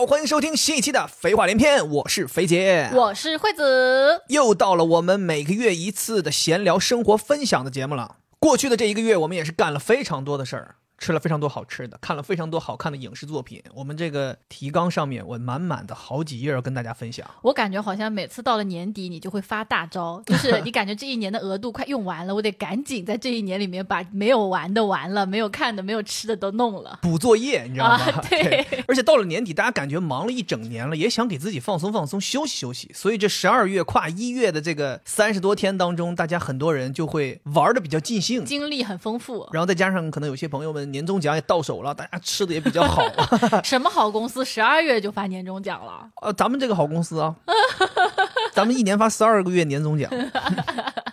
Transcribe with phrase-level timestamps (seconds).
[0.00, 4.22] 好，欢迎收听新一期的《废话连篇》，我是肥姐，我是惠子。
[4.28, 8.16] 又到了我们每个月一次的闲聊生活分享的节目了。
[8.38, 10.76] 过去的这一个月，我们也是干了非常多的事儿。
[11.00, 13.60] 吃了非常多好吃的，看了非常多好看的影视作品。
[13.74, 17.28] 我们这个提纲上面，我满满的好几页要跟大家分享。
[17.40, 28.20] 我感觉好像每次到了年底，你就会发大招，就是 你感觉这一年的额度快用完了，我得赶紧在这一年里面把没有玩的完了，没有看的、没有吃的都弄了，补作业，你知道吗？
[28.28, 28.84] 对。
[28.86, 32.90] 而且到了年底，大家感觉忙了一整年了，也想给自己放松放松、休息休息。
[32.94, 39.48] 所以这十二月跨一月的这个三十多天当中，大家很多人就会玩的比较尽兴，经历很丰富。
[39.52, 41.82] 然后再加上可能有些朋友们年终奖也到手。
[41.82, 43.02] 了，大家吃的也比较好。
[43.64, 44.44] 什么好公司？
[44.44, 46.06] 十二月就发年终奖了？
[46.20, 47.34] 呃，咱们这个好公司啊，
[48.52, 50.10] 咱们一年发十二个月年终奖。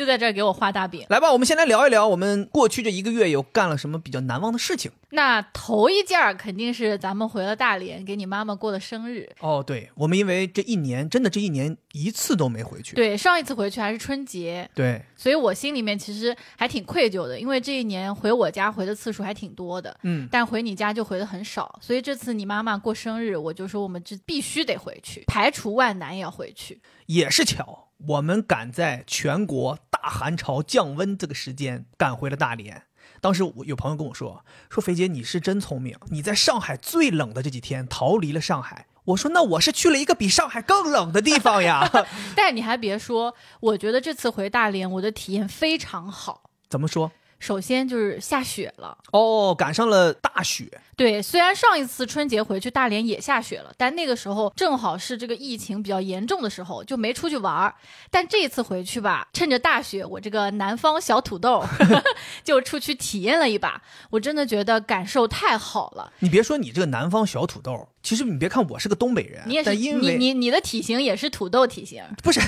[0.00, 4.90] 就在这儿给我画大饼，来吧，我们先来聊一聊我们过去这一个月有干了什么比较难忘的事情。
[5.10, 9.28] 那头一件儿肯定是咱们回了大连，给你妈妈过的生日。
[9.40, 12.96] 哦，对，我们因为这一年真的这一年一次都没回去。
[12.96, 14.66] 对，上一次回去还是春节。
[14.74, 19.94] 对，所以我心里面其实还挺愧疚的，因为这一年回我家回的次数还挺多的。
[20.04, 26.80] 嗯，但回你家就回的很少，所以这次你妈妈过生日，我就说我们这必须得回去，排除万难也要回去。
[27.04, 27.88] 也是巧。
[28.06, 32.84] 我们赶在全国大寒潮降温这个时间赶回了大连。
[33.20, 41.90] 当时我有朋友跟我说：“说肥姐你是真聪明，你在上海最冷的这几天逃离了上海。”我说：“那我是去了一个比上海更冷的地方呀。
[42.36, 46.50] ”但你还别说，我觉得这次回大连我的体验非常好。
[46.68, 47.10] 怎么说？
[47.40, 50.80] 首先就是下雪了哦，赶上了大雪。
[50.94, 57.74] 对，虽然上一次春节回去大连也下雪了，但那个时候正好是这个疫情比较严重的时候，就没出去玩儿。
[58.10, 61.64] 但这次回去吧，趁着大雪，我这个南方小土豆
[62.44, 66.12] 就出去体验了一把，我真的觉得感受太好了。
[66.18, 72.40] 你别说你这个南方小土豆，其实你别看我是个东北人，你也是，你你你的体型也是土豆体型，不是？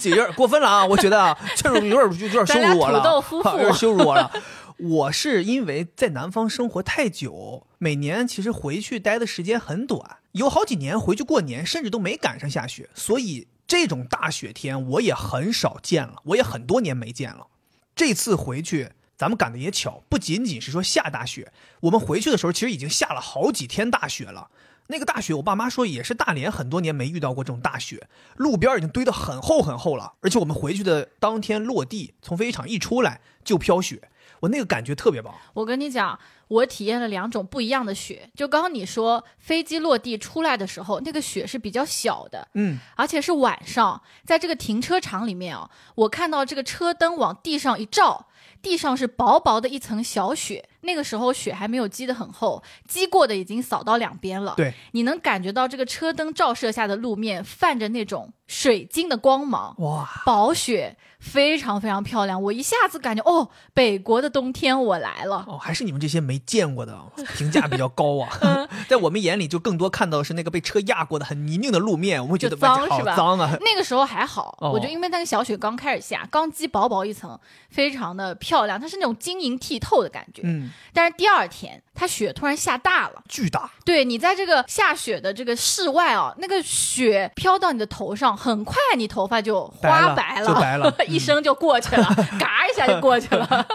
[0.00, 0.84] 这 有点过分了啊！
[0.84, 4.30] 我觉得啊， 这种有点有点羞辱我了，土豆夫妇有点羞辱我了。
[4.76, 17.46] 我是因为在南方生活太久，每年其实回去待的时间很短，有好几年回去过年，甚至都没赶上下雪，所以这种大雪天我也很少见了，我也很多年没见了。
[17.94, 24.50] 这次回去，咱们赶的也巧，不仅仅是说下大雪，我们回去的时候其实已经下了好几天大雪了。
[24.88, 34.10] 那个大雪，我爸妈说也是大连很多年没遇到过这种大雪，路边已经堆得很厚很厚了，而且我们回去的当天落地，从飞机场一出来就飘雪。
[34.40, 35.34] 我那个感觉特别棒。
[35.54, 38.28] 我跟你讲，我体验了两种不一样的雪。
[38.34, 48.26] 就刚刚你说飞机落地出来的时候，那个雪是比较小的，嗯，而且是晚上，在这个停车场里面啊，我看到这个车灯往地上一照，
[48.64, 50.64] 地上是薄薄的一层小雪。
[50.84, 54.54] 那个时候雪还没有积得很厚，积过的已经扫到两边了。
[54.56, 59.74] 对，你能感觉到这个车灯照射下的路面泛着那种水晶的光芒。
[59.78, 60.96] 哇，薄雪。
[61.24, 66.94] 非常非常漂亮，我一下子感觉哦，北国的冬天我来了哦，还是你们这些没见过的，
[67.38, 68.28] 评价比较高啊。
[68.90, 73.16] 在我们眼里，就更多看到的是那个被车压过的很泥泞的路面，我会觉得脏是吧？
[73.16, 73.56] 脏啊。
[73.62, 77.40] 那个时候还好，我觉得因为那个小雪刚开始下，刚积薄薄一层，
[77.70, 80.42] 非常的漂亮，它是那种晶莹剔透的感觉。
[80.44, 80.70] 嗯。
[80.92, 83.70] 但是第二天，它雪突然下大了，巨大。
[83.84, 92.08] 对你在这个下雪的这个室外啊，那个雪飘到你的头上，很快你头发就花白了，白了， 一生就过去了。
[92.38, 93.66] 嘎一下就过去了，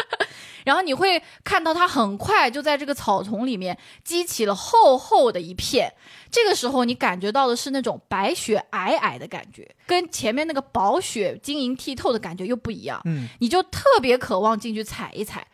[0.64, 5.92] 然后你会看到它很快就在这个草丛里面激起了厚厚的一片。
[6.30, 13.00] 这个时候你感觉到的是那种白雪皑皑的感觉，跟前面那个薄雪晶莹剔透的感觉又不一样。
[13.04, 15.46] 嗯，你就特别渴望进去踩一踩，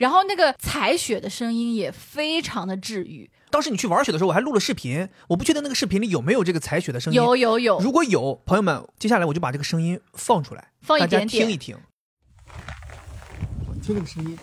[0.00, 3.30] 然后那个踩雪的声音也非常的治愈。
[3.50, 7.16] 当时你去玩雪的时候，我还录了视频，我不确定那个视频里有没有这个踩雪的声音。
[7.18, 10.68] 有有有，如果有，朋友们，接下来我就把这个声音放出来。
[10.80, 11.76] 放一点点，听一听。
[13.82, 14.38] 听这个声音，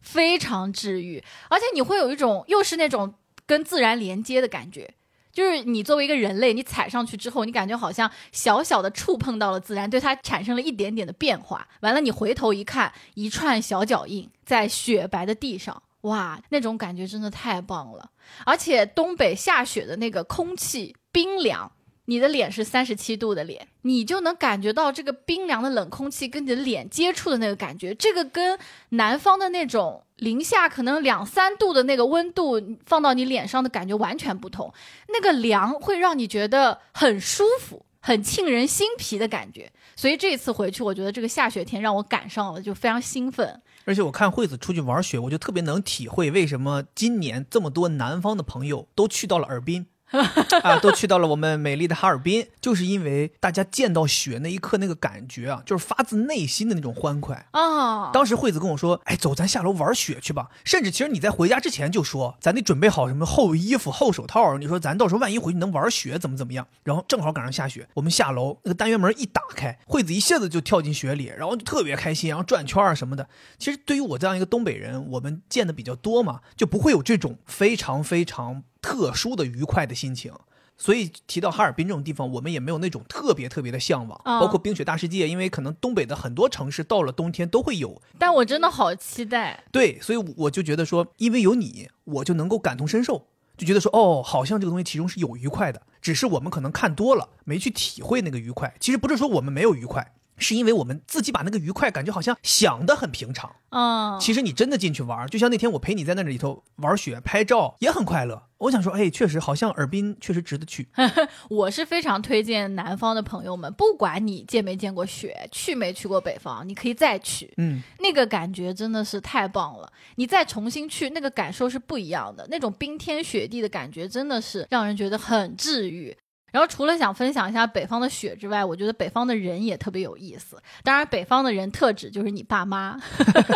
[0.00, 3.14] 非常治愈，而且你会有一种又是那种
[3.46, 4.94] 跟自然连接的感觉。
[5.32, 11.66] 就是你作为一个人类，你踩上去之后，你感觉好像小小的触碰到了自然，对它产生了一点点的变化。
[11.80, 18.10] 完了，你回头一看，一串小脚印在雪白的地上，哇，那种感觉真的太棒了。
[18.46, 21.72] 而且东北下雪的那个空气冰凉。
[22.06, 28.58] 你的脸是三十七度的脸，你就能感觉到这个冰凉的冷空气跟你的脸接触的那个感觉，这个跟
[28.90, 34.72] 南方的那种零下可能两三度的那个温度放到你脸上的感觉完全不同。
[35.08, 39.72] 那个凉会让你觉得很舒服，很沁人心脾的感觉。
[39.96, 43.62] 所以这次回去，我觉得这个下雪天让我赶上了，就非常兴奋。
[43.86, 49.86] 而且我看惠子出去玩雪，我就特别能体会为什么今年这么多南方的朋友都去到了尔滨。
[50.62, 58.10] 啊，都去到了我们美丽的哈尔滨，就是因为大家见到雪那一刻那个感觉啊，就是发自内心的那种欢快啊。
[58.12, 66.66] 当时惠子跟我说：“哎，走，咱下楼玩雪去吧。”甚至其实你在回家之前就说：“咱得准备好什么厚衣服、厚手套。”你说咱到时候万一回去能玩雪，怎么怎么样？
[66.84, 73.28] 然后正好赶上下雪，我们下楼，那个单元门一打开，惠子一下子就跳进雪里，然后就特别开心，然后转圈啊什么的。
[73.58, 78.62] 其实对于我这样一个东北人，我们见的比较多嘛，就不会有这种非常非常。
[78.84, 80.30] 特殊的愉快的心情，
[80.76, 84.20] 所以提到哈尔滨这种地方，我们也没有那种特别特别的向往。
[84.22, 88.02] 包括冰雪大世界，因为可能东北的很多城市到了冬天都会有。
[88.18, 89.64] 但我真的好期待。
[89.72, 93.26] 对，所以我就觉得说，因为有你，我就能够感同身受，
[93.56, 98.74] 就觉得说，哦，好像这个东西其中是有愉快的，只是我们可能看多了，没去体会那个愉快。
[98.78, 100.12] 其实不是说我们没有愉快。
[100.36, 108.42] 是因为我们自己把那个愉快感觉好像想的很平常，嗯，其实你真的进去玩，就像那天我陪你在那里头玩雪拍照也很快乐。
[108.58, 110.88] 我想说，哎，确实好像尔滨确实值得去。
[111.50, 119.92] 我是非常推荐南方的朋友们，不管你见没见过雪，去没去过北方，你可以再去，嗯，那个感觉真的是太棒了。
[120.14, 126.16] 你再重新去，那个感受是不一样的，那种冰天雪地的感觉真的是让人觉得很治愈。
[126.54, 130.56] 然后除了想分享一下北方的雪之外，我觉得北方的人也特别有意思。
[130.84, 132.96] 当然，北方的人特指就是你爸妈。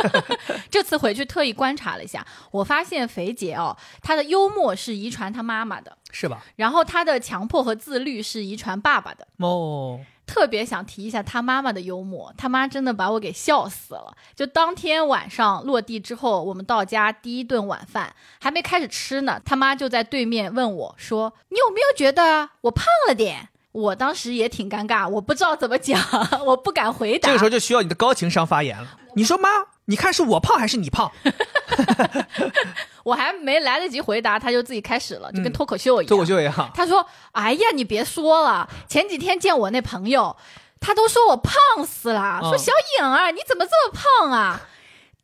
[0.69, 6.43] 这次回去特意观察了一下，我发现肥姐哦，她的幽默是遗传她妈妈的，是吧？
[6.57, 9.29] 然后她的强迫和自律是遗传爸爸的。
[9.37, 10.01] 哦。
[10.29, 14.15] 特别想提一下他妈妈的幽默，他妈真的把我给笑死了。
[14.37, 23.49] 就当天晚上落地之后，我们到家第一顿晚饭还没开始吃呢，他妈就在对面问我说：“你有没有觉得我胖了点？”
[23.79, 26.03] 我当时也挺尴尬，我不知道怎么讲，
[26.45, 27.29] 我不敢回答。
[27.29, 28.89] 这个时候就需要你的高情商发言了。
[29.15, 29.49] 你说妈，
[29.87, 31.11] 你看是我胖还是你胖？
[33.05, 36.09] 我还没来得及回答，他就自己开始了，就跟脱口秀一样。
[36.09, 36.71] 脱口秀一样。
[36.75, 40.37] 他说：“哎呀，你别说了，前几天见我那朋友，
[40.81, 41.55] 他都说我胖
[41.87, 44.61] 死了，说小颖儿你怎么这么胖啊？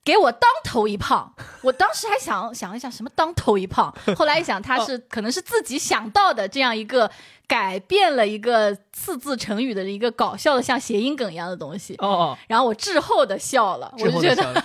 [0.05, 3.95] 给我当头一炮。”我当时还想想一想，什么当头一炮？
[4.17, 7.11] 后来一想，他是可能是自己想到的这样一个。
[7.47, 14.65] 改变了一个四字成语的一个搞笑的像谐音梗一样的东西哦，然后我滞后的笑了，我就觉得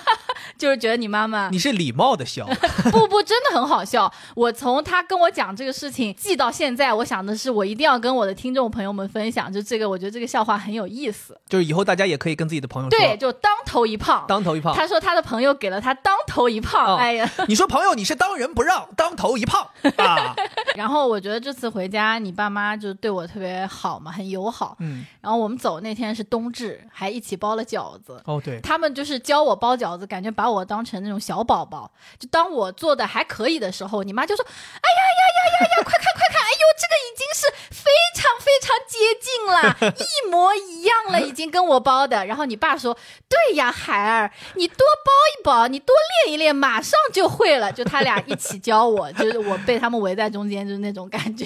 [0.59, 2.45] 就是觉得你妈妈你是礼貌的笑，
[2.91, 4.11] 不不真的很好笑。
[4.35, 14.73] 我从他跟我讲这个事情记到现在，我想的是我一定要跟我的听众朋友们分享，就这个我觉得这个笑话很有意思，就是以后大家也可以跟自己的朋友说，对，就当头一炮，当头一炮。
[14.73, 20.35] 他说他的朋友给了他当头一胖，哎呀，你说朋友你是当仁不让，当头一炮 啊。
[20.75, 24.75] 然后我觉得这次回家，你爸妈就对我特别好嘛，很友好。
[24.79, 25.05] 嗯。
[25.21, 28.21] 然后我们走那天是冬至，还一起包了饺子。
[28.25, 28.59] 哦，对。
[28.61, 31.91] 他们就是教我包饺子，感觉把我当成那种小宝宝。
[32.17, 36.41] 就当我做的还可以的时候，你妈就说：“哎呀呀呀呀呀，快看快看！
[36.41, 42.97] 哎呦，这个已经是非常非常接近了，一模一样了，已经跟我包的。”然后你爸说
[43.29, 51.45] ：“对呀，孩儿，你多包一包，你多练一练，马上就会了。”就他俩一起教我，就是我被他们围在中间，就是那种感觉。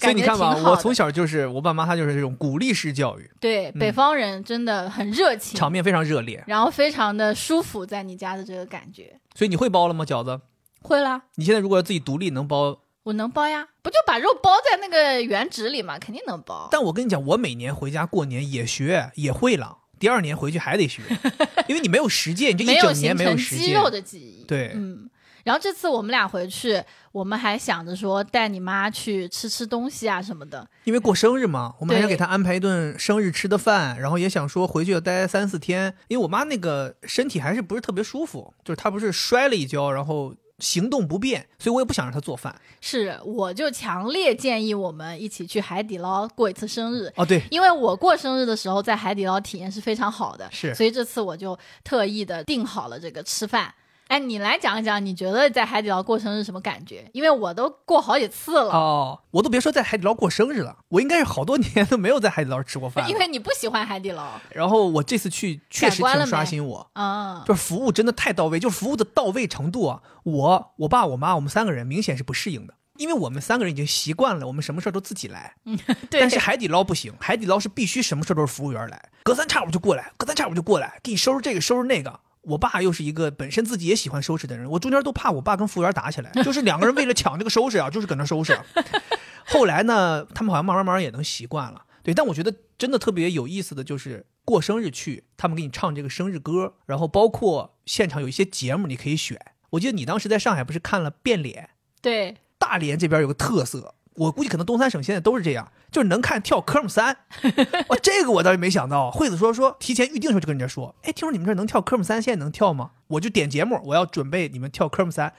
[0.00, 3.30] 所以你看吧，我从小就是我爸妈，他就是这种鼓励式教育。
[3.40, 9.18] 对，北方人真的很热情，场面非常热烈，然后非常的舒服，在你家的这个感觉。
[9.34, 10.04] 所以你会包了吗？
[10.04, 10.40] 饺子
[10.82, 11.22] 会啦。
[11.36, 16.68] 你现在如果要自己独立能包，我能包呀，不就把肉包在那个原纸里嘛，肯定能包。
[16.70, 21.02] 但我跟你讲，我每年回家过年也学也会了，第二年回去还得学，
[21.68, 23.64] 因为你没有实践，你这一整年没有实践。
[23.64, 24.44] 肌肉的记忆。
[24.44, 25.08] 对，嗯。
[25.46, 42.52] 然后这次我们俩回去，我们还想着说带你妈去吃吃东西啊什么的，因为过生日嘛，我们还想给她安排一顿生日吃的饭，然后也想说回去要待三四天，因为我妈那个身体还是不是特别舒服，就是她不是摔了一跤，然后行动不便，所以我也不想让她做饭。
[42.80, 53.72] 是，我就强烈建议我们一起去海底捞过一次生日哦，对，因为我过生日的时候在海底捞体验是非常好的，是，所以这次我就特意的订好了这个吃饭。
[54.08, 57.08] 哎，你来讲一讲，你觉得在海底捞过生日什么感觉？
[57.12, 63.08] 因为我都过好几次了哦，我都别说在海底捞过生日了，我应该是好多年都没有在海底捞吃过饭。
[63.10, 64.24] 因为你不喜欢海底捞。
[64.50, 75.56] 然后我这次去确实挺刷新我啊，就是服务真的太到位，就是服务的到位程度啊，我、我爸、我妈，我们三个人明显是不适应的，因为我们三个人已经习惯了，我们什么事儿都自己来。
[75.64, 75.76] 嗯，
[76.08, 76.20] 对。
[76.20, 82.20] 但是海底捞不行，海底捞是必须什么事儿都是服务员来，隔三差五就过来，隔三差五就过来，给你收拾这个收拾那个。
[82.46, 88.58] 我爸又是一个本身自己也喜欢收拾的人，我中间都怕我爸跟服务员打起来，就是两个人为了抢这个收拾啊，就是搁那收拾。
[89.44, 99.40] 后来呢，他们好像慢慢慢慢也能习惯了，对，但我觉得真的特别有意思的就是过生日去，他们给你唱这个生日歌，然后包括现场有一些节目你可以选。
[99.70, 101.70] 我记得你当时在上海不是看了变脸？
[102.00, 107.16] 对，大连这边有个特色，我估计可能东三省现在都是这样，就是能看跳科目三。
[107.88, 109.10] 哇，这个我倒是没想到。
[109.10, 112.92] 惠子说说提前预定的时候就跟人家说，哎，听说你们这儿能跳科目三，现在能跳吗？
[113.08, 115.32] 我就点节目，我要准备你们跳科目三。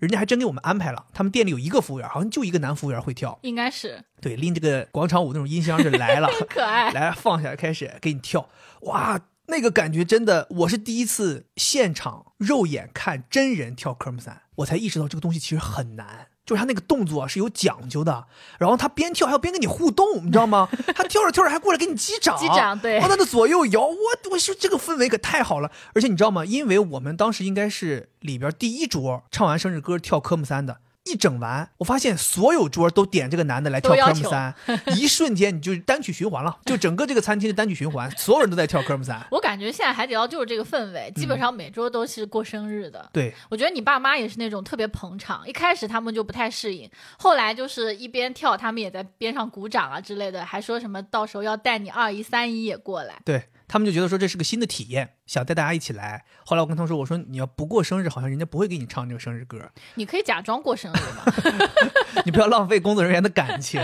[0.00, 6.90] 人家还真给我们安排了，他们店里有一个服务员，好像就一个男服务员会跳，应该是对，拎这个广场舞那种音箱就来了， 可爱。
[6.90, 8.48] 来放下来开始给你跳，
[8.80, 16.26] 哇，那个感觉真的，我是第一次现场肉眼看真人跳科目三，我才意识到这个东西其实很难。
[16.44, 18.26] 就是他那个动作是有讲究的，
[18.58, 20.68] 然后他边跳还要边跟你互动，你知道吗？
[20.94, 23.96] 他跳着跳着还过来给你击掌，击掌对，他的左右摇，我
[24.30, 25.70] 我说这个氛围可太好了。
[25.94, 26.44] 而且你知道吗？
[26.44, 30.78] 因为我们当时应该是里边第一桌唱完生日歌跳科目三的。
[31.04, 34.54] 一整完，我发现所有桌都点这个男的来跳科目三，
[34.96, 39.20] 一瞬间你就单曲循环了，就整个这个餐厅的单曲循环，所有人都在跳科目三。
[39.30, 43.10] 我感觉现在海底捞就是这个氛围，基本上每桌都是过生日的。
[43.12, 53.20] 对，我觉得你爸妈也是那种特别捧场，一开始他们就不太适应，后来就是一边跳，他们也在边上鼓掌啊之类的，还说什么到时候要带你二姨三姨也过来。
[53.24, 53.42] 对。
[53.68, 56.22] 他们就觉得说这是个新的体验，想带大家一起来。
[56.44, 59.58] 后来我跟他说：“我说你要不过生日，好像人家不会给你唱这个生日歌。
[59.94, 61.32] 你可以假装过生日嘛，
[62.26, 63.80] 你不要浪费工作人员的感情。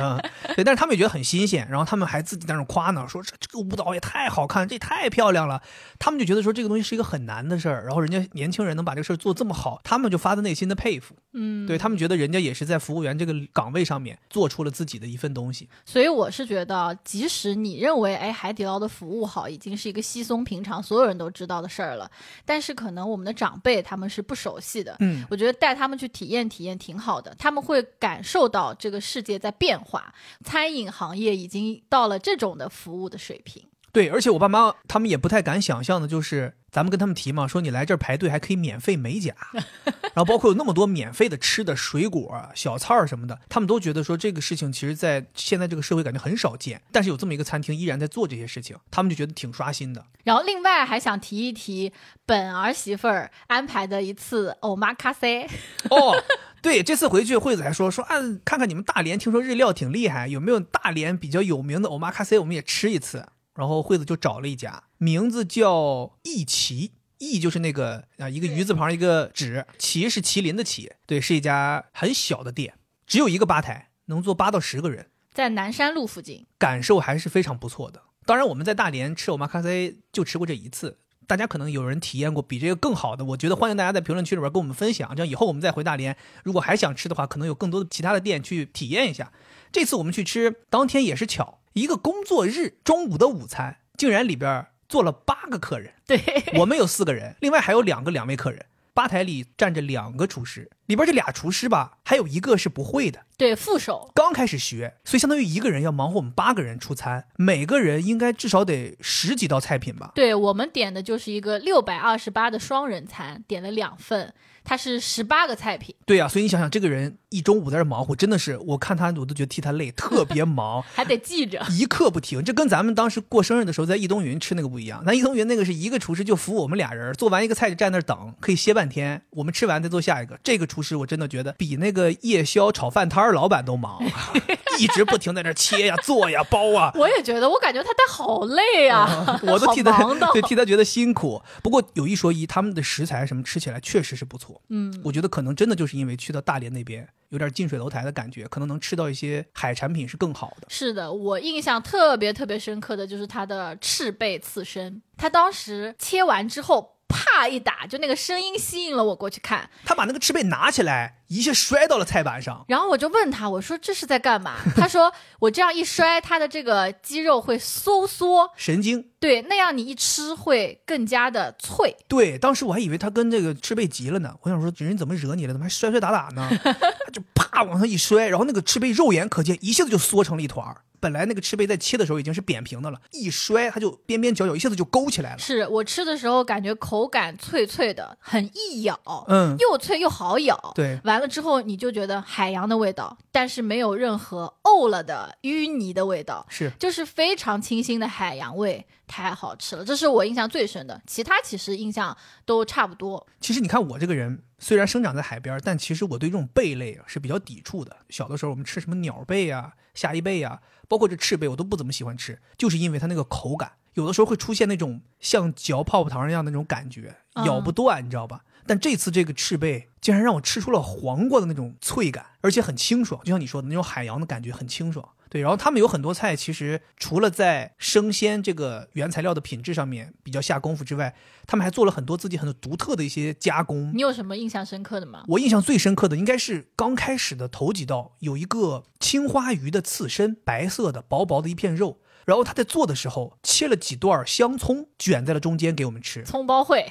[0.55, 5.63] 对，但是他们也觉得很新鲜，然后他们还自己在那夸呢，说这这个舞蹈也太好看，这也太漂亮了。
[5.99, 11.17] 他们就觉得说这个东西是一个很难的事儿，然后人家年轻人能把这个事儿做这么好，他们就发自内心的佩服。
[11.33, 15.67] 嗯，对他们觉得人家也是在服务员这个岗位上面做出了自己的一份东西。
[15.87, 20.59] 所以我是觉得，即使你认为哎海底捞的服务好，已经是一个稀松平。
[20.59, 22.11] 平常所有人都知道的事儿了，
[22.45, 24.97] 但是可能我们的长辈他们是不熟悉的。
[24.99, 30.13] 嗯，我觉得带他们去体验体验挺好的，他们会感受到这个世界在变化，
[30.45, 33.63] 餐饮行业已经到了这种的服务的水平。
[33.99, 39.35] 对，而且我爸妈他们也不太敢想象的，就是咱们跟他们提嘛，说你来这儿排队还可以免费美甲，
[40.15, 50.05] 然后包括有那么多免费的吃的水果、小菜儿什么的，他们都觉得说这个事情其实在现在这个社会感觉很少见，但是有这么一个餐厅依然在做这些事情，他们就觉得挺刷新的。
[50.23, 51.93] 然后另外还想提一提
[52.25, 55.43] 本儿媳妇儿安排的一次欧玛卡塞。
[55.91, 56.15] 哦，
[56.63, 58.15] 对，这次回去惠子还说说啊，
[58.45, 63.27] 看看你们大连，听说日料挺厉害，有没有大连比较有名的欧玛卡塞，我们也吃一次。
[63.59, 72.75] 然后惠子就找了一家，名字叫义旗，义就是那个啊一个鱼字旁一个纸，旗是麒麟的旗，对，是一家很小的店，
[73.05, 78.01] 只有一个吧台，能坐八到十个人，在南山路附近，感受还是非常不错的。
[78.25, 89.31] 当然我们在大连吃我妈咖啡就吃过这一次，大家可能有人体验过比这个更好的，我觉得欢迎大家在评论区里边跟我们分享，这样以后我们再回大连，如果还想吃的话，可能有更多的其他的店去体验一下。
[89.71, 91.59] 这次我们去吃，当天也是巧。
[91.75, 95.93] 一个工作日中午的午餐，竟然里边坐了八个客人。
[96.07, 96.19] 对
[96.55, 98.65] 我们有四个人，另外还有两个两位客人。
[98.95, 110.13] 吧台里站着两个厨师，里边这俩厨师吧，还有一个是不会的，对副手刚开始学，所以相当于一个人要忙活我们八个人出餐，每个人应该至少得十几道菜品吧。
[110.15, 114.33] 对我们点的就是一个六百二十八的双人餐，点了两份。
[114.65, 122.45] 他是十八个菜品，对呀，所以你想想，这个人一中午在这忙活，真的是我看他我都觉得替他累，特别忙， 还得记着，一刻不停。
[122.45, 130.39] 这跟咱们当时过生日的时候在易东云吃那个不一样，那易东云那个是一个厨师就服务我们俩人，做完一个菜就站那等，可以歇半天，我们吃完再做下一个。
[130.45, 134.01] 这个厨师我真的觉得比那个夜宵炒饭摊老板都忙，
[134.79, 136.93] 一直不停在那切呀、做呀、包啊。
[136.95, 139.99] 我也觉得，我感觉他带好累啊，我都替他
[140.33, 141.43] 对替他觉得辛苦。
[141.65, 144.63] 不过有一说一，他们的食材什么吃起来确实是不错。
[144.69, 145.43] 嗯，我觉得可。
[145.43, 150.67] 能真的就是因为去到大连那边有点近水楼台的感觉，可能能吃到一些海产品是更好的。
[150.69, 156.98] 是的，我印象特别特别深刻的就是它的赤贝刺身，他当时切完之后。
[157.33, 159.69] 啪一打，就那个声音吸引了我过去看。
[159.85, 162.65] 他把那个翅背拿起来，一下摔到了菜板上。
[162.69, 164.57] 然后我就问他，我说这是在干嘛？
[164.77, 169.11] 他说我这样一摔，他的这个肌肉会收缩，神经。
[169.21, 171.97] 对，那样你一吃会更加的脆。
[172.07, 174.35] 对，当时我还以为他跟这个翅背急了呢。
[174.43, 175.53] 我想说，人怎么惹你了？
[175.53, 176.49] 怎么还摔摔打打呢？
[177.13, 180.83] 就啪往上一摔，然后那个翅背肉眼可见，一下子就缩成了一团儿。
[181.01, 185.39] 本来那个赤贝在切的时候已经是扁平的了，一摔它就边边角角一下子就勾起来了。
[185.39, 190.73] 是我吃的时候感觉口感脆脆的，很易咬，嗯，又脆又好咬。
[190.75, 198.87] 对，完了之后你就觉得海洋的味道，但是没有任何沤了的淤泥的味道，是，就是非常清新的海洋味。
[199.09, 201.01] 太好吃了，这是我印象最深的。
[201.07, 202.15] 其他其实印象
[202.45, 203.27] 都差不多。
[203.41, 207.97] 其实你看我这个人，虽然生长在海边，但其实我对这种贝类啊是比较抵触的。
[208.11, 218.45] 小的时候我们吃什么鸟贝啊、虾夷贝啊，包括这赤贝，我都不怎么喜欢吃，就是因为它那个口感，有的时候会出现那种像嚼泡泡糖一样的那种感觉，嗯咬不断，你知道吧？
[218.67, 225.09] 但这次这个赤贝竟然让我吃出了黄瓜的那种脆感，而且很清爽，就像你说的那种海洋的感觉，很清爽。
[225.29, 231.15] 对，然后他们有很多菜，其实除了在生鲜这个原材料的品质上面比较下功夫之外，
[231.47, 233.93] 他们还做了很多自己很独特的一些加工。
[233.95, 235.25] 你有什么印象深刻的吗？
[235.29, 246.87] 我印象最深刻的应该是刚开始的头几道，有一个青花鱼的刺身，白色的薄薄的一片肉，然后他在做的时候切了几段香葱，卷在了中间给我们吃，葱包烩，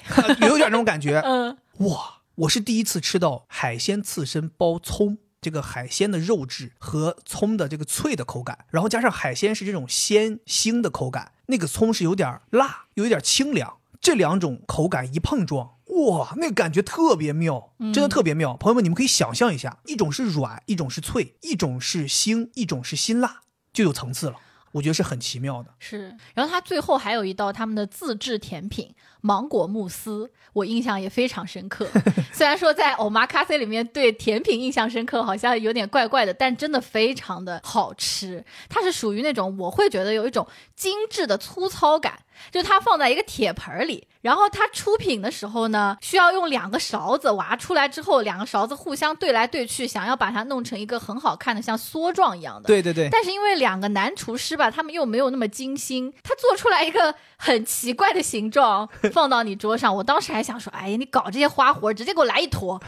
[0.48, 1.20] 有点那种感觉。
[1.26, 5.18] 嗯，哇，我是第一次吃到海鲜刺身包葱，
[5.48, 18.58] 这个海鲜的肉质和葱的这个脆的口感，然后加上海鲜是这种鲜腥的口感，那个葱是有点辣，又有点清凉，这两种口感一碰撞，哇，那个感觉特别妙，真的特别妙。
[18.58, 24.36] 朋友们，你们可以想象一下，一种是软，一种是脆，一种是腥，一种是辛辣，就有层次了。
[24.74, 25.74] 我觉得是很奇妙的。
[25.80, 26.14] 是。
[26.34, 28.94] 然后它最后还有一道他们的自制甜品
[29.28, 31.86] 芒果慕斯，我印象也非常深刻。
[32.32, 38.42] 虽然说在欧玛咖啡里面对甜品印象深刻，好像有点怪怪的，但真的非常的好吃。
[38.70, 42.20] 它是属于那种我会觉得有一种精致的粗糙感。
[42.52, 52.68] 就它放在一个铁盆里，然后它出品的时候呢，需要用两个勺子挖出来之后，两个勺子互相对来对去，想要把它弄成一个很好看的像梭状一样的。
[52.68, 59.96] 对对对，但是因为两个男厨师吧，他们又没有那么精心，他做出来一个很奇怪的形状，放到你桌上。
[59.96, 62.80] 我当时还想说，哎呀，你搞这些花活，直接给我来一坨。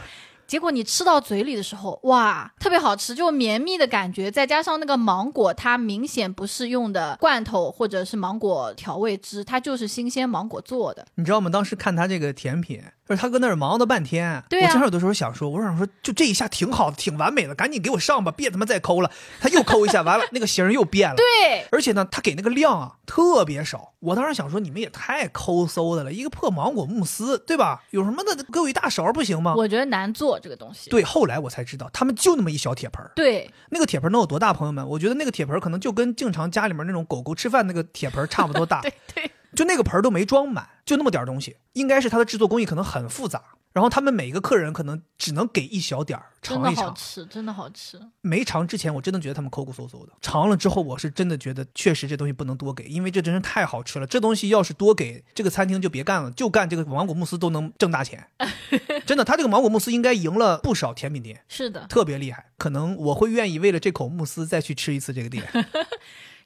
[0.50, 11.06] 结果你吃到嘴里的时候，哇，特别好吃，就绵密的感觉，再加上那个芒果，它明显不是用的罐头或者是芒果调味汁，它就是新鲜芒果做的。
[11.14, 11.48] 你知道吗？
[11.48, 14.42] 当时看他这个甜品，就是他搁那儿忙了半天。
[14.48, 19.08] 对啊我经常有的时候想说，我想说，就这一下挺好的，挺完美的，赶紧给我上吧，别他妈再抠了。
[19.40, 21.14] 他又抠一下，完了 那个形儿又变了。
[21.14, 23.92] 对，而且呢，他给那个量啊特别少。
[24.00, 27.84] 我当时想说，你们也太抠搜的了，一个破芒果慕斯，对吧？
[27.90, 29.54] 有什么的给我一大勺不行吗？
[29.56, 30.90] 我觉得难做这个东西。
[30.90, 34.52] 对，后来我才知道，他们就那么一小铁盆儿，对，那个铁盆能有多大？
[34.52, 38.80] 朋友们，我觉得那个铁盆可能就跟正常家里面那种狗狗吃饭那个铁盆儿差不多大。
[38.82, 43.42] 对对，就那个盆儿都没装满，就那么点儿东西，应该是它的制作工艺可能很复杂。
[43.72, 48.00] 然后他们每一个客人可能只能给一小点儿尝一尝，好吃，真的好吃。
[48.20, 54.06] 没尝之前我真的觉得他们抠抠搜搜的，尝了之后我是真的觉得确实这东西不能多给，因为这真是太好吃了。
[54.06, 58.26] 这东西要是多给这个餐厅就别干了，就干这个芒果慕斯都能挣大钱。
[59.06, 62.46] 真的，他这个芒果慕斯应该赢了不少甜品店，是的，特别厉害。
[62.58, 65.44] 可能我会愿意为了这口慕斯再去吃一次这个店。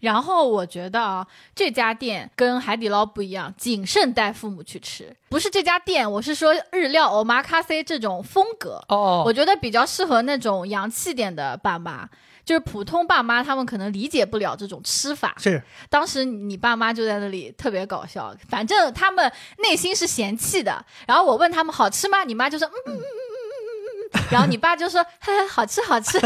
[0.04, 5.14] 然后我觉得啊，这家店跟海底捞不一样，谨慎带父母去吃。
[5.30, 12.08] 不是这家店，我是说日料 omakase 这种风格，哦我觉得比较适合那种洋气点的爸妈。
[12.44, 15.34] 就是普通爸妈，他们可能理解不了这种吃法。
[15.38, 20.84] 是当时你爸妈就在那里特别搞笑，反正他们内心是嫌弃的。
[21.06, 22.22] 然后我问他们好吃吗？
[22.24, 23.80] 你妈就说嗯嗯嗯嗯嗯
[24.12, 26.20] 嗯嗯，然后你爸就说嘿嘿好吃好吃。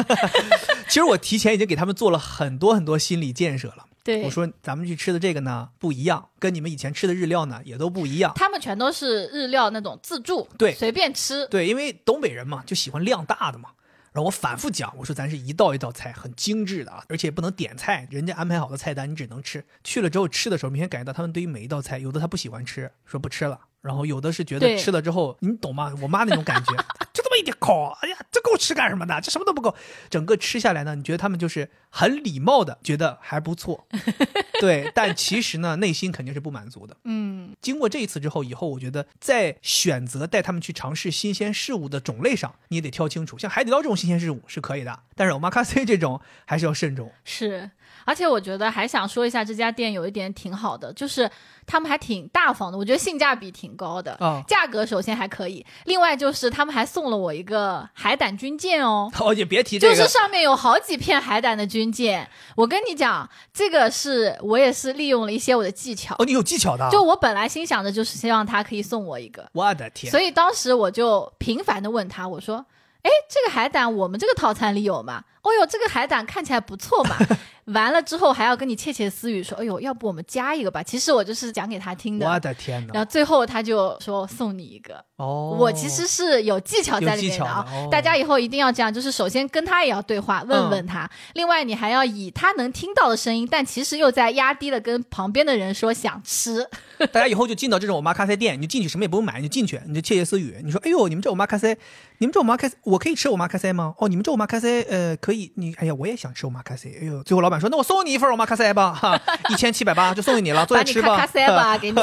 [0.88, 3.86] 其实我提前已经给他们做了很多很多心理建设了。
[4.02, 8.32] 对，我说咱们去吃的这个呢不一样，跟你们以前吃的日料呢也都不一样。
[8.34, 11.46] 他们全都是日料那种自助，对随便吃。
[11.48, 13.70] 对，因为东北人嘛就喜欢量大的嘛。
[14.10, 19.62] 然后我反复讲，我说咱是一道一道菜，很精致的啊，而且不能点菜，人家安排好的菜单你只能吃。
[19.84, 23.60] 去了之后吃的时候，明显感觉到他们对于每一道菜，有的他不喜欢吃，说不吃了。
[23.80, 25.92] 然后有的是觉得吃了之后，你懂吗？
[26.02, 26.72] 我妈那种感觉，
[27.12, 29.20] 就这么一点口，哎呀，这够吃干什么的？
[29.20, 29.74] 这什么都不够。
[30.10, 33.86] 整个吃下来呢，你觉得他们就是很礼貌的，觉得还不错，
[34.60, 34.90] 对。
[34.94, 36.96] 但其实呢，内心肯定是不满足的。
[37.04, 43.38] 嗯，经过这一次之后，以后我觉得在选择带他们去尝试新鲜事物的种类上，你也得挑清楚。
[43.38, 47.12] 像海底捞这种新鲜事物是可以的，但是 omakase 这种还是要慎重。
[47.24, 47.70] 是。
[48.08, 51.30] 而且我觉得还想说一下，这家店有一点挺好的，就是
[51.66, 54.12] 他们还挺大方的，我觉得性价比挺高的。
[54.14, 59.12] 啊价格首先还可以，另外就是他们还送了我一个海胆军舰哦。
[59.20, 66.14] 哦，也别提这个，就是上面有好几片海胆的军舰，我跟你讲，这个是我也是利用了一些我的技巧。
[66.18, 66.90] 哦，你有技巧的啊。
[66.90, 72.64] 就我本来心想的就是希望他可以送我一个，我的天，所以当时我就频繁的问他，我说
[73.04, 75.24] ：“哎，这个海胆我们这个套餐里有吗？
[75.48, 77.16] 哦哟，这个海胆看起来不错嘛。
[77.68, 82.26] 完了之后还要跟你窃窃私语说：“哎呦，要不我们加一个吧？”其实我就是讲给他听的。
[82.26, 82.94] 我的天哪！
[82.94, 85.04] 然后最后他就说送你一个。
[85.16, 96.66] 哦，我其实是有技巧在里面的啊，大家以后一定要这样，就是首先跟他也要对话，问问他，另外你还要以他能听到的声音，但其实又在压低了跟旁边的人说想吃。
[97.12, 101.76] 大家以后就进到这种我妈咖啡店，你就进去什么也不用买，你就进去，你就窃窃私语，你说：“哎呦，你们这我妈咖啡，
[102.16, 103.94] 你们这欧玛卡塞，我可以吃欧玛卡塞吗？
[103.98, 105.37] 哦，你们这欧玛卡塞，呃，可以。
[105.56, 106.88] 你哎呀，我也想吃欧玛卡塞。
[107.00, 109.20] 哎呦，最后老板说：那我送你一份欧玛卡塞吧，哈，
[109.50, 111.16] 一千七百八就送给你了， 坐下吃吧。
[111.16, 112.00] 卡卡塞吧， 给你。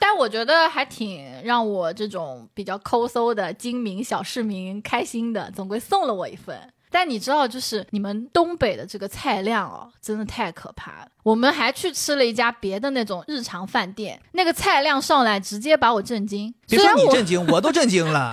[0.00, 6.56] 但我觉得还挺让我这种比较抠搜的精明小市民开心的，总归送了我一份。
[6.94, 11.08] 但你知道，就是你们东北的这个菜量哦，真的太可怕了。
[11.22, 16.52] 我们还去吃了一家别的那种日常饭店，那个菜量上来直接把我震惊。
[16.68, 18.32] 别说你震惊，我都震惊了。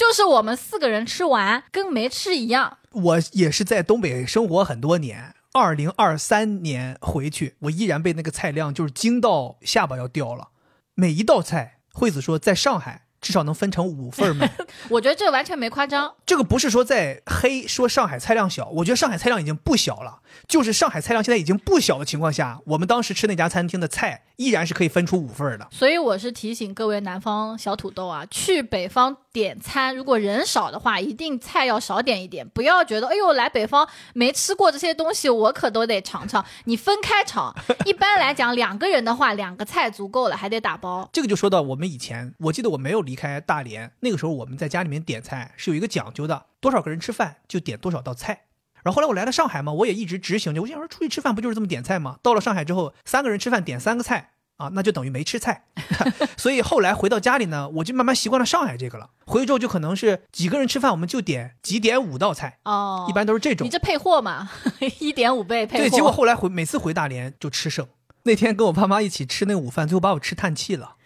[0.00, 10.48] 就是我们四个人吃完跟没吃一样，我也是在东北生活很多年，二零二三年回去，我依然被那个菜量就是惊到下巴要掉了。
[10.94, 14.50] 每一道菜，惠子说在上海至少能分成五份儿卖。
[14.88, 16.14] 我觉得这完全没夸张。
[16.24, 20.22] 这个不是说在黑说上海菜量小，我觉得上海菜量已经不小了。
[20.48, 25.68] 就是上海菜量现在已经不小的情况下，我们当时吃那家餐厅的菜依然是可以分出五份儿的。
[25.70, 36.42] 所以我是提醒各位南方小土豆啊，去北方点餐，如果人少的话，一定菜要少点一点，不要觉得哎呦来北方没吃过这些东西，我可都得尝尝。
[36.64, 41.06] 你分开尝，一般来讲两个人的话，两个菜足够了，还得打包。
[41.12, 48.44] 这个就说到我们以前，我记得我没有离开大连，那个时候我们在家里面点菜是有一个讲究的，多少个人吃饭就点多少道菜。
[48.84, 50.62] 然后后来我来了上海嘛，我也一直执行着。
[50.62, 52.16] 我想说出去吃饭不就是这么点菜吗？
[52.22, 55.64] 到了上海之后，三个人吃饭点三个菜啊，那就等于没吃菜。
[56.36, 59.10] 所以后来回到家里呢，我就慢慢习惯了上海这个了。
[59.26, 63.70] 回去之后就可能是几个人吃饭，我们就点几点五道菜，哦，一般都是这种你。
[63.70, 64.50] 这配货嘛，
[65.00, 65.84] 一点五倍配货。
[65.84, 67.86] 对，结果后来回每次回大连就吃剩。
[68.24, 70.96] 那天跟我爸妈一起吃那个午饭，最后把我吃叹气了。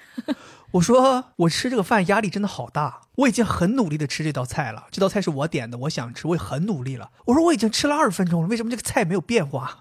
[0.74, 7.10] 我说我吃这个饭压力真的好大，我已经很努力的吃这道菜了，这道菜是我点的，我想吃，我也很努力了。
[7.26, 9.78] 我说我已经吃了二十分钟了，为什么这个菜没有变化？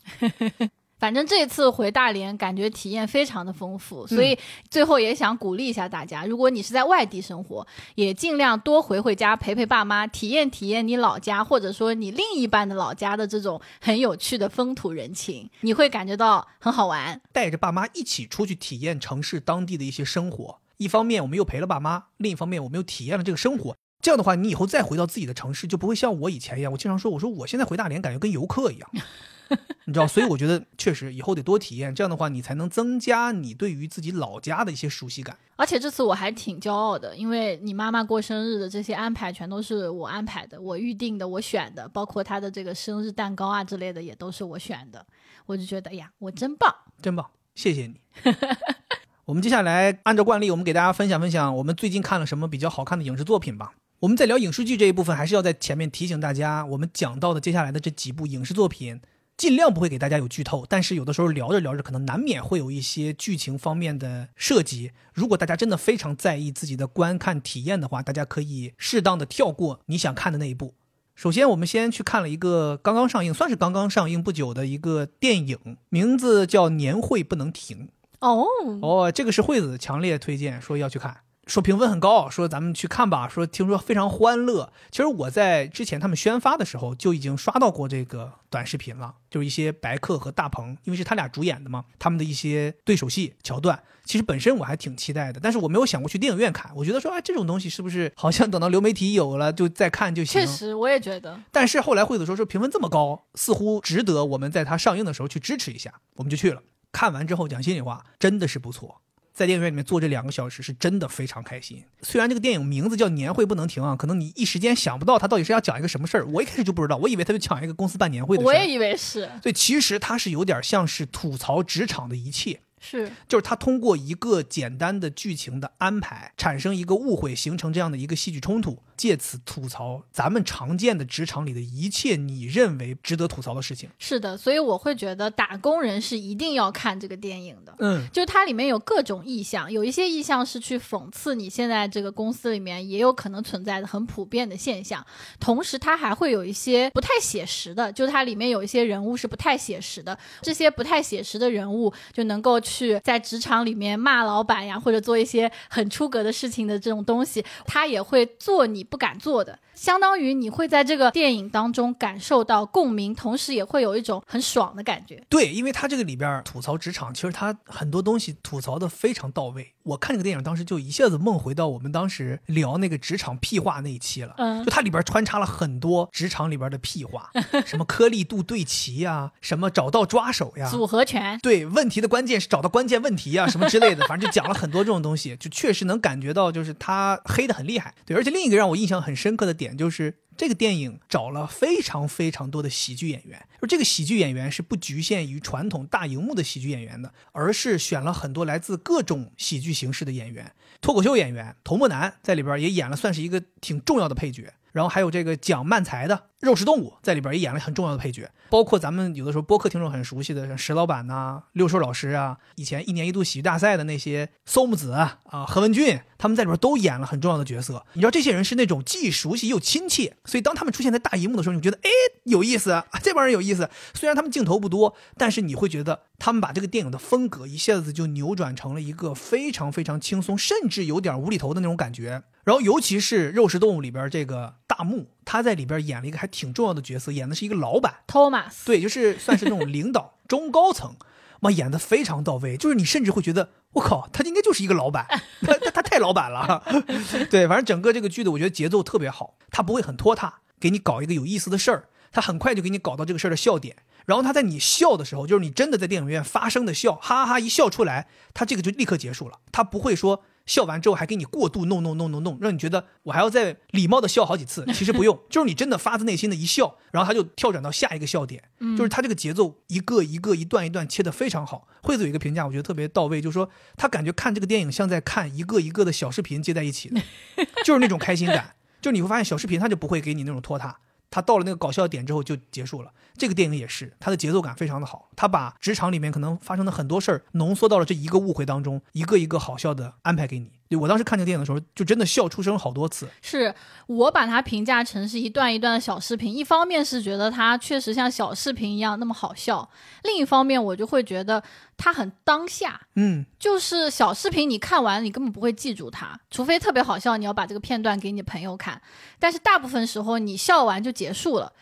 [0.99, 4.37] 反正这次回大连，感觉体验非常的丰富，所以
[4.69, 17.19] 最后也想鼓励一下大家，如果你是在外地生活，也尽量多回回家陪陪爸妈，体验体验你老家或者说你另一半的老家的这种很有趣的风土人情，你会感觉到很好玩。
[17.31, 20.59] 带着爸妈一起出去体验城市当地的一些生活。
[20.83, 23.75] 一方面我们又陪了爸妈，另一方面我们又体验了这个生活。
[24.01, 26.69] 这样的话，你以后再回到自己的城市，就不会像我以前一样。
[26.73, 28.89] 我经常说，我说我现在回大连，感觉跟游客一样，
[29.85, 30.05] 你知道。
[30.05, 35.37] 所以我觉得确实以后得多体验，这样的话，你才能增加你对于自己老家的一些熟悉感。
[35.55, 45.05] 而且这次我还挺骄傲的，因为你妈妈过生日的这些安排全都是我安排的，我预定的，我选的，包括她的这个生日蛋糕啊之类的也都是我选的，
[45.45, 46.69] 我就觉得哎呀，我真棒。
[47.01, 48.01] 真棒，谢谢你。
[49.25, 53.71] 我们接下来按照惯例，我们给大家分享分享我们最近看了什么比较好看的影视作品吧。
[54.01, 58.99] 我们在聊影视剧这一部分，还是要在前面提醒大家，我们讲到的接下来的这几部影视作品，
[59.37, 64.91] 尽量不会给大家有剧透，但是有的时候聊着聊着，可能难免会有一些剧情方面的涉及。
[65.13, 70.73] 如果大家真的非常在意自己的观看体验的话，大家可以适当的跳过你想看的那一部。
[71.15, 77.87] 首先，我们先去看了一个刚刚上映，算是刚刚上映不久的一个电影，名字叫《年会不能停》。
[78.23, 78.47] 哦，
[78.81, 84.71] 哦，这个是惠子强烈推荐说要去看，说评分很高，说咱们去看吧，说听说非常欢乐。
[84.91, 100.39] 其实我在之前他们宣发的时候就已经刷到过这个短视频了，就是一些白客和大鹏，因为是他俩主演的嘛，他们的一些对手戏桥段，其实本身我还挺期待的，但是我没有想过去电影院看，我觉得说，哎，这种东西是不是好像等到流媒体有了就再看就行？
[100.41, 101.37] 确实，我也觉得。
[101.51, 106.61] 但是后来惠子说说评分这么高，似乎值得我们在它上映的时候去支持一下，我们就去了。
[106.93, 109.01] 看完之后讲心里话，真的是不错。
[109.33, 111.83] 在电影院里面坐这两个小时是真的非常开心。
[112.03, 116.25] 虽然这个电影名字叫《年会不能停》啊，可能你一时间想不到它到底是要讲一个什么事儿。
[116.27, 118.47] 我一开始就不知道，我以为他就讲一个公司办年会的事儿。
[118.47, 122.61] 我也以为是所以其实它是有点像是吐槽职场的一切。
[122.79, 133.89] 是，就是他通过一个简单的剧情的安排，产生一个误会，形成这样的一个戏剧冲突，借此吐槽咱们常见的职场里的一切你认为值得吐槽的事情。
[133.99, 137.75] 是的，所以我会觉得打工人是一定要看这个电影的。
[137.79, 145.05] 嗯，就它里面有各种意象，有一些意象是去讽刺你现在这个公司里面也有可能存在的很普遍的现象，
[145.37, 159.57] 同时它还会有一些不太写实的，就它里面有一些人物是不太写实的，这些不太写实的人物就能够去在职场里面骂老板呀，或者做一些很出格的事情的这种东西，他也会做你不敢做的。
[159.73, 165.19] 相当于你会在这个电影当中感受到共鸣，同时也会有一种很爽的感觉。
[165.27, 169.73] 对，因为他这个里边吐槽职场，其实他很多东西吐槽的非常到位。
[169.83, 174.33] 我看这个电影当时就一下子梦回到我们当时聊那个职场屁话那一期了。
[174.37, 177.29] 嗯就它里边穿插了很多职场里边的屁话，
[177.65, 187.93] 什么颗粒度对齐呀，什么找到抓手呀，组合拳，对问题的关键是找到关键问题啊，什么之类的，反正就讲了很多这种东西，就确实能感觉到，就是他黑的很厉害。
[188.05, 190.15] 对，而且另一个让我印象很深刻的点就是。
[190.37, 200.51] 这个电影找了非常非常多的喜剧演员，说这个喜剧演员是不局限于传统大荧幕的喜剧演员的，而是选了很多来自各种喜剧形式的演员。
[200.81, 204.53] 脱口秀演员童漠男在里边也演了，算是一个挺重要的配角。
[204.73, 217.85] 然后还有这个讲漫才的肉食动物在里边也演了很重要的配角，包括咱们有的时候播客听众很熟悉的像石老板呐、六兽老师啊，以前一年一度喜剧大赛的那些馊木子啊、何文俊，他们在里边都演了很重要的角色。
[217.93, 221.89] 你知道这些人是那种既熟悉又亲切，所以当他们出现在大荧幕的时候，你觉得哎
[222.25, 223.69] 有意思， 这帮人有意思。
[223.93, 232.23] 虽然他们镜头不多，但是你会觉得他们把这个电影的风格一下子就扭转成了一个非常非常轻松，甚至有点无厘头的那种感觉。
[232.43, 240.95] 然后，尤其是《肉食动物》里边这个大木，他在里边演了一个还挺重要的角色，演的是一个老板，Thomas，对，就是算是那种领导中高层，
[241.41, 245.07] 哇演的非常到位，就是你甚至会觉得，我靠，他应该就是一个老板，
[245.41, 246.63] 他他他太老板了，
[247.31, 253.77] 对，反正整个这个剧的我觉得节奏特别好，他不会很拖沓，给你搞一个有意思的事儿，他很快就给你搞到这个事儿的笑点。
[254.05, 259.39] 然后他在你笑的时候，就是你真的在电影院发声的笑，哈哈哈一笑出来，他这个就立刻结束了。
[259.53, 264.65] 他不会说笑完之后还给你过度弄弄弄弄弄，让你觉得我还要再礼貌的笑好几次。
[264.73, 268.43] 其实不用，就是你真的发自内心的一笑，然后他就跳转到下一个笑点。
[268.77, 271.67] 就是他这个节奏一个一个一段一段切的非常好。
[271.81, 277.01] 惠子有一个评价，我觉得特别到位，就是说他感觉看这个电影像在看一个一个的小视频接在一起的，
[277.63, 278.55] 就是那种开心感。
[278.81, 280.77] 就是你会发现小视频它就不会给你那种拖沓。
[281.13, 282.91] 他到了那个搞笑点之后就结束了。
[283.15, 290.53] 这个电影也是，它的节奏感非常的好，他把职场里面可能发生的很多事儿浓缩到了这一个误会当中，一个一个好笑的安排给你。
[290.69, 293.07] 对我当时看这个电影的时候，就真的笑出声好多次。
[293.21, 293.53] 是
[293.85, 299.69] 我把它评价成是一段一段的小视频，一方面是觉得它确实像小视频一样那么好笑，
[300.03, 301.43] 另一方面我就会觉得
[301.77, 302.81] 它很当下。
[302.95, 308.81] 嗯，就是小视频，你看完你根本不会记住它，除非特别好笑，你要把这个片段给你朋友看。
[309.19, 311.53] 但是大部分时候你笑完就结束了。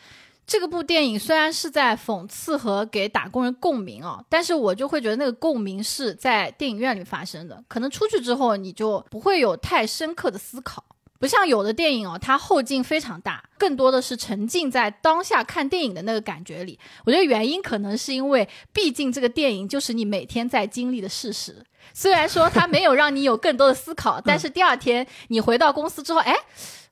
[0.52, 10.84] 这个部电影虽然是在讽刺和给打工人共鸣啊，但是我就会觉得那个共鸣是在电影院里发生的，可能出去之后你就不会有太深刻的思考。
[11.20, 16.78] 不像有的电影哦，它后劲非常大，更多的是沉浸在当下看电影的那个感觉里。
[17.06, 21.64] 我觉得原因可能是因为，毕竟这个电影就是你每天在经历的事实。
[21.94, 26.36] 虽然说它没有让你有更多的思考，但是第二天你回到公司之后，哎。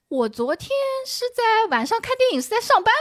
[0.10, 0.70] 我昨天
[1.06, 2.92] 是在晚上看电影，是在上班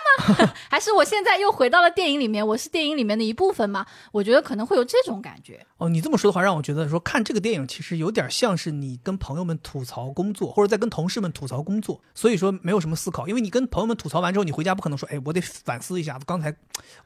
[0.45, 0.53] 吗？
[0.69, 2.47] 还是我现在又回到了电影里面？
[2.47, 3.87] 我是电影里面的一部分吗？
[4.13, 5.65] 我觉得可能会有这种感觉。
[5.79, 16.55] 哦，你这么说的话，让我觉得说看这个电影其实有点像是你跟朋友们吐槽工作，或者在跟同事们吐槽工作，所以说没有什么思考，因为你跟朋友们吐槽完之后，你回家不可能说，哎，我得反思一下，刚才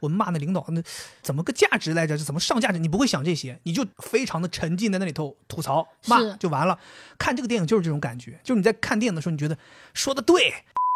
[0.01, 0.83] 我们骂那领导那
[1.21, 2.17] 怎么个价值来着？
[2.17, 2.77] 是怎么上价值？
[2.77, 6.77] 你不会想这些，你就非常的沉浸在那里头吐槽骂就完了。
[7.17, 9.57] 看这个电影就是这种感觉，就是你在看电影的时候，你觉得
[9.93, 10.53] 说的对，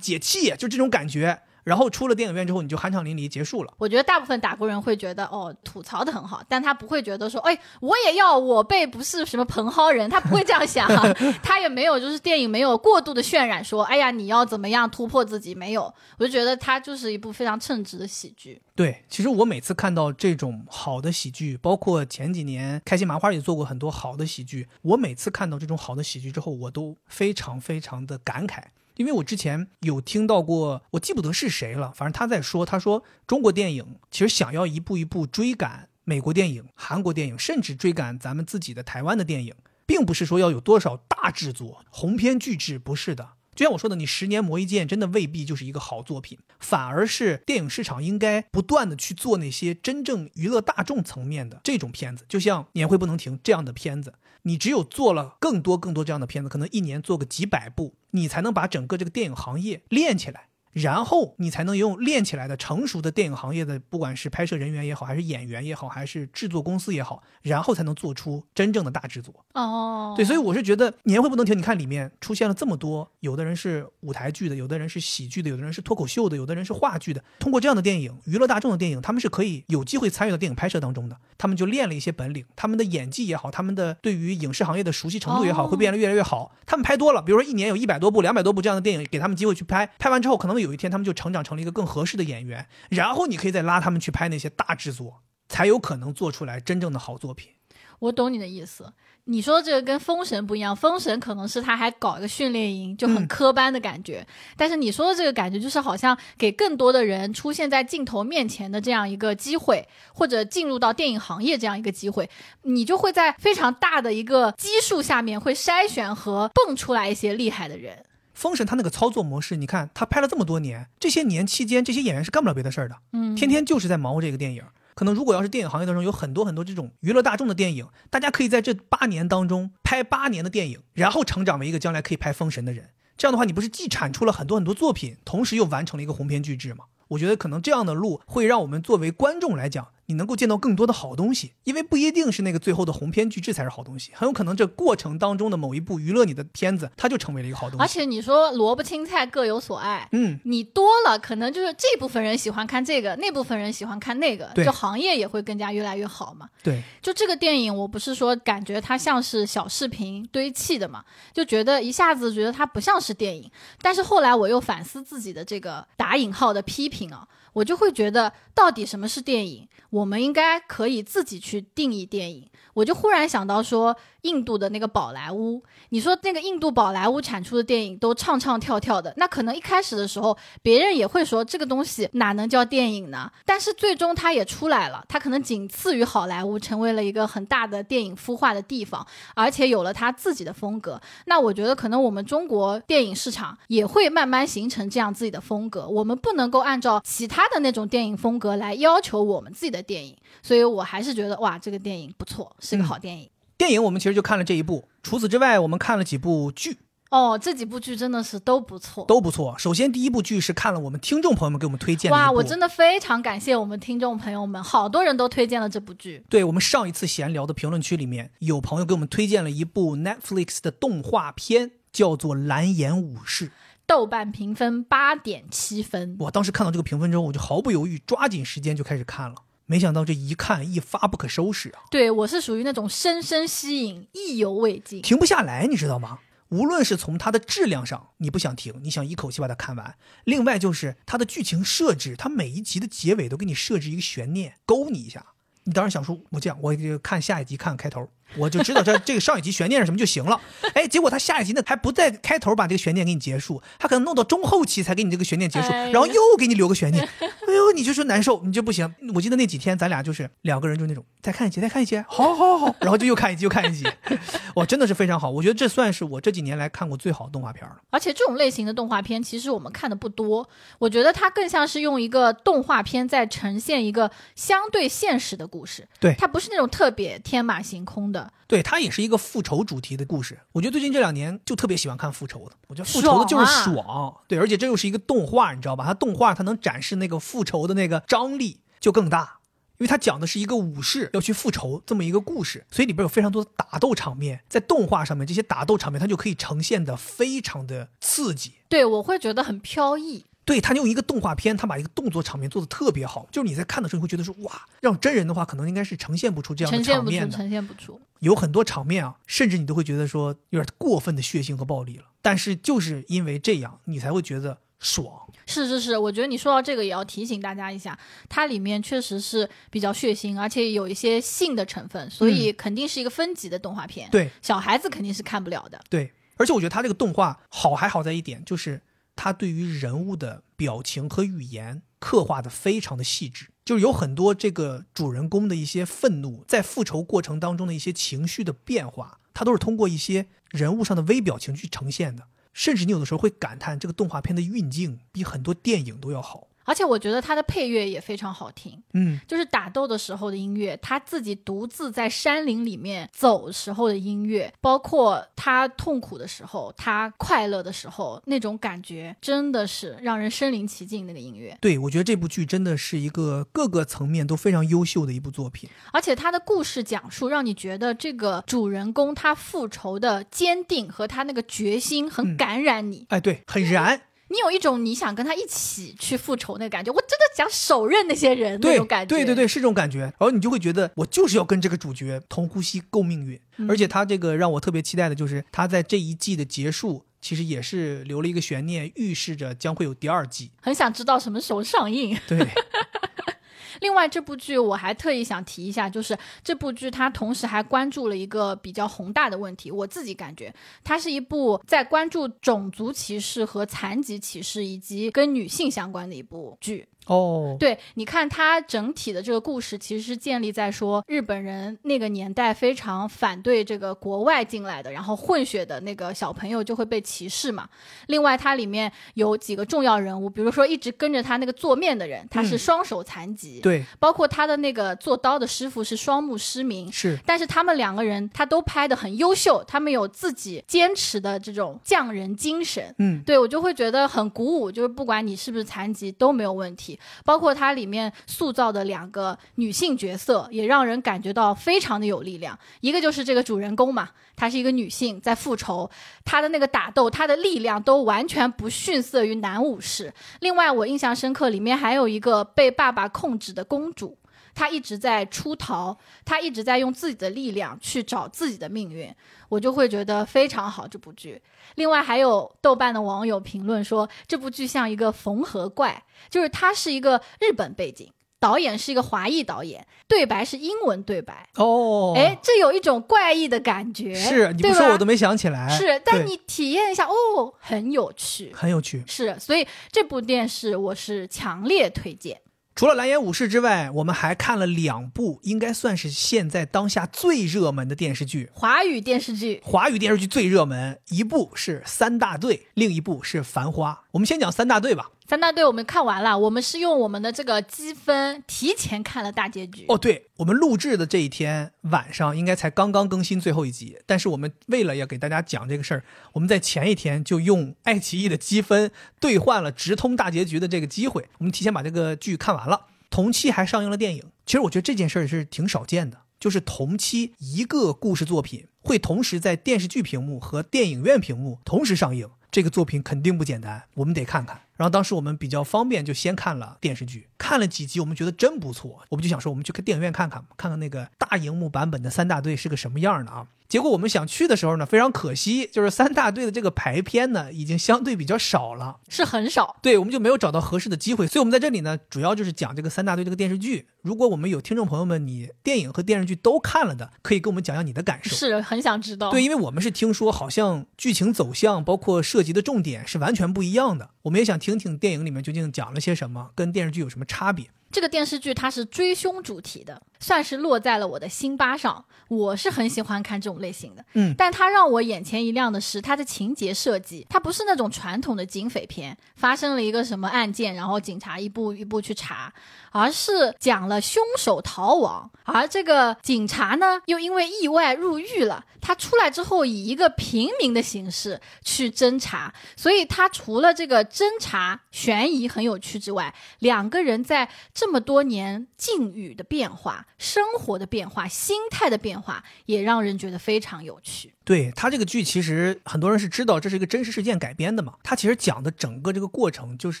[0.00, 1.42] 解气，就这种感觉。
[1.64, 3.74] 然后出了电影院之后，你就酣畅淋漓结束了。
[3.76, 10.88] 我觉得大部分打工人会觉得，哦，吐槽的很好，但他不会觉得说，哎，我也要我辈不是什么蓬蒿人，他不会这样想，
[11.44, 18.62] 他也没有就是电影没有过度的渲染说，哎呀，你要怎么样突破自己，没有，我就觉得它就是一部非常称职的喜剧。
[18.74, 28.62] 对，其实我每次看到这种好的喜剧，包括前几年开心麻花也做过很多好的喜剧，我每次看到这种好的喜剧之后，我都非常非常的感慨。
[28.98, 39.54] 因为我之前有听到过，我记不得是谁了，反正他在说，他说中国电影其实想要一步一步追赶美国电影、韩国电影，甚至追赶咱们自己的台湾的电影，
[39.86, 43.30] 并不是说要有多少大制作、鸿篇巨制，不是的。
[43.54, 54.14] 就像我说的，你十年磨一剑，真的未必就是一个好作品，反而是电影市场应该不断的去做那些真正娱乐大众层面的这种片子，就像年会不能停这样的片子。
[54.42, 60.47] 你只有做了更多更多这样的片子，可能一年做个几百部，你才能把整个这个电影行业练起来。
[60.80, 69.34] 然后你才能用练起来的成熟的电影行业的，不管是拍摄人员也好，还是演员也好，还是制作公司也好，然后才能做出真正的大制作。
[69.54, 71.58] 哦，对，所以我是觉得年会不能停。
[71.58, 77.22] 你看里面出现了这么多，有的人是舞台剧的，有的人是喜剧的，有的人是脱口秀的，有的人是话剧的。
[77.40, 81.16] 通过这样的电影，娱乐大众的电影，他们是可以有机会参与到电影拍摄当中的。
[81.36, 86.52] 他们就练了一些本领，他们的演技也好，他们的对于影视行业的熟悉程度也好，哦会变得越来越好。
[86.66, 97.52] 他们拍多了，比如说一年有一百多部、两百多部这样的电影，给他们机会去拍，拍完之后，可能有有一天他们就成长成了一个更合适的演员，然后你可以再拉他们去拍那些大制作，才有可能做出来真正的好作品。
[98.00, 98.92] 我懂你的意思。
[99.24, 104.26] 你说这个跟封神不一样，封神可能是他还搞一个训练营，就很科班的感觉。
[104.56, 112.30] 但是你说的这个感觉，就是好像给更多的人出现在镜头面前的这样一个机会，或者进入到电影行业这样一个机会，
[112.62, 118.04] 你就会在非常大的一个基数下面会筛选和蹦出来一些厉害的人。
[118.38, 124.62] 封神他那个操作模式，你看他拍了这么多年，这些年期间，这些演员是干不了别的事儿的，嗯，天天就是在忙活这个电影。
[124.94, 132.90] 可能如果要是电影行业当中有很多很多这种娱乐大众的电影，大家可以在这八年当中拍八年的电影，然后成长为一个将来可以拍封神的人。
[133.16, 136.84] 这样的话，你不是既产出了很多很多作品，同时又完成了一个鸿篇巨制吗？
[137.08, 147.82] 我觉得可能这样的路会让我们作为观众来讲，你能够见到更多的好东西，因为不一定是那个最后的鸿篇巨制才是好东西，很有可能这过程当中的某一部娱乐你的片子，它就成为了一个好东西。
[147.82, 156.48] 而且你说萝卜青菜各有所爱，嗯，你多了，可能就是这部分人喜欢看这个，那部分人喜欢看那个，对就行业也会更加越来越好嘛。
[156.62, 163.50] 对，就这个电影，我不是说感觉它像是小视频堆砌的嘛，就觉得一下子觉得它不像是电影。
[163.82, 169.68] 但是后来我又反思自己的这个打引号的批评啊，我就会觉得到底什么是电影？
[169.90, 172.48] 我们应该可以自己去定义电影。
[172.74, 183.30] 我就忽然想到说，印度的那个宝莱坞，你说那个印度宝莱坞产出的电影都唱唱跳跳的，那可能一开始的时候，别人也会说这个东西哪能叫电影呢？
[183.44, 191.00] 但是最终它也出来了，它可能仅次于好莱坞，成为了一个很大的电影孵化的地方，而且有了它自己的风格。
[191.24, 203.28] 那我觉得可能我们中国电影市场也会慢慢形成这样自己的风格，我们不能够按照其他的那种电影风格来要求我们自己的电影，所以我还是觉得哇，这个电影不错，是个好电影。
[203.56, 206.78] 电影我们其实就看了这一部，除此之外，我们看了几部剧，
[207.10, 209.04] 哦，这几部剧真的是都不错。
[209.06, 209.56] 都不错。
[209.58, 216.24] 首先，第一部剧是看了我们听众朋友们给我们推荐的哇，我真的非常感谢我们听众朋友们，好多人都推荐了这部剧。
[216.30, 223.46] 对我们上一次闲聊的评论区里面，有朋友给我们推荐了一部 Netflix 的动画片，叫做《蓝颜武士》。
[223.88, 229.36] 豆瓣评分八点七分，我当时看到这个评分之后，我就毫不犹豫，抓紧时间就开始看了。
[229.64, 235.00] 没想到这一看一发不可收拾啊，对我是属于那种深深吸引、意犹未尽。
[235.00, 236.18] 停不下来，你知道吗？
[236.50, 245.24] 无论是从它的质量上，你不想停，你想一口气把它看完；另外就是它的剧情设置，它每一集的结尾都给你设置一个悬念，勾你一下。
[245.64, 250.40] 你当然想说，我这样，我就看下一集，看开头，我就知道这这个上一集悬念是什么就行了。
[250.74, 257.06] 哎，结果他下一集呢还不在开头把这个悬念给你结束，他可能弄到中后期才给你这个悬念结束，哎然后又给你留个悬念。
[257.20, 258.94] 哎呦，你就说难受，你就不行。
[259.14, 263.86] 我记得那几天咱俩就是两个人就那种再看一集，再看一集，好好好，然后就又看一集又看一集，
[264.54, 265.30] 哇，真的是非常好。
[265.30, 267.76] 我觉得这算是我这几年来看过最好的动画片了。
[267.90, 270.48] 而且这种类型的动画片，其实我们看的不多。
[270.78, 275.88] 我觉得它更像是用一个动画片在呈现一个相对现实的故事。
[275.98, 278.17] 对它不是那种特别天马行空的。
[278.46, 280.38] 对，它也是一个复仇主题的故事。
[280.52, 284.16] 我觉得最近这两年就特别喜欢看复仇的，我觉得复仇的就是爽爽。
[284.26, 285.84] 对，而且这又是一个动画，你知道吧？
[285.84, 289.40] 它动画它能展示那个复仇的那个张力就更大，
[289.78, 298.54] 因为它讲的是一个武士要去复仇这么一个故事，所以里边有非常多的打斗场面，在动画上面这些打斗场面它就可以呈现的非常的刺激。
[298.68, 300.24] 对，我会觉得很飘逸。
[300.48, 307.36] 对他用一个动画片，他把一个动作场面做的特别好，就是你在看的时候你会觉得说哇，让真人的话可能应该是呈现不出这样的呈现不出，场面的。
[307.36, 308.00] 呈现不出。
[308.20, 312.04] 有很多场面啊，甚至你都会觉得说有点过分的血腥和暴力了。
[312.22, 315.06] 但是就是因为这样，你才会觉得爽。
[315.44, 317.98] 是是是，我觉得你说到这个也要提醒大家一下，
[318.30, 324.08] 它里面确实是比较血腥，而且有一些性的成分，所以肯定是一个分级的动画片。
[324.10, 325.78] 对小孩子肯定是看不了的。
[325.90, 328.82] 对，而且我觉得他这个动画好还好在一点，就是
[329.20, 342.28] 他对于人物的表情和语言刻画的非常的细致，就是有很多这个主人公的一些愤怒，在复仇过程当中的一些情绪的变化，他都是通过一些人物上的微表情去呈现的。
[342.52, 346.47] 甚至你有的时候会感叹，这个动画片的运镜比很多电影都要好。
[346.68, 360.98] 而且我觉得他的配乐也非常好听，嗯，就是打斗的时候的音乐，他自己独自在山林里面走时候的音乐，包括他痛苦的时候，他快乐的时候，那种感觉真的是让人身临其境。
[361.08, 373.06] 那个音乐，对我觉得这部剧真的是一个各个层面都非常优秀的一部作品，而且他的故事讲述让你觉得这个主人公他复仇的坚定和他那个决心很感染你。
[373.08, 374.02] 哎，对，很燃。
[374.30, 379.08] 你有一种你想跟他一起去复仇那感觉，我真的想手刃那些人那种感觉。
[379.08, 380.00] 对对对，是这种感觉。
[380.00, 383.40] 然后你就会觉得我就是要跟这个主角同呼吸共命运。
[383.56, 390.52] 嗯而且他这个让我特别期待的就是他在这一季的结束，其实也是留了一个悬念，预示着将会有第二季。
[390.60, 392.16] 很想知道什么时候上映。
[392.28, 392.38] 对，
[393.80, 399.70] 另外，这部剧我还特意想提一下，就是这部剧它同时还关注了一个比较宏大的问题。
[399.70, 406.86] 我自己感觉，它是一部在关注种族歧视和残疾歧视以及跟女性相关的一部剧。
[407.08, 417.68] 哦，对，你看他整体的这个故事，其实是建立在说日本人那个年代非常反对这个国外进来的，然后混血的那个小朋友就会被歧视嘛。
[418.08, 426.92] 另外，它里面有几个重要人物，比如说一直跟着他那个做面的人，他是嗯双手残疾，对，包括他的那个做刀的师傅是双目失明。
[426.92, 436.97] 是，但是他们两个人，他都拍的很优秀，他们有自己坚持的这种匠人精神，嗯，对我就会觉得很鼓舞，就是不管你是不是残疾都没有问题。
[437.24, 442.58] 包括它里面塑造的两个女性角色，也让人感觉到非常的有力量。
[442.80, 445.90] 一个就是这个主人公嘛，她是一个女性在复仇，
[446.24, 450.12] 她的那个打斗，她的力量都完全不逊色于男武士。
[450.40, 454.16] 另外，我印象深刻，里面还有一个被爸爸控制的公主。
[454.58, 459.14] 她一直在出逃，他一直在用自己的力量去找自己的命运，
[459.48, 461.40] 我就会觉得非常好这部剧。
[461.76, 474.12] 另外还有豆瓣的网友评论说，这部剧像一个缝合怪，就是它是一个日本背景，导演是一个华裔导演，对白是英文对白，哦，哎、这有一种怪异的感觉。
[474.12, 475.68] 是你不说我都没想起来。
[475.68, 478.52] 是，但你体验一下，哦，很有趣。
[478.52, 479.04] 很有趣。
[479.06, 482.40] 是，所以这部电视我是强烈推荐。
[482.78, 488.50] 除了《蓝颜武士》之外，我们还看了两部，应该算是现在当下最热门的电视剧。
[488.54, 493.90] 华语电视剧华语电视剧最热门，一部是《三大队》，另一部是《繁花》。
[494.12, 495.10] 我们先讲《三大队》吧。
[495.28, 499.84] 三大队我们看完了，我们是用我们的这个积分提前看了大结局。
[499.88, 512.86] 哦，对，我们录制的这一天晚上应该才刚刚更新最后一集，但是我们为了要给大家讲这个事儿，我们在前一天就用爱奇艺的积分兑换了直通大结局的这个机会，我们提前把这个剧看完了。
[513.10, 524.62] 同期还上映了电影，其实我觉得这件事儿是挺少见的，就是同期一个故事作品会同时在电视剧屏幕和电影院屏幕同时上映，这个作品肯定不简单，我们得看看。
[524.78, 533.46] 然后当时我们比较方便，就先看了电视剧，看了几集，我们觉得真不错，我们就想说，我们去看电影院看看，看看那个大荧幕版本的三大队是个什么样的啊。
[533.68, 538.96] 结果我们想去的时候呢，非常可惜，就是三大队的这个排片呢，已经相对比较少了。
[539.10, 543.86] 是很少，对，我们就没有找到合适的机会，所以我们在这里呢，主要就是讲这个三大队这个电视剧。
[544.00, 548.34] 如果我们有听众朋友们，你电影和电视剧都看了的，可以跟我们讲讲你的感受。
[548.34, 549.30] 是很想知道。
[549.30, 554.08] 对，因为我们是听说好像剧情走向，包括涉及的重点是完全不一样的。
[554.22, 557.70] 我们也想听听电影里面究竟讲了些什么，跟电视剧有什么差别。
[557.92, 562.04] 这个电视剧它是追凶主题的，算是落在了我的心巴上。
[562.28, 572.52] 我是很喜欢看这种类型的，嗯但它让我眼前一亮的是它的情节设计，它不是那种传统的警匪片，发生了一个什么案件，然后警察一步一步去查，
[572.90, 594.34] 而是讲了凶手逃亡，而这个警察呢又因为意外入狱了，他出来之后以一个平民的形式去侦查，所以他除了这个侦查悬疑很有趣之外，两个人在这么多年境遇的变化、生活的变化、心态的变化，也让人觉得非常有趣。
[594.44, 597.94] 对他这个剧，其实很多人是知道这是一个真实事件改编的嘛。
[598.02, 600.00] 他其实讲的整个这个过程，就是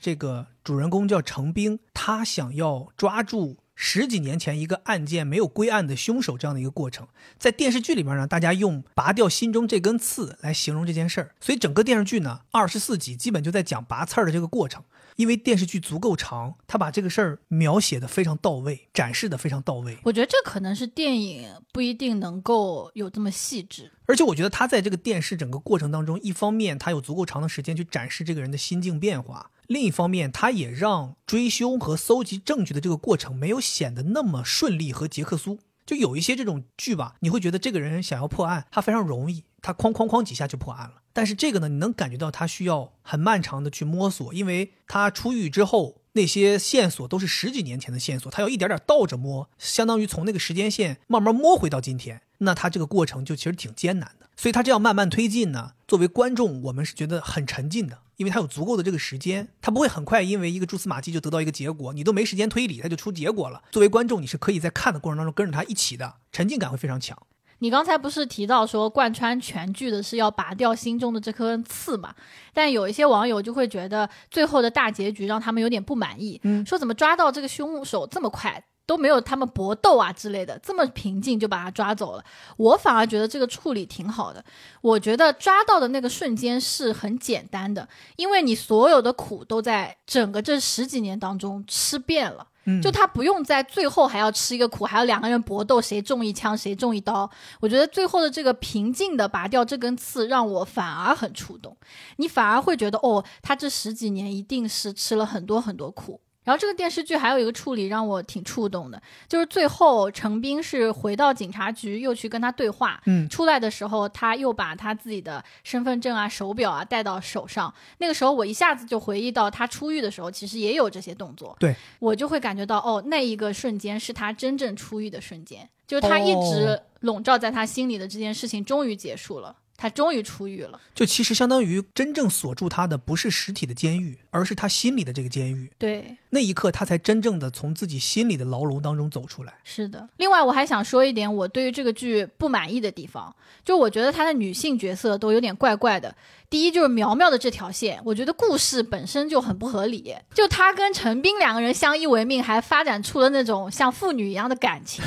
[0.00, 7.06] 这个主人公叫程兵，他想要抓住十几年前一个案件没有归案的凶手这样的一个过程。
[7.38, 11.34] 在电视剧里面呢，大家用拔掉心中这根刺来形容这件事儿。
[11.40, 14.82] 所以整个电视剧呢，二十四集基本就在讲拔刺儿的这个过程。
[15.16, 19.98] 因为电视剧足够长，他把这个事儿描写的非常到位，展示的非常到位。
[20.04, 23.90] 我觉得这可能是电影不一定能够有这么细致。
[24.06, 35.58] 而且我觉得他在这个电视整个过程当中，一方面他有足够长的时间去展示这个人的心境变化，另一方面他也让追凶和搜集证据的这个过程没有显得那么顺利和杰克苏。
[35.86, 40.94] 就有一些这种剧吧，你会觉得这个人想要破案，他非常容易，他哐哐哐几下就破案了。
[41.16, 54.26] 但是这个呢，你能感觉到他需要很漫长的去摸索，因为他出狱之后那些线索都是十几年前的线索，他要一点点倒着摸，相当于从那个时间线慢慢摸回到今天，那他这个过程就其实挺艰难的。
[54.36, 63.62] 所以他这样慢慢推进呢，作为观众，我们是觉得很沉浸的，因为他有足够的这个时间，他不会很快因为一个蛛丝马迹就得到一个结果，你都没时间推理，他就出结果了。
[63.70, 67.16] 作为观众，你是可以在看的过程当中跟着他一起的，沉浸感会非常强。
[67.58, 72.14] 你刚才不是提到说贯穿全剧的是要拔掉心中的这颗刺嘛？
[72.52, 78.62] 但有一些网友就会觉得最后的大结局让他们有点不满意，嗯说怎么抓到这个凶手这么快？
[78.86, 82.24] 都没有他们搏斗啊之类的，这么平静就把他抓走了。
[82.56, 84.42] 我反而觉得这个处理挺好的。
[84.80, 92.46] 我觉得抓到的那个瞬间是很简单的，因为你所有的苦都在整个这十几年当中吃遍了。
[92.68, 97.30] 嗯就他不用在最后还要吃一个苦，还要两个人搏斗，谁中一枪谁中一刀。
[97.60, 101.76] 我觉得最后的这个平静的拔掉这根刺，让我反而很触动。
[102.16, 106.20] 你反而会觉得，哦，他这十几年一定是吃了很多很多苦。
[106.46, 113.02] 然后这个电视剧还有一个处理让我挺触动的，就是最后程斌是回到警察局，又去跟他对话。
[113.06, 117.74] 嗯出来的时候，他又把他自己的身份证啊、手表啊戴到手上。
[117.98, 121.56] 那个时候，我一下子就回忆到他出狱的时候，其实也有这些动作。
[121.58, 130.80] 对我就会感觉到，哦，那一个瞬间是他真正出狱的瞬间，就是他一直笼罩在他心里的这件事情终于结束了，他终于出狱了。
[130.94, 135.70] 就其实相当于真正锁住他的不是实体的监狱，而是他心里的这个监狱。
[135.78, 139.54] 对，那一刻，他才真正的从自己心里的牢笼当中走出来。
[139.64, 140.08] 是的。
[140.16, 146.14] 另外，我还想说一点，我对于这个剧不满意的地方，就我觉得他的女性角色都有点怪怪的。
[146.48, 150.14] 第一就是苗苗的这条线，我觉得故事本身就很不合理。
[150.32, 155.04] 就他跟陈斌两个人相依为命，还发展出了那种像父女一样的感情。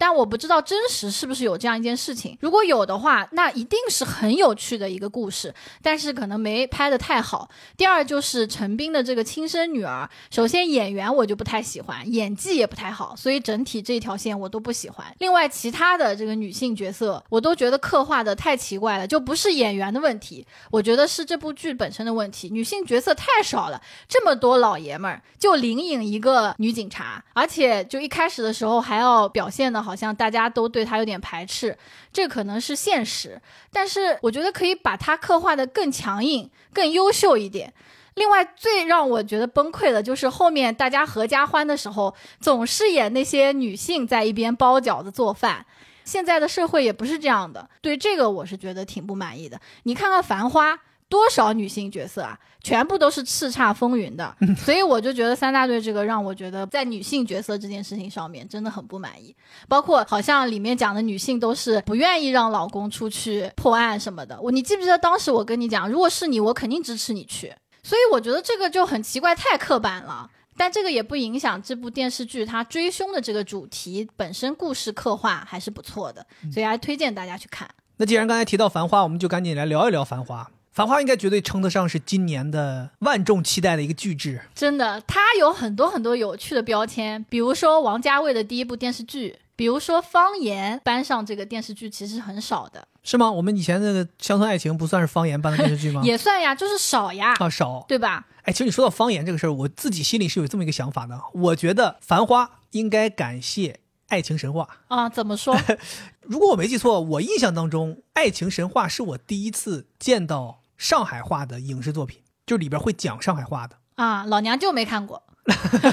[0.00, 2.34] 但我不知道真实是不是有这样一件事情。
[2.40, 7.50] 如果有的话，那一定是很有趣的一个故事，但是可能没拍的太好。
[7.76, 15.06] 第二就是陈斌的这个亲生女儿，首先演员我就不太喜欢，演技也不太好，所以整体这条线我都不喜欢。
[15.18, 22.48] 另外，其他的这个女性角色，我都觉得刻画的太奇怪了，就不是演员的问题，我觉得是这部剧本身的问题。
[22.48, 23.78] 女性角色太少了，
[24.08, 31.76] 这么多老爷们儿，就灵隐一个女警察，而且就一开始的时候还要表现的好好像大家都对他有点排斥，
[32.12, 33.40] 这可能是现实，
[33.72, 37.72] 但是我觉得可以把他刻画的更强硬、更优秀一点。
[38.14, 45.66] 另外，最让我觉得崩溃的就是后面大家合家欢的时候，总是演那些女性在一边包饺子做饭。
[46.04, 49.60] 现在的社会也不是这样的，对这个我是觉得挺不满意的。
[49.82, 50.74] 你看看《繁花》，
[51.10, 59.34] 多少女性角色啊，全部都是叱咤风云的，所以我就觉得三大队这个让我觉得在女性角色这件事情上面真的很不满意。
[59.68, 64.40] 包括好像里面讲的女性都是不愿意让老公出去破案什么的。
[64.40, 67.52] 我你记不记得当时我跟你讲，如果是你，我肯定支持你去。
[67.82, 70.30] 所以我觉得这个就很奇怪，太刻板了。
[70.56, 77.68] 但这个也不影响这部电视剧它追凶的这个主题本身故事刻画还是不错的，所以还推荐大家去看。
[77.96, 80.42] 那既然刚才提到《繁花》，我们就赶紧来聊一聊《繁花》。
[80.72, 84.40] 《繁花》应该绝对称得上是今年的万众期待的一个巨制。
[84.54, 93.30] 真的，它有很多很多有趣的标签，比如说王家卫的第一部电视剧，比如说方言搬上这个电视剧其实很少的，是吗？
[93.30, 96.02] 我们以前那个《乡村爱情》不算是方言搬的电视剧吗？
[96.06, 97.84] 也算呀，就是少呀，啊，少。
[97.88, 98.26] 对吧？
[98.44, 101.20] 哎，其实你说到方言这个事儿，我自己心里是有这么一个想法的。
[101.34, 103.72] 我觉得《繁花》应该感谢
[104.10, 104.68] 《爱情神话》。
[104.94, 105.56] 啊，怎么说？
[106.22, 113.78] 如果我没记错，我印象当中，《爱情神话》是我第一次见到上海话的影视作品，就里边会讲上海话的。
[113.96, 115.22] 啊，老娘就没看过。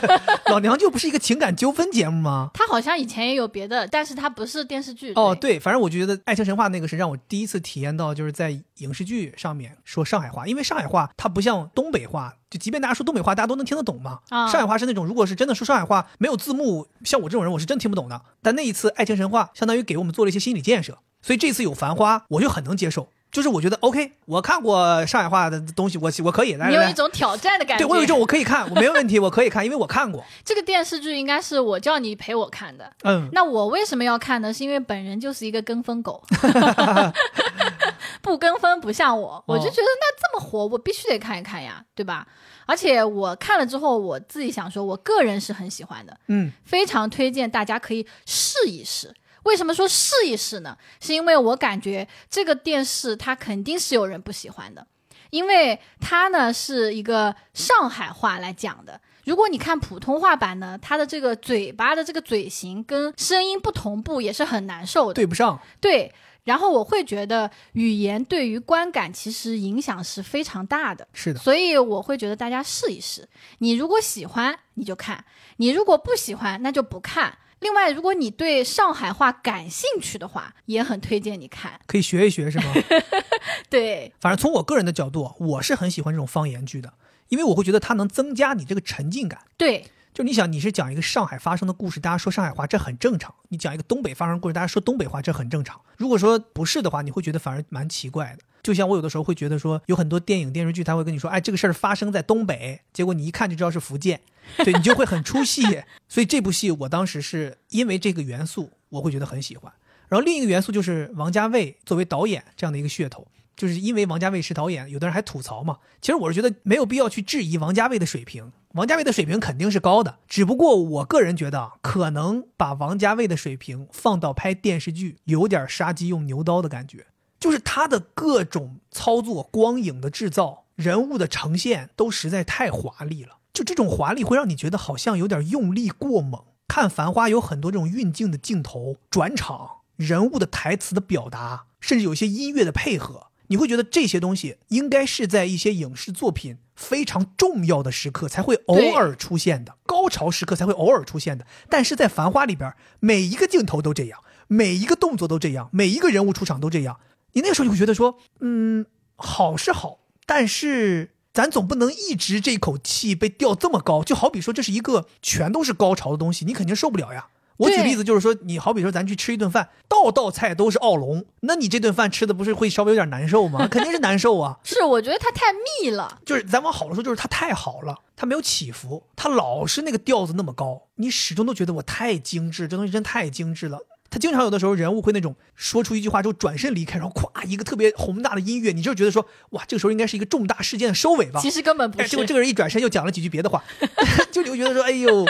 [0.49, 2.51] 老娘舅不是一个情感纠纷节目吗？
[2.53, 5.13] 他好像以前也有别的，但是他不是电视剧。
[5.13, 14.19] 哦，对，反正我觉得《爱情神话》那个是让我第一次体验到，就是在影视剧上面说上海话，因为上海话它不像东北话，就即便大家说东北话，大家都能听得懂嘛。
[14.29, 18.21] 啊上海话是那种，如果是真的说上海话没有字幕，像我这种人，我是真听不懂的。
[18.41, 23.09] 但那一次《爱情神话》相当于给我们做了一些心理建设，所以这次有《繁花》，我就很能接受。
[23.31, 26.77] 就是我觉得 OK，我看过上海话的东西，我我可以来来来。
[26.79, 27.83] 你有一种挑战的感觉。
[27.85, 30.23] 对我有一种我可以看，我没有问题，我可以看，因为我看过。
[30.45, 32.91] 这个电视剧应该是我叫你陪我看的。
[33.03, 34.53] 嗯，那我为什么要看呢？
[34.53, 36.23] 是因为本人就是一个跟风狗，
[38.21, 42.25] 不跟风不像我，我就觉得那这么火，我必须得看一看呀，对吧？
[42.65, 49.13] 而且我看了之后，我自己想说，我个人是很喜欢的，嗯，非常推荐大家可以试一试。
[49.47, 50.77] 为什么说试一试呢？
[50.99, 54.85] 是因为我感觉这个电视它肯定是有人不喜欢的，
[55.29, 58.99] 因为它呢是一个上海话来讲的。
[59.23, 65.13] 如果你看普通话版呢，它的这个嘴巴的这个嘴型跟声音不同步，也是很难受的。
[65.13, 65.59] 对不上。
[65.81, 66.13] 对，
[66.45, 71.07] 然后我会觉得语言对于观感其实影响是非常大的。
[71.13, 73.27] 是的，所以我会觉得大家试一试。
[73.57, 75.17] 你如果喜欢，你就看；
[75.57, 77.37] 你如果不喜欢，那就不看。
[77.59, 81.79] 另外，如果你对上海话感兴趣的话，也很推荐你看。
[81.87, 82.73] 可以学一学，是吗？
[83.69, 86.93] 对，反正从我个人的角度，我是很喜欢这种方言剧的，
[87.29, 89.41] 因为我会觉得它能增加你这个沉浸感。
[89.57, 89.87] 对，
[90.17, 95.79] 就你想，你是讲一个上海发生的故事，大家说上海话，这很正常；你讲一个东北发生的故事，大家说东北话，这很正常。
[95.95, 98.39] 如果说不是的话，你会觉得反而蛮奇怪的。
[98.63, 104.19] 就像我有的时候会觉得说，有很多电影电视剧，他会跟你说，哎，这个事儿发生在东北，结果你一看就知道是福建，
[104.65, 105.61] 对你就会很出戏。
[106.09, 109.71] 所以这部戏我当时是因为这个元素，我会觉得很喜欢。
[110.07, 115.77] 然后另一个元素就是王家卫作为导演这样的一个噱头，就是因为王家卫是导演，有的人还吐槽嘛。
[116.01, 127.07] 其实我是觉得没有必要去质疑王家卫的水平，王家卫的水平肯定是高的，只不过我个人觉得，可能把王家卫的水平放到拍电视剧，有点杀鸡用牛刀的感觉。
[127.39, 133.37] 就是他的各种操作、光影的制造、人物的呈现都实在太华丽了。
[133.51, 136.43] 就这种华丽会让你觉得好像有点用力过猛。
[136.67, 151.45] 看《繁花》有很多这种运镜的镜头、转场、人物的台词的表达，甚至有些音乐的配合，你会觉得这些东西应该是在一些影视作品非常重要的时刻才会偶尔出现的，高潮时刻才会偶尔出现的。
[151.69, 156.99] 但是在《繁花》里边，每一个镜头都这样，每一个动作都这样，每一个人物出场都这样。
[157.33, 158.85] 你那个时候就会觉得说，嗯，
[159.15, 164.03] 好是好，但是咱总不能一直这口气被吊这么高。
[164.03, 167.27] 就好比说，这是一个全都是高潮的东西，你肯定受不了呀。
[167.57, 173.67] 我举例子就是说，你好比说咱去吃一顿饭，道道菜都是奥龙，那你这顿饭吃的不是会稍微有点难受吗？
[173.67, 174.57] 肯定是难受啊。
[174.63, 176.19] 是，我觉得它太密了。
[176.25, 183.79] 就是咱往好了说，就是它太好了，它没有起伏，它老是那个调子那么高，你始终都觉得我太精致，这东西真太精致了。
[184.09, 191.41] 他经常有的时候人物会那种说出一句话之后转身离开，然后咵一个特别宏大的音乐，你就觉得说哇，这个时候应该是一个重大事件的收尾吧？
[191.41, 192.07] 其实根本不是。
[192.07, 193.61] 结果这个人一转身又讲了几句别的话，
[194.31, 195.25] 就你会觉得说哎呦。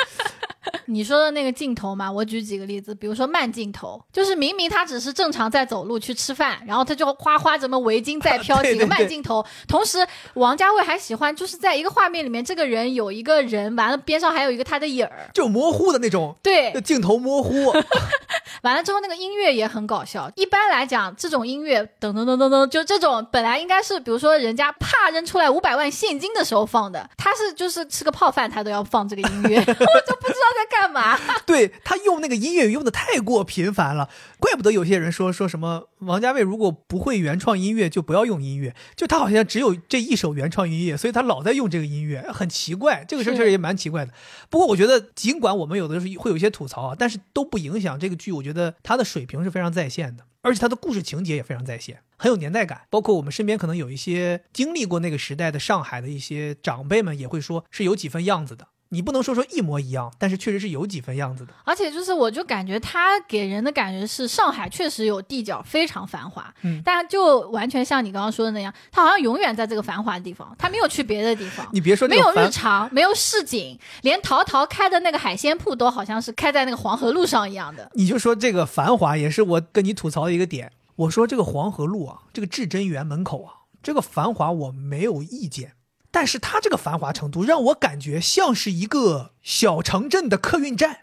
[0.85, 9.45] 你说的那个镜头嘛，我举几个例子，比如说慢镜头，就是明明他只是正常在走路去吃饭，然后他就哗哗怎么围巾在飘，几个慢镜头。
[9.67, 10.05] 同时，
[10.35, 17.73] 王家卫还喜欢就是在一个画面里面，这个人有一个人，完了边上还有一个他的影儿，就模糊的那种，对，镜头模糊。
[18.63, 20.31] 完了之后，那个音乐也很搞笑。
[20.35, 31.17] 一般来讲，这种音乐噔噔噔噔噔，就这种本来应该是，比如说人家啪扔出来五百万现金的时候放的，他是就是吃个泡饭他都要放这个音乐， 我就不知道在干嘛。
[31.45, 43.05] 对他用那个音乐用的太过频繁了，怪不得有些人说说什么王家卫如果不会原创音乐就不要用音乐，就他好像只有这一首原创音乐，所以他老在用这个音乐，很奇怪。
[43.07, 44.11] 这个事儿确实也蛮奇怪的。
[44.49, 48.31] 不过我觉得，尽管我们有的时候会有一些吐槽啊，但是都不影响这个剧。
[48.31, 52.81] 我觉得它的水平是非常在线的，而且它的故事情节也非常在线，很有年代感。
[52.89, 58.67] 包括我们身边可能有一些经历过那个时代的上海的一些长辈们，也会说是有几分样子的。
[58.89, 61.53] 你不能说说一模一样，但是确实是有几分样子的。
[61.63, 66.53] 而且就是，我就感觉他给人的感觉是上海确实有地角，非常繁华。
[66.61, 71.67] 嗯，但就完全像你刚刚说的那样，他好像永远在这个繁华的地方，他没有去别的地方。
[71.71, 77.91] 你别说，没有日常，没有市井，连陶陶开的那个海鲜铺都好像是开在那个黄河路上一样的。
[77.93, 80.71] 你就说这个繁华，也是我跟你吐槽的一个点。
[80.95, 85.73] 我说这个黄河路啊，这个至真园门口啊，这个繁华我没有意见。
[86.11, 91.01] 但是它这个繁华程度让我感觉像是一个小城镇的客运站，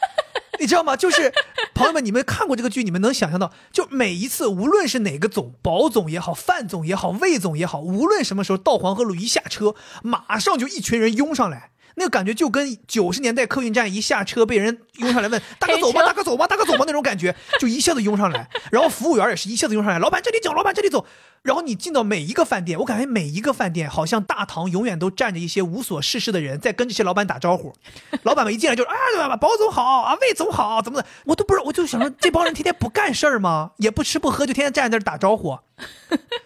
[0.58, 0.96] 你知道吗？
[0.96, 1.32] 就是
[1.74, 11.72] 朋友们，你们看过这个剧，你们能想象到，就每一次无论是哪个总，保总也好，范总也好，魏总也好，无论什么时候到黄河路一下车，马上就一群人拥上来。
[11.98, 18.48] 那个感觉就跟九十年代客运站一下车被人拥上来问 大哥走吧，大哥走吧，大哥走吧那种感觉，就一下子拥上来。
[18.70, 21.06] 然后服务员也是一下子拥上来，老板这里走，老板这里走。
[21.42, 27.72] 然后你进到每一个饭店，我感觉每一个饭店好像大堂永远都站着一些无所事事的人在跟这些老板打招呼。
[28.24, 31.08] 老板们一进来就啊，保总好啊，魏总好，怎么的？
[31.24, 33.70] 我都不知道，我就想说这帮人天天不干事儿吗？
[33.78, 35.58] 也不吃不喝，就天天站在那儿打招呼。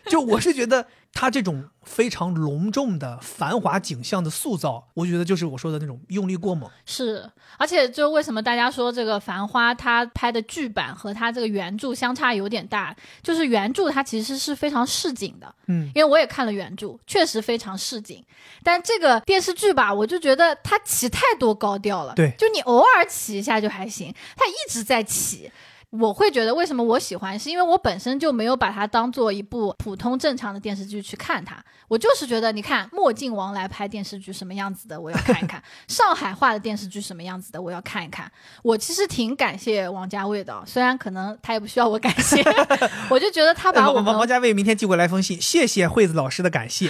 [0.07, 0.87] 就我是觉得。
[1.13, 6.71] 他这种非常隆重的繁华景象的塑造，我觉得就是我说的那种用力过猛。
[6.87, 15.53] 是，而且就为什么大家说这个《繁花》它拍的剧版和它这个原著相差有点大，就是原著它其实是非常市井的。
[15.67, 18.25] 嗯，因为我也看了原著，确实非常市井。
[18.63, 22.15] 但这个电视剧吧，我就觉得它起太多高调了。
[22.15, 25.51] 对，就你偶尔起一下就还行，它一直在起。
[25.91, 31.57] 我会觉得为什么我喜欢，是因为我本身就没有把它当做一部普通正常的电视剧去看它。
[31.89, 38.31] 我就是觉得，你看墨镜王来拍电视剧什么样子的，我要看一看；上海话的电视剧什么样子的，我要看一看。
[38.63, 42.41] 我其实挺感谢王家卫的，虽然可能他也不需要我感谢，
[43.11, 46.89] 我就觉得他把我们王王家卫明天寄过来封信，谢谢惠子老师的感谢。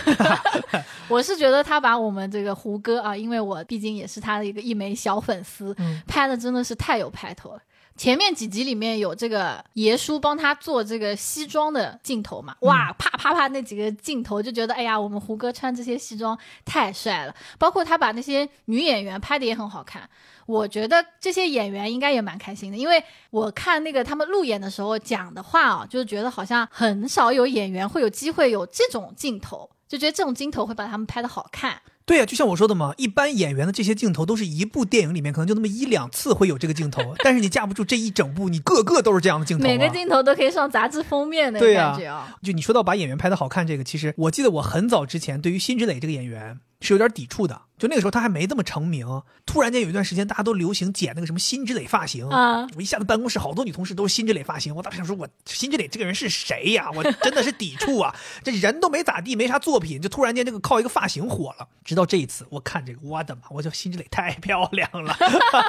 [1.08, 7.58] 我是觉得他把我们这个胡歌啊，因为我毕竟也是他的一个一枚小粉丝，嗯拍的真的是太有派头了。
[8.00, 17.34] 前面几集里面有这个爷叔帮他做这个西装的镜头嘛，哇，啪啪啪那几个镜头就觉得，哎呀，我们胡歌穿这些西装太帅了。
[17.58, 20.08] 包括他把那些女演员拍的也很好看，
[20.46, 31.78] 我觉得这些演员应该也蛮开心的，因为我看那个他们路演的时候讲的话啊，就是觉得好像很少有演员会有机会有这种镜头，就觉得这种镜头会把他们拍的好看。
[32.06, 39.68] 对呀、就像我说的嘛，一般演员的这些镜头都是一部电影里面可能就那么一两次会有这个镜头，但是你架不住这一整部，你个个都是这样的镜头、啊。
[39.68, 42.36] 每个镜头都可以上杂志封面的对呀感觉啊！
[42.42, 49.06] 就你说到把演员拍的好看这个，其实我记得我很早之前对于辛芷蕾这个演员是有点抵触的，就那个时候她还没这么成名，
[49.46, 61.68] 突然间有一段时间大家都流行剪那个什么辛芷蕾发型啊我一下子办公室好多女同事都是辛芷蕾发型，我当时想说我辛芷蕾这个人是谁呀、我真的是抵触啊， 这人都没咋地，没啥作品，就突然间这个靠一个发型火了。
[61.90, 65.12] 直到这一次我看这个，我的妈，我就辛芷蕾太漂亮了，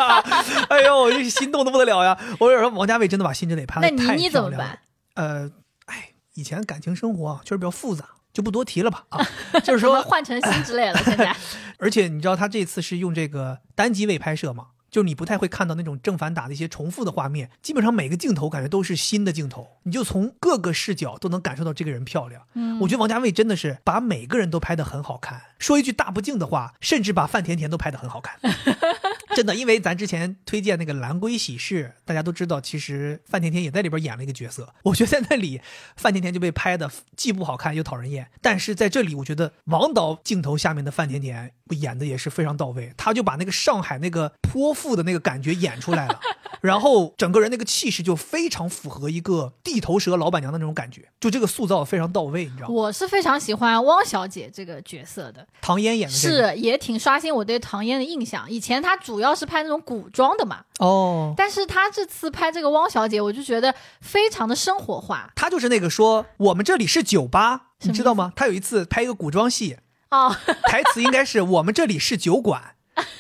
[0.69, 2.15] 哎呦，我就心动的不得了呀！
[2.39, 4.77] 我有时候王家卫真的把辛芷蕾拍的那太倪妮怎么漂亮了
[5.15, 5.47] 办？
[5.47, 5.51] 呃，
[5.87, 9.25] 哎，以前感情生活啊，确实比较复杂，就不多提了吧啊。
[9.65, 11.35] 就是说，换成辛芷蕾了，现在
[11.79, 14.67] 而且你知道他这次是用这个单机位拍摄嘛？
[14.91, 22.43] 就是你不太会看到那种正反打的一些重复的画面，基本上每个镜头感觉都是新的镜头，你就从各个视角都能感受到这个人漂亮。
[22.53, 25.41] 嗯我觉得王家卫真的是把每个人都拍得很好看。
[25.57, 28.37] 说一句大不敬的话，甚至把范甜甜都拍得很好看。
[29.33, 34.73] 真的，因为咱之前推荐那个《蓝龟喜事》，大家都知道，其实范甜甜也在里边演了一个角色。
[34.83, 35.61] 我觉得在那里，
[35.95, 38.29] 范甜甜就被拍的既不好看又讨人厌。
[38.41, 46.19] 但是在这里，我觉得王导镜头下面的范甜甜演的也是非常到位，他就把那个上海那个泼妇的那个感觉演出来了。
[46.61, 52.73] 然后整个人那个气势就非常符合一个地头蛇老板娘的那种感觉，就这个塑造非常到位，你知道吗？
[52.73, 58.47] 我是非常喜欢汪小姐这个角色的，唐嫣演的、这个、是也挺刷新我对唐嫣的印象。
[58.47, 68.33] 以前她主要是拍那种古装的嘛，哦，但是她这次拍这个汪小姐，我就觉得非常的生活化她就是那个说我们这里是酒吧，你知道吗？
[68.35, 69.77] 她有一次拍一个古装戏，
[70.11, 70.35] 哦。
[70.69, 72.75] 台词应该是我们这里是酒馆，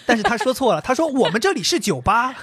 [0.05, 2.35] 但是他说错了，他说我们这里是酒吧。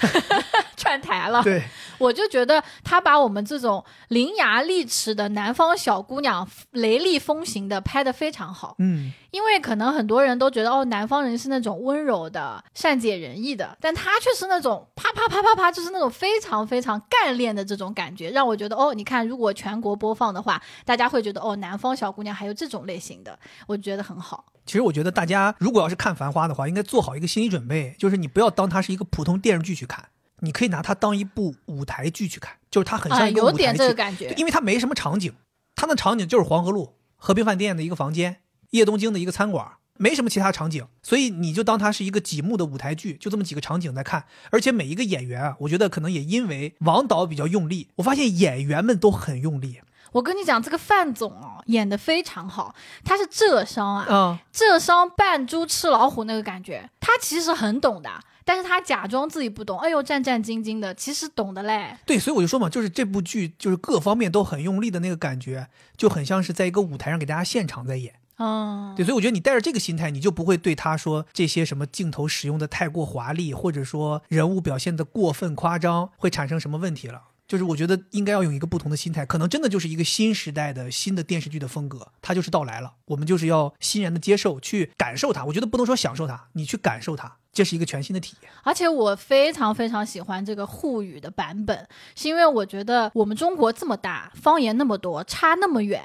[0.78, 1.62] 串台了，对，
[1.98, 8.76] 我就觉得他把我们这种伶牙俐齿的南方小姑娘雷厉风行的拍得非常好。
[8.78, 24.44] 嗯，因为可能很多人都觉得哦，南方人是那种温柔的、善解人意的，但他却是那种啪啪啪啪啪，就是那种非常非常干练的这种感觉，让我觉得哦，你看，如果全国播放的话，大家会觉得哦，南方小姑娘还有这种类型的，我觉得很好。
[24.64, 30.08] 其实我觉得大家如果要是看《繁花》的话，应该做好一个心理准备，就是你不要当它是一个普通电视剧去看，
[30.40, 35.32] 你可以拿它当一部舞台剧去看，就是它很啊，像一个舞台剧，有点这个感觉，因为它没什么场景，
[35.74, 39.66] 它的场景就是黄河路和平饭店的一个房间，叶东京的一个餐馆，
[39.96, 44.26] 没什么其他场景，所以你就当它是一个几幕的舞台剧，就这么几个场景在看。
[44.50, 49.80] 而且每一个演员啊，我觉得可能也因为王导比较用力，我发现演员们都很用力
[50.12, 58.10] 我跟你讲，这个范总哦，演的非常好，他是浙商啊，啊、浙商扮猪吃老虎那个感觉，他其实很懂的，
[58.44, 61.96] 但是他假装自己不懂，哎呦战战兢兢的，其实懂的嘞。
[62.06, 68.14] 对，所以我就说嘛，就是这部剧就是各方面都很用力的那个感觉，就很像是在一个舞台上给大家现场在演。
[68.40, 77.22] 嗯，对，所以我觉得你带着这个心态，你就不会对他说这些什么镜头使用的太过华丽，或者说人物表现的过分夸张，会产生什么问题了。
[77.48, 85.46] 就是我觉得应该要用一个不同的心态，可能真的就是一个新时代的新的电视剧的风格，它就是到来了，我们就是要欣然的接受，去感受它。
[85.46, 88.50] 我觉得不能说享受它，你去感受它，这是一个全新的体验。
[88.62, 96.02] 而且我非常非常喜欢这个沪语的版本，是因为我觉得我们中国这么大，方言那么多，差那么远，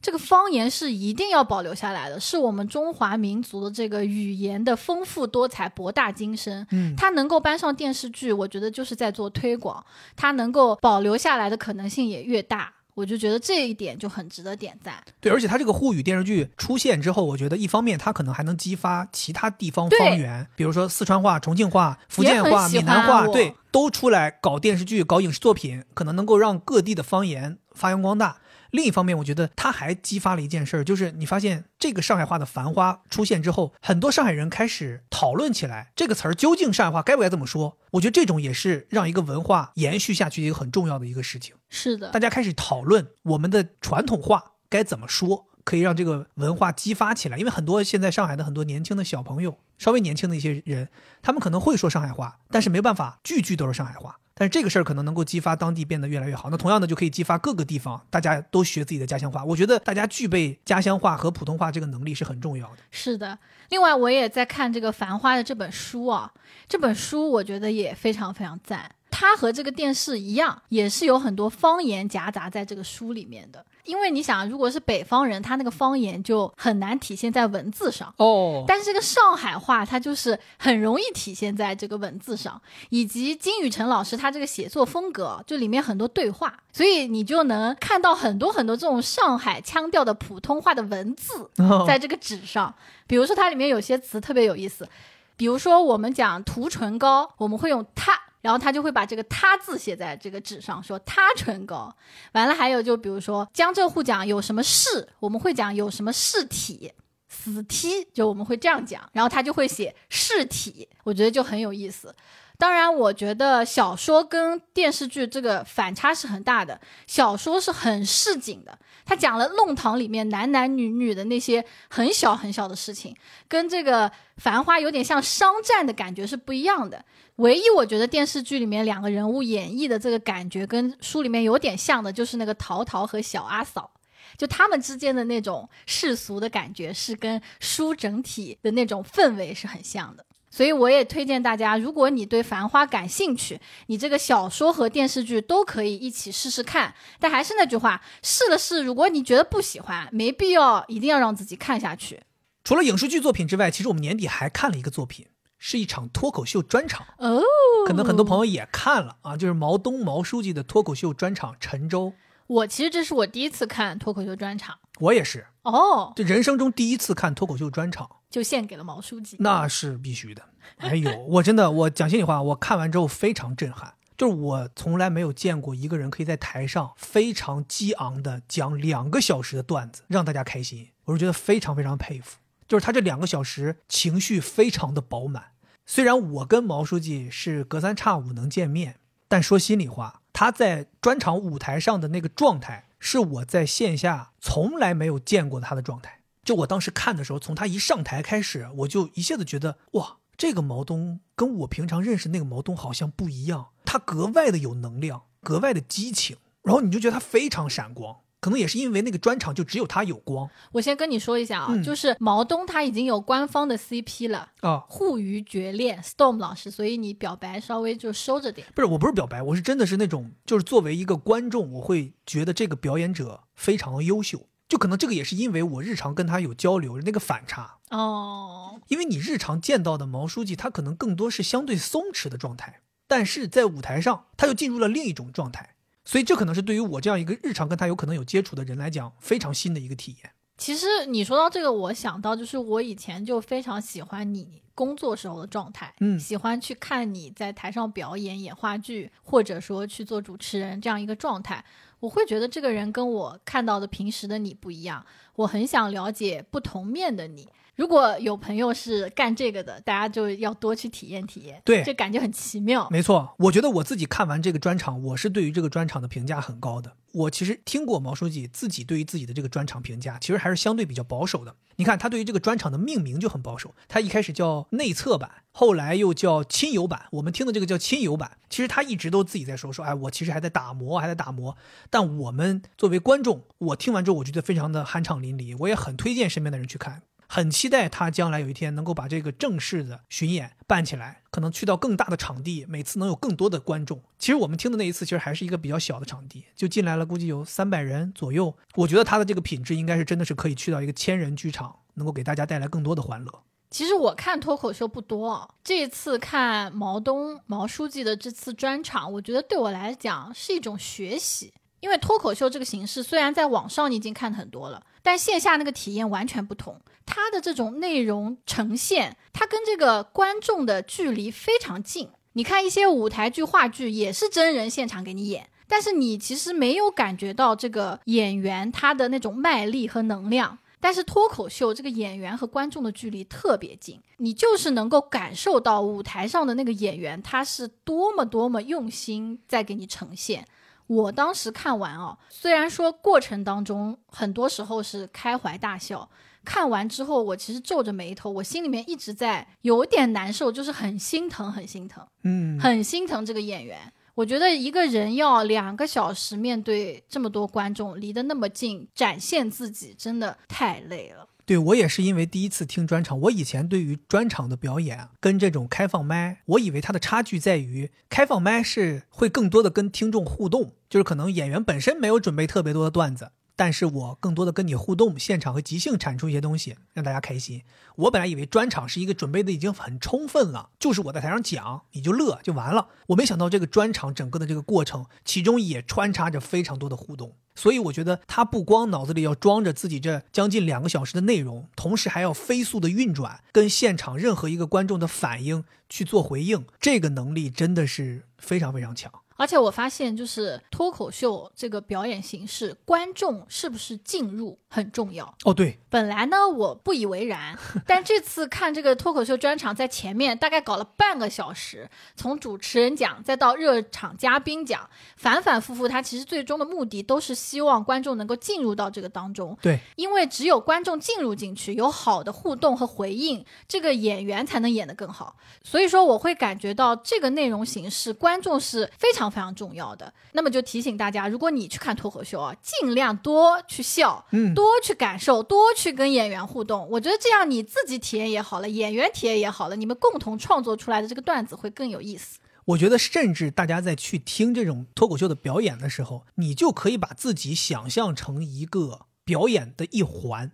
[0.00, 6.66] 这个方言是一定要保留下来的，是我们中华民族的这个语言的丰富多彩、博大精深。
[6.70, 9.84] 嗯，它能够搬上电视剧，我觉得就是在做推广，
[10.14, 12.72] 它能够保留下来的可能性也越大。
[12.94, 15.02] 我就觉得这一点就很值得点赞。
[15.20, 28.38] 对，而且它这个沪语电视剧出现之后，我觉得一方面它可能还能激发其他地方方言，比如说四川话、重庆话、福建话、闽南话，对，都出来搞电视剧、搞影视作品，可能能够让各地的方言发扬光大。
[28.74, 37.78] 另一方面，我觉得它还激发了一件事儿，就是你发现这个上海话的繁花出现之后，很多上海人开始讨论起来这个词儿究竟上海话该不该这么说。
[37.92, 41.54] 我觉得这种也是让一个文化延续下去一个很重要的一个事情。
[41.70, 47.38] 是的大，家开始讨论我们的传统话该怎么说，可以让这个文化激发起来。
[47.38, 50.88] 因为很多现在上海的很多年轻的小朋友，稍微年轻的一些人，
[51.22, 54.18] 他们可能会说上海话，但是没办法句句都是上海话。
[54.34, 56.50] 但是这个事儿可能能够激发当地变得越来越好。
[56.50, 59.44] 那同样的就可以激发各个地方，大家都学自己的家乡话。
[59.44, 62.78] 我觉得大家具备家乡话和普通话这个能力是很重要的。
[62.90, 63.38] 是的。
[63.70, 66.32] 另外，我也在看这个《繁花》的这本书啊，
[66.68, 68.90] 这本书我觉得也非常非常赞。
[69.16, 73.64] 它和这个电视一样，也是有很多方言夹杂在这个书里面的。
[73.84, 78.12] 因为你想，如果是北方人，他那个方言就很难体现在文字上。
[78.16, 82.60] 哦但是这个上海话，它就是很容易体现在这个文字上，
[82.90, 91.48] 以及金宇澄老师他这个写作风格，就里面很多对话，所以你就能看到很多很多这种上海腔调的普通话的文字
[91.86, 92.74] 在这个纸上。
[93.06, 94.88] 比如说，它里面有些词特别有意思，
[95.36, 98.18] 比如说我们讲涂唇膏，我们会用它。
[98.44, 101.90] 然后他就会把这个“他”字写在这个纸上，说“他唇膏”。
[102.32, 106.92] 完了，还有就比如说江浙沪讲有什么事，我们会讲有什么事体，
[107.26, 112.14] 死体就我们会这样讲，然后他就会写事体，我觉得就很有意思。
[112.58, 116.78] 当然，我觉得小说跟电视剧这个反差是很大的。
[117.06, 123.16] 小说是很市井的，他讲了弄堂里面男男女女的那些很小很小的事情，
[123.48, 127.04] 跟这个《繁花》有点像商战的感觉是不一样的。
[127.36, 133.90] 唯一我觉得电视剧里面两个人物演绎的这个感觉跟书里面有点像的，就是那个淘淘和小阿嫂。
[134.36, 140.24] 就他们之间的那种世俗的感觉，是跟书整体的那种氛围是很像的。
[140.50, 146.94] 所以我也推荐大家，如果你对《繁花》感兴趣，你这个小说和电视剧都可以一起试试看。
[147.18, 152.20] 但还是那句话，试了试，如果你觉得不喜欢，没必要一定要让自己看下去。
[152.62, 155.26] 除了影视剧作品之外，其实我们年底还看了一个作品，
[155.58, 157.06] 是一场脱口秀专场。
[157.18, 157.40] 哦，
[157.86, 162.06] 可能很多朋友也看了啊，就是毛东毛书记的脱口秀专场《陈州》，
[162.46, 169.36] 我其实这是我第一次看脱口秀专场我也是，哦，这人生中第一次看脱口秀专场，就献给了毛书记。
[169.40, 170.42] 那是必须的。
[170.78, 182.38] 哎呦，我真的，我讲心里话，我看完之后非常震撼，就是我从来没有见过一个人可以在台上非常激昂的讲两个小时的段子，让大家开心，我是觉得非常非常佩服。
[182.74, 185.52] 就是他这两个小时情绪非常的饱满。
[185.86, 188.98] 虽然我跟毛书记是隔三差五能见面，
[189.28, 196.22] 但说心里话，他在专场舞台上的那个状态，是我在线下从来没有见过他的状态。
[196.42, 208.16] 就我当时看的时候，从他一上台开始，我就一下子觉得，哇，这个毛东跟我平常认识那个毛东好像不一样，他格外的有能量，格外的激情，然后你就觉得他非常闪光。
[208.44, 210.50] 可能也是因为那个专场就只有他有光。
[210.72, 211.82] 我先跟你说一下啊，嗯。
[211.82, 218.66] 就是毛东他已经有官方的 CP 了，啊，互娱绝恋 Storm 老师，所以你表白稍微就收着点。
[218.74, 224.42] 不是，我不是表白，我是真的是那种，就是作为一个观众，我会觉得这个表演者非常的优秀。
[224.68, 235.73] 就可能这个也是因为我日常跟他有交流那个反差，哦，因为你日常见到的毛书记，他可能更多是相对松弛的状态，但是在舞台上他又进入了另一种状态，
[236.04, 240.30] 所以这可能是对于我这样一个日常跟他有可能有接触的人来讲，非常新的一个体验。
[240.56, 251.64] 其实你说到这个，我想到就是我以前就非常喜欢你工作时候的状态，嗯喜欢去看你在台上表演、演话剧，或者说去做主持人这样一个状态。
[251.98, 255.04] 我会觉得这个人跟我看到的平时的你不一样，
[255.36, 257.48] 我很想了解不同面的你。
[257.76, 262.88] 如果有朋友是干这个的，大家就要多去体验体验，对这感觉很奇妙。
[262.90, 266.92] 没错，我觉得我自己看完这个专场，我是对于这个专场的评价很高的。
[267.12, 271.54] 我其实听过毛书记自己对于自己的这个专场评价，其实还是相对比较保守的。
[271.76, 278.38] 你看他对于这个专场的命名就很保守，他一开始叫内测版，后来又叫亲友版，我们听的这个叫亲友版。
[278.48, 281.56] 其实他一直都自己在说说，哎，我其实还在打磨，还在打磨。
[281.90, 287.02] 但我们作为观众，我听完之后，我觉得非常的酣畅淋漓，我也很推荐身边的人去看。
[287.34, 294.00] 很期待他将来有一天能够把这个正式的巡演办起来，可能去到更大的场地，每次能有更多的观众。
[294.20, 298.56] 其实我们听的那一次，其实还是一个比较小的场地，就进来了，估计有三百人左右。
[298.76, 303.42] 我觉得他的这个品质应该是真的是可以去到一个千人剧场，能够给大家带来更多的欢乐。
[303.68, 311.52] 其实我看脱口秀不多，这次看毛东毛书记的这次专场，我觉得对我来讲是一种学习。
[311.80, 316.80] 因为脱口秀这个形式虽然在网上你已经看很多了，但线下那个体验完全不同。
[317.06, 322.08] 它的这种内容呈现，它跟这个观众的距离非常近。
[322.32, 330.58] 你看一些舞台剧、话剧也是真人现场给你演，但是你其实没有感觉到这个演员他的那种卖力和能量。
[330.80, 340.46] 但是脱口秀这个演员和观众的距离特别近，你就是能够感受到舞台上的那个演员他是多么多么用心在给你呈现。
[340.86, 346.06] 我当时看完哦，虽然说过程当中很多时候是开怀大笑，
[346.44, 353.78] 看完之后我其实皱着眉头，我心里面一直在有点难受，就是很心疼，很心疼，嗯，很心疼这个演员。
[354.14, 361.26] 我觉得一个人要两个小时面对这么多观众，离得那么近，展现自己，真的太累了。
[361.46, 373.32] 对我也是因为第一次听专场，我以前对于专场的表演跟这种开放麦，我以为它的差距在于开放麦是会更多的跟听众互动，就是可能演员本身没有准备特别多的段子。
[373.56, 377.62] 但是我更多的跟你互动，现场和即兴产出一些东西，让大家开心。
[377.96, 382.88] 我本来以为专场是一个准备的已经很充分了，就是我在台上讲，你就乐就完了。
[383.08, 387.36] 我没想到这个专场整个的这个过程，其中也穿插着非常多的互动。
[387.54, 399.12] 所以我觉得他不光脑子里要装着自己这将近两个小时的内容，同时还要飞速的运转，跟现场任何一个观众的反应去做回应，这个能力真的是非常非常强。
[399.36, 405.52] 而且我发现，就是脱口秀这个表演形式，观众是不是进入很重要哦。
[405.52, 419.58] 对，本来呢我不以为然， 但这次看这个脱口秀专场，在前面大概搞了半个小时，从主持人讲，再到热场嘉宾讲，反反复复，他其实最终的目的都是希望观众能够进入到这个当中。
[419.60, 425.36] 对，因为只有观众进入进去，有好的互动和回应，这个演员才能演得更好。
[425.64, 429.23] 所以说，我会感觉到这个内容形式，观众是非常。
[429.30, 436.88] 非常重要的，那么就提醒大家，如果你去看脱口秀啊，尽量多去笑，嗯，多去感受，多去跟演员互动。
[436.90, 442.38] 我觉得这样你自己体验也好了，演员体验也好了，你们共同创作出来的这个段子会更有意思。
[442.66, 450.52] 我觉得，甚至大家在去听这种脱口秀的表演的时候，你就可以把自己想象成一个表演的一环，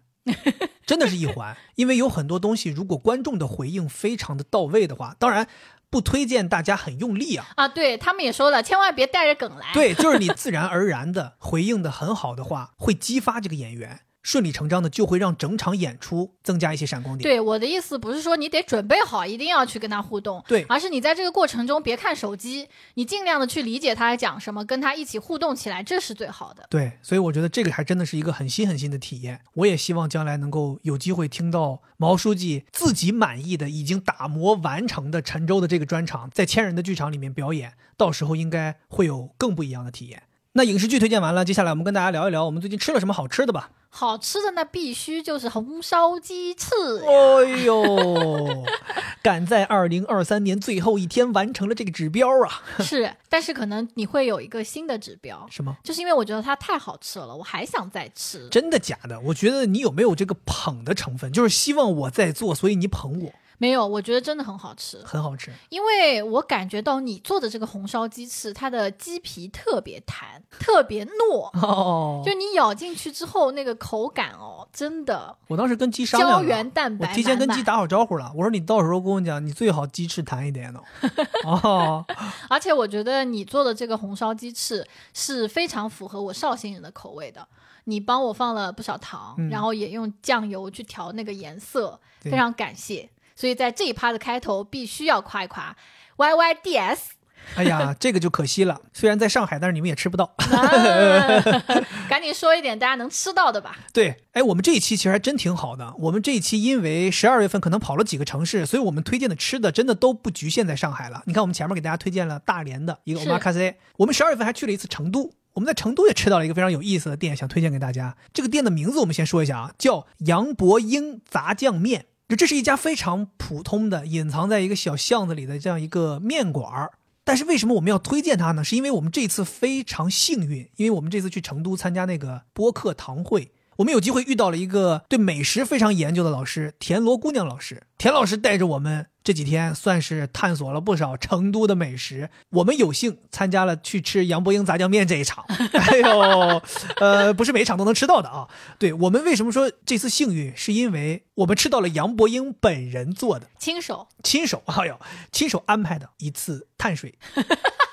[0.84, 5.46] 真的是一环，因为有很多东西，如果观众的回应非常的到位的话，当然。
[5.90, 7.46] 不推荐大家很用力啊！
[7.56, 9.72] 啊，对他们也说了，千万别带着梗来。
[9.74, 14.00] 对，就是你自然而然的回应的很好的话，会激发这个演员。
[14.22, 17.22] 顺理成章的就会让整场演出增加一些闪光点。
[17.22, 26.66] 对我的意思不是说你得准备好，一定要去跟他互动，对，而是你在这个过程中别看手机，你尽量的去理解他在讲什么，跟他一起互动起来，这是最好的。
[26.68, 29.40] 对，所以我觉得这个还真的是一个很新很新的体验。
[29.54, 40.22] 我也希望将来能够有机会听到毛书记自己满意的、已经打磨完成的陈州的这个专场，在千人的剧场里面表演，到时候应该会有更不一样的体验。
[40.52, 43.70] 那影视剧推荐完了，接下来我们跟大家聊一聊我们最近吃了什么好吃的吧。
[43.88, 46.66] 好吃的那必须就是红烧鸡翅。
[47.06, 48.64] 哎呦，
[49.22, 52.62] 赶在二零二三年最后一天完成了这个指标啊！
[52.80, 55.76] 是，但是可能你会有一个新的指标，什么？
[55.84, 58.48] 就是因为我觉得它太好吃了，我还想再吃。
[58.48, 59.20] 真的假的？
[59.20, 61.32] 我觉得你有没有这个捧的成分？
[61.32, 63.32] 就是希望我在做，所以你捧我。
[63.60, 65.52] 没有，我觉得真的很好吃，很好吃。
[65.68, 75.36] 因为我感觉到你做的这个红烧鸡翅，它的鸡皮特别弹，特别糯， 哦，就你咬进去之后那个口感哦，真的。
[75.46, 80.80] 我当时跟鸡商量胶原蛋白，我提前跟鸡打好招呼了，我说你到时候跟我讲，你最好鸡翅弹一点的。
[81.44, 82.02] 哦，
[82.48, 87.46] 而且我觉得你做的这个红烧鸡翅是非常符合我绍兴人的口味的。
[87.84, 93.08] 你帮我放了不少糖，然后也用酱油去调那个颜色，非常感谢。
[93.40, 95.74] 所以在这一趴的开头，必须要夸一夸
[96.16, 97.12] Y Y D S。
[97.54, 98.82] 哎呀， 这个就可惜了。
[98.92, 100.34] 虽然在上海，但是你们也吃不到。
[102.06, 103.78] 赶紧说一点大家能吃到的吧。
[103.94, 105.94] 对，哎，我们这一期其实还真挺好的。
[106.00, 111.22] 我们这一期因为十二月份可能跑了几个城市，所以我们推荐的吃的真的都不局限在上海了。
[111.24, 118.14] 你看，我们前面给大家推荐了大连的一个 omakase，我们十二月份还去了一次成都，我们在成都也吃到了一个非常有意思的店，想推荐给大家。
[118.34, 122.04] 这个店的名字我们先说一下啊，叫杨伯英杂酱面。
[122.36, 126.92] 这是一家非常普通的、隐藏在一个小巷子里的这样一个面馆儿，
[127.24, 128.64] 但是为什么我们要推荐它呢？
[128.64, 133.52] 是因为我们这次非常幸运，因为我们这次去成都参加那个播客堂会。
[133.80, 137.82] 我们有机会遇到了一个对美食非常研究的老师，田螺姑娘老师。
[137.96, 142.28] 田老师带着我们这几天算是探索了不少成都的美食。
[142.50, 145.46] 我们有幸参加了去吃杨伯英杂酱面这一场。
[145.72, 146.62] 哎呦，
[146.96, 148.48] 呃，不是每一场都能吃到的啊。
[148.78, 155.00] 对我们为什么说这次幸运，是因为我们吃到了杨伯英本人做的，亲手，亲手，哎呦，
[155.32, 157.14] 亲手安排的一次碳水。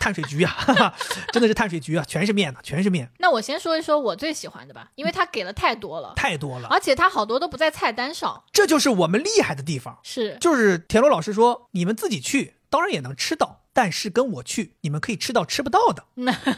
[0.00, 0.92] 碳水局啊，
[1.32, 3.08] 真的是碳水局啊，全是面的，全是面。
[3.18, 9.98] 那我先说一说我最喜欢的吧，因为它给了太多了，太多了，而且它好多都不在菜单上，这就是我们厉害的地方。
[10.02, 16.04] 是，就是田螺老师说，你们自己去，当然也能吃到，但是跟我去，你们可以吃到吃不到的。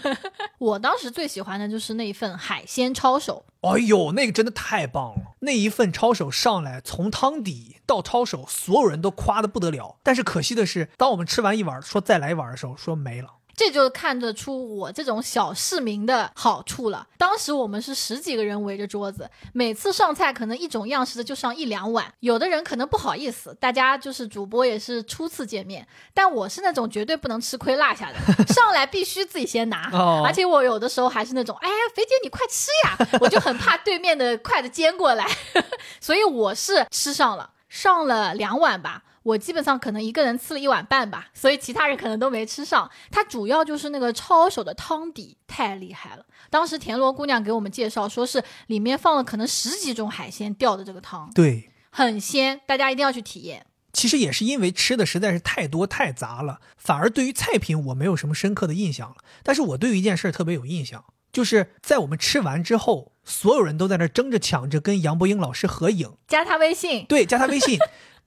[0.59, 5.35] 我当时最喜欢的就是那一份海鲜抄手，哎呦，那个真的太棒了！
[5.41, 9.99] 那一份抄手上来，从汤底到抄手，所有人都夸的不得了。
[10.03, 13.29] 但是可惜的是，当我们吃完一碗，说再来一碗的时候，说没了。
[13.55, 17.07] 这就看得出我这种小市民的好处了。
[17.19, 22.13] 当时我们是十几个人围着桌子，每次上菜可能一种样式的就上一两碗。
[22.21, 29.91] 有的人可能不好意思，大家就是主播也是初次见面，但我是那种绝对不能吃亏落下的，上来必须自己先拿。
[29.93, 35.27] 哦而且我有的时候还是那种，哎，肥姐你快吃呀，我就很怕对面的筷子尖过来，
[36.01, 39.03] 所以我是吃上了，上了两碗吧。
[39.23, 42.91] 我基本上可能一个人吃了一碗半吧，所以其他人可能都没吃上。
[43.11, 46.25] 它主要就是那个抄手的汤底太厉害了。
[46.51, 53.67] 当时田螺姑娘给我们介绍，说是里面放了可能十几种海鲜吊的这个汤，对，很鲜，大家一定要去体验。
[53.93, 59.17] 其实也是因为吃的实在是太多太杂了，反而对于菜品我没有什么深刻的印象了。
[59.43, 67.79] 但是我对于一件事儿特别有印象，就是在我们吃完之后，所有人都在那争着抢着跟杨博英老师合影，加他微信，对，加他微信，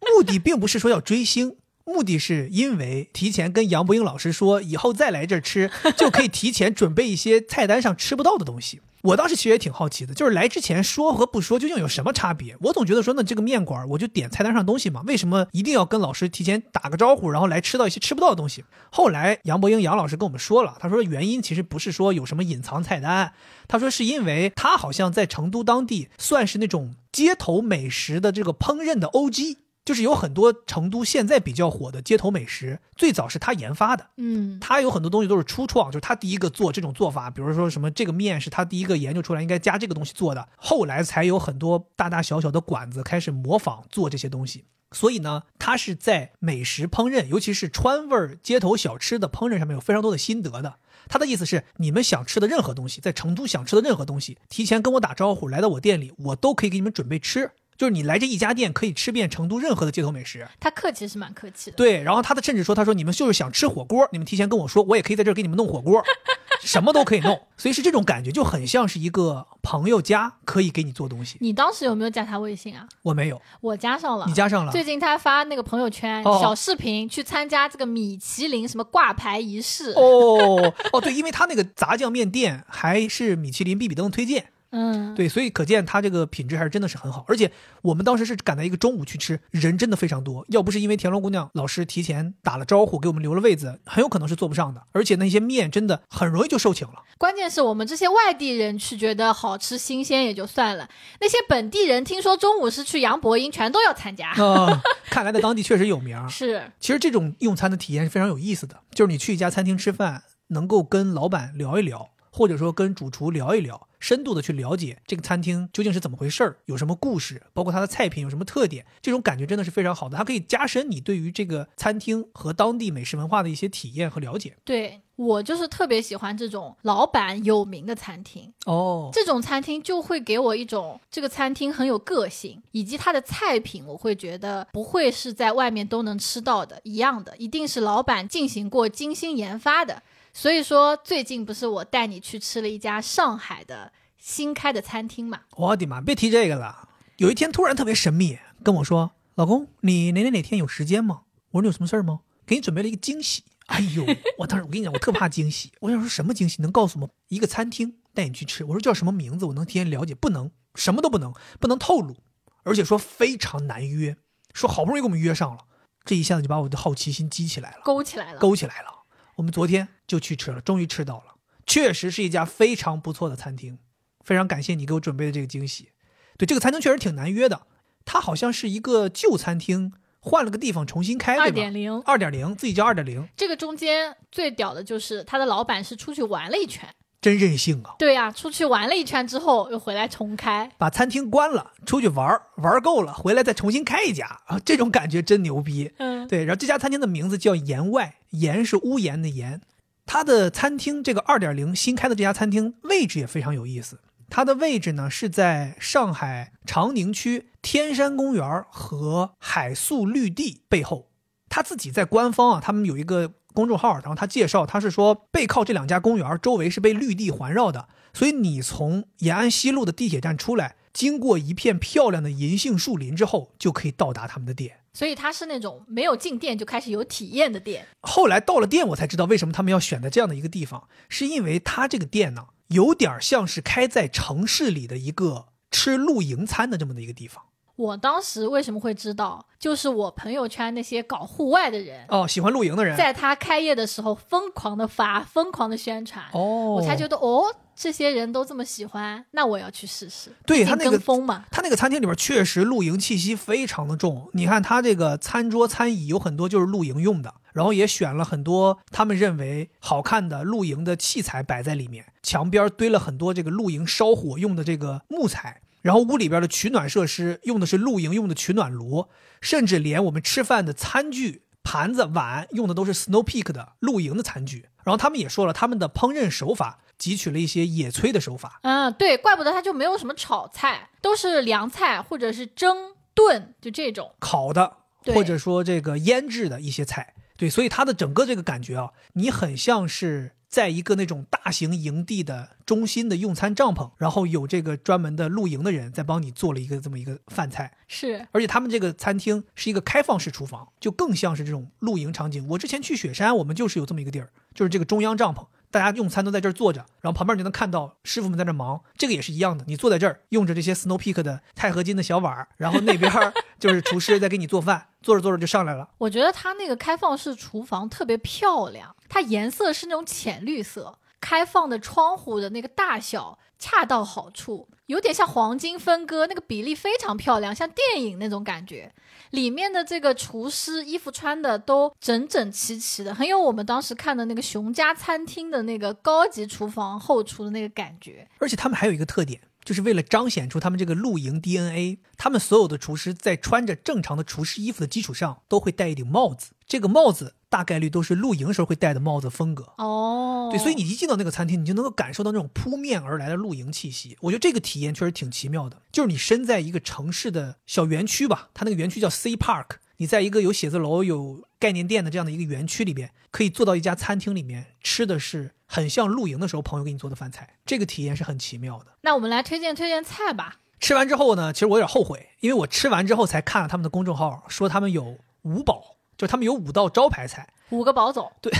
[0.01, 1.55] 目的并不是说要追星。
[1.87, 8.81] 目的是因为提前跟杨伯英老师说，以后再来这儿吃，就可以提前准备一些菜单上吃不到的东西。
[9.03, 12.57] 我当时其实也挺好奇的，就是来之前说和不说究竟有什么差别？
[12.61, 18.63] 我总觉得说，那这个面馆我就点菜单上东西嘛，为什么一定要跟老师提前打个招呼，然后来吃到一些吃不到的东西？
[18.89, 23.33] 后来杨伯英杨老师跟我们说了，他说原因其实不是说有什么隐藏菜单，
[23.67, 29.57] 他说是因为他好像在成都当地算是那种街头美食的这个烹饪的 OG。
[29.85, 34.07] 就是有很多成都现在比较火的街头美食，最早是他研发的。
[34.17, 44.65] 嗯，他有很多东西都是初创，就是他第一个做这种做法，比如说什么这个面是他第一个研究出来应该加这个东西做的，后来才有很多大大小小的馆子开始模仿做这些东西。
[44.91, 50.75] 所以呢，他是在美食烹饪，尤其是川味儿街头小吃的烹饪上面有非常多的心得的。
[51.09, 57.51] 他的意思是，你们想吃的任何东西，在成都想吃的任何东西，提前跟我打招呼，来到我店里，我都可以给你们准备吃。
[57.77, 60.47] 就是你来这一家店，可以吃遍成都任何的街头美食。
[60.59, 61.75] 他客气是蛮客气的。
[61.75, 66.01] 对，然后他的甚至说，他说你们就是想吃火锅，你们提前跟我说，我也可以在这儿给你们弄火锅，
[66.61, 67.39] 什么都可以弄。
[67.57, 71.37] 所以是这种感觉，就很像是一个朋友家可以给你做东西。
[71.41, 72.87] 你当时有没有加他微信啊？
[73.01, 74.33] 我没有，我加上了你。
[74.33, 74.71] 加上了。
[74.71, 79.91] 最近他发那个朋友圈、哦小视频，去参加这个米其林什么挂牌仪式。
[79.91, 84.47] 哦哦，对，因为他那个炸酱面店还是米其林必比登推荐，
[84.77, 87.23] 嗯，对，所以可见它这个品质还是真的是很好。
[87.29, 87.49] 而且
[87.81, 90.45] 我们当时是赶在一个中午去吃，人真的非常多。
[90.49, 94.83] 要不是因为田螺姑娘老师提前打了招呼，给我们留了位子，很有可能是坐不上的。
[94.91, 97.03] 而且那些面真的很容易就售罄了。
[97.17, 100.89] 关键是我们这些外地人去觉得好吃新鲜也就算了，
[101.21, 104.31] 那些本地人听说中午是去杨博英，全都要参加。
[104.31, 106.27] 啊、 看来在当地确实有名儿。
[106.29, 124.57] 是，其实这种用餐的体验是非常有意思的，就是你去一家餐厅吃饭，能够跟老板聊一聊，或者说跟主厨聊一聊，深度的去了解这个餐厅究竟是怎么回事儿，有什么故事，包括它的菜品有什么特点，这种感觉真的是非常好的，它可以加深你对于这个餐厅和当地美食文化的一些体验和了解。
[124.63, 140.03] 对我就是特别喜欢这种老板有名的餐厅，哦，这种餐厅就会给我一种这个餐厅很有个性，以及它的菜品，我会觉得不会是在外面都能吃到的一样的，一定是老板进行过精心研发的。
[140.37, 145.43] 所以说，最近不是我带你去吃了一家上海的新开的餐厅嘛？
[145.51, 146.89] 我的妈，别提这个了。
[147.15, 151.21] 有一天突然特别神秘跟我说：“老公，你哪哪哪天有时间吗？”
[151.51, 152.19] 我说：“你有什么事儿吗？
[152.45, 154.05] 给你准备了一个惊喜。”哎呦，
[154.39, 155.71] 我当时我跟你讲，我特怕惊喜。
[155.79, 156.61] 我想说什么惊喜？
[156.61, 157.13] 能告诉我吗？
[157.29, 158.65] 一个餐厅带你去吃。
[158.65, 159.45] 我说叫什么名字？
[159.45, 160.13] 我能提前了解？
[160.13, 162.17] 不能，什么都不能，不能透露。
[162.63, 164.17] 而且说非常难约，
[164.53, 165.59] 说好不容易给我们约上了，
[166.03, 168.39] 这一下子就把我的好奇心激起来了，勾起来了。
[168.39, 169.05] 勾起来了。
[169.37, 171.35] 我们昨天就去吃了，终于吃到了，
[171.65, 173.79] 确实是一家非常不错的餐厅。
[174.23, 175.89] 非常感谢你给我准备的这个惊喜。
[176.37, 177.61] 对，这个餐厅确实挺难约的，
[178.05, 181.45] 它好像是一个旧餐厅，换了个地方重新开，对吧？
[181.45, 186.89] 二点零，二点零，自己叫二点零，这个中间最屌的就是他的老板是出去玩了一圈，
[187.21, 187.93] 真任性啊！
[187.99, 195.93] 对呀、出去玩了一圈之后又回来重开，把餐厅关了，出去玩玩够了，回来再重新开一家啊，这种感觉真牛逼。
[195.99, 199.61] 嗯，对，然后这家餐厅的名字叫檐外，檐是屋檐的檐。
[200.05, 203.99] 它的餐厅这个二点零新开的这家餐厅位置也非常有意思，
[204.29, 211.09] 它的位置呢是在上海长宁区天山公园和海粟绿地背后。
[211.47, 224.79] 他自己在官方啊，他们有一个公众号，然后他介绍，他是说背靠这两家公园，周围是被绿地环绕的，所以你从延安西路的地铁站出来，经过一片漂亮的银杏树林之后，就可以到达他们的店。
[224.93, 227.85] 所以它是那种没有进店就开始有体验的店。
[227.99, 237.43] 后来到了店，我才知道为什么他们要选择这样的一个地方，是因为它这个店呢，有点像是开在城市里的一个吃露营餐的这么的一个地方。
[237.75, 239.45] 我当时为什么会知道？
[239.59, 250.31] 就是我朋友圈那些搞户外的人，哦，喜欢露营的人，在他开业的时候疯狂的发，疯狂的宣传，哦，我才觉得哦，这些人都这么喜欢，那我要去试试。
[250.45, 254.29] 对他那个风嘛，他那个餐厅里边确实露营气息非常的重。
[254.33, 265.61] 你看他这个餐桌餐椅有很多就是露营用的，然后也选了很多他们认为好看的露营的器材摆在里面，墙边堆了很多这个露营烧火用的这个木材。
[265.81, 269.05] 然后屋里边的取暖设施用的是露营用的取暖炉，
[269.39, 274.65] 甚至连我们吃饭的餐具、盘子、碗用的都是 Snow Peak 的露营的餐具。
[274.83, 278.59] 然后他们也说了，他们的烹饪手法汲取了一些野炊的手法。
[278.63, 284.77] 嗯，对，怪不得它就没有什么炒菜，都是凉菜或者是蒸炖，就这种烤的，
[285.13, 287.13] 或者说这个腌制的一些菜。
[287.37, 290.31] 对，所以它的整个这个感觉啊，你很像是。
[290.47, 298.25] 在一个那种大型营地的中心的用餐帐篷，然后有这个专门的露营的人在帮你做了一个这么一个饭菜，是。
[298.31, 302.47] 而且他们这个餐厅是一个开放式厨房，就更像是这种露营场景。
[302.47, 305.45] 我之前去雪山，我们就是有这么一个地儿，就是这个中央帐篷。
[305.75, 308.79] 大家用餐都在这儿坐着，然后旁边就能看到师傅们在这忙。
[308.97, 313.11] 这个也是一样的，你坐在这儿，用着这些 Snow Peak 的钛合金的小碗，然后那边
[313.59, 315.89] 就是厨师在给你做饭，做着做着就上来了。
[315.97, 328.93] 我觉得它那个开放式厨房特别漂亮，它颜色是那种浅绿色，开放的窗户的那个大小恰到好处，有点像黄金分割，那个比例非常漂亮，像电影那种感觉。
[329.35, 338.27] 里面的这个厨师衣服穿的都整整齐齐的，很有我们当时看的那个熊家餐厅的那个高级厨房后厨的那个感觉。
[338.39, 346.51] 而且他们还有一个特点，就是为了彰显出他们这个露营 DNA，他们所有的厨师在穿着正常的厨师衣服的基础上，都会戴一顶帽子。
[346.65, 350.49] 这个帽子大概率都是露营时候会戴的帽子风格哦。
[350.51, 354.17] 对，所以你一进到那个餐厅，你就能够感受到那种扑面而来的露营气息。
[354.19, 368.87] 我觉得这个体验确实挺奇妙的，就是你身在一个城市的小园区吧，它那个园区叫 C Park，你在一个有写字楼、有概念店的这样的一个园区里边，可以坐到一家餐厅里面，吃的是很像露营的时候朋友给你做的饭菜，这个体验是很奇妙的。
[369.03, 370.57] 那我们来推荐推荐菜吧。
[370.81, 375.94] 吃完之后呢，其实我有点后悔，因为我吃完之后才看了他们的公众号，说他们有五宝。
[376.17, 378.51] 就他们有五道招牌菜，五个宝总，对，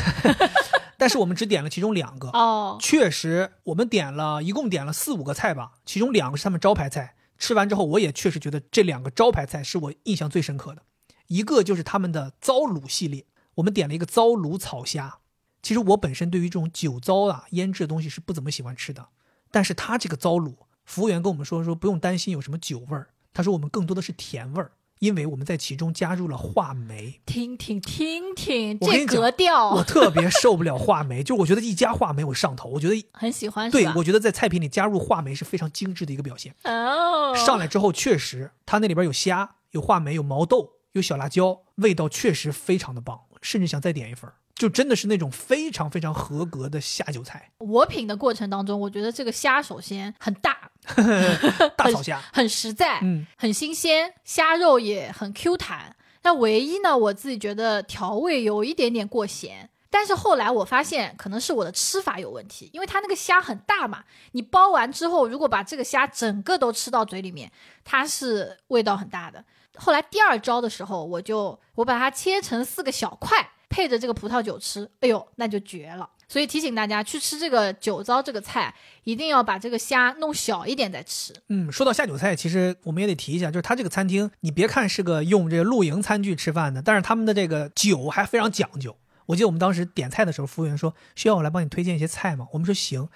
[0.98, 2.30] 但是我们只点了其中两个。
[2.30, 7.15] 哦，确实，我们点了一共点了四五个菜吧，其中两个是他们招牌菜。
[7.38, 10.84] 吃完之后，我也确实觉得这两个招牌菜是我印象最深刻的。
[11.27, 13.26] 一个就是他们的糟卤系列，
[13.56, 15.19] 我们点了一个糟卤草虾。
[15.61, 19.07] 其实我本身对于这种酒糟啊腌制的东西是不怎么喜欢吃的，
[19.49, 20.53] 但是他这个糟卤，
[20.86, 24.72] 服务员跟我们说说不用担心有什么酒味儿，他说我们更多的是甜味儿。
[24.99, 33.69] 因为我们在其中加入了话梅，听听听听，这格调，我特别受不了话梅， 就我觉得一加话梅我上头，我觉得很喜欢。
[33.69, 36.55] 对，我觉得在菜品里加入话梅是非常精致的一个表现。
[36.63, 44.31] 哦，上来之后确实，它那里边有虾，有话梅，有毛豆，有小辣椒，味道确实非常的棒，甚至想再点一份。
[44.56, 47.52] 就真的是那种非常非常合格的下酒菜。
[47.57, 50.72] 我品的过程当中，我觉得这个虾首先很大，
[51.76, 55.95] 大草虾很实在，嗯，很新鲜，虾肉也很 Q 弹。
[56.23, 59.69] 那唯一呢，我自己觉得调味有一点点过咸。
[59.91, 67.52] 但是后来我发现，可能是我的吃法有问题，因为它那个虾很大嘛，你剥完之后，如果把这个虾整个都吃到嘴里面，
[67.84, 69.44] 它是味道很大的。
[69.77, 73.52] 后来第二招的时候，我就我把它切成四个小块。
[73.69, 76.09] 配着这个葡萄酒吃，哎呦，那就绝了。
[76.27, 78.73] 所以提醒大家，去吃这个酒糟这个菜，
[79.03, 81.31] 一定要把这个虾弄小一点再吃。
[81.49, 88.97] 嗯，说到下酒菜，其实我们也得提一下，就是他这个餐厅，你别看是个用这个露营餐具吃饭的，但是他们的这个酒还非常讲究。
[89.27, 92.47] 我记得我们当时点菜的时候，服务员说需要我来帮你推荐一些菜吗？
[92.53, 93.07] 我们说行，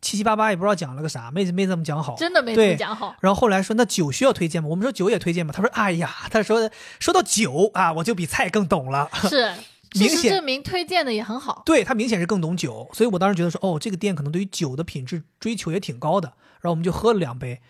[0.00, 3.16] 七七八八也不知道讲了个啥，没没怎么讲好，真的没怎么讲好。
[3.20, 4.68] 然后后来说那酒需要推荐吗？
[4.68, 5.52] 我们说酒也推荐吗？
[5.52, 6.70] 他说哎呀，他说
[7.00, 9.10] 说到酒啊，我就比菜更懂了。
[9.28, 9.52] 是。
[9.92, 11.62] 事实证明，推荐的也很好。
[11.64, 16.34] 对他明显是更懂酒，所以我当时觉得说，哦，这个店可能对于酒的品质追求也挺高的。
[16.60, 17.60] 然后我们就喝了两杯，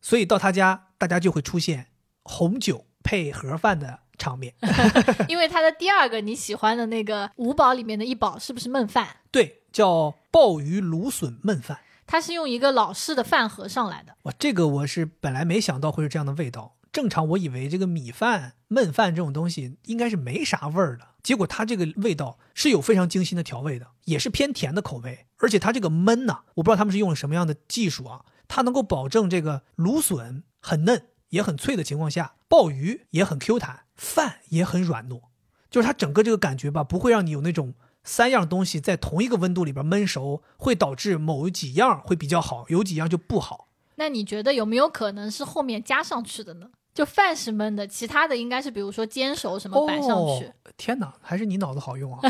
[0.00, 1.88] 所以到他家，大家就会出现
[2.22, 4.54] 红酒配盒饭的场面。
[5.28, 9.06] 因为他的第二个你喜欢的那个五宝里面的一宝是不是焖饭？
[9.30, 11.80] 对，叫鲍鱼芦笋焖饭。
[12.06, 14.14] 它是用一个老式的饭盒上来的。
[14.22, 16.76] 哇，这个我是本来没想到会是这样的味道。
[16.90, 21.06] 正常我以为这个米饭焖饭这种东西应该是没啥味儿的。
[21.28, 35.24] 结果它这个味道是有非常精心的调味的，也是偏甜的口味，而且它这个焖呐、我不知道他们是用了什么样的技术啊，它能够保证这个芦笋很嫩也很脆的情况下，鲍鱼也很 Q 弹，饭也很软糯，
[35.70, 43.68] 就是它整个这个感觉吧，不会让你有那种三样东西在同一个温度里边焖熟，会导致某几样会比较好，有几样就不好。
[43.96, 46.70] 那你觉得有没有可能是后面加上去的呢？
[46.98, 50.46] 就饭是焖的，其他的应该是比如说煎熟什么摆上去。
[50.46, 52.20] 哦、天哪，还是你脑子好用啊！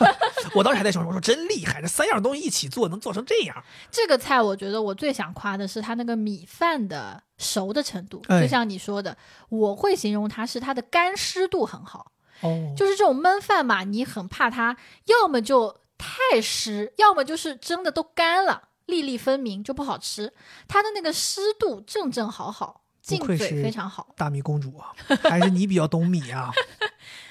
[0.56, 3.64] 我当时还在想，我说真厉害，这三样东西一起做能做成这样。
[3.90, 9.14] 这个菜我觉得我最想夸的是它那个米饭的熟的程度，哎就像你说的，
[9.50, 12.10] 我会形容它是它的干湿度很好。
[12.40, 14.74] 哦，就是这种焖饭嘛，你很怕它
[15.04, 20.32] 要么就太湿，要么就是真的都干了，粒粒分明就不好吃。
[20.66, 24.08] 它的那个湿度正正好好，不愧是非常好。
[24.16, 24.92] 大米公主啊，
[25.28, 26.50] 还是你比较懂米啊。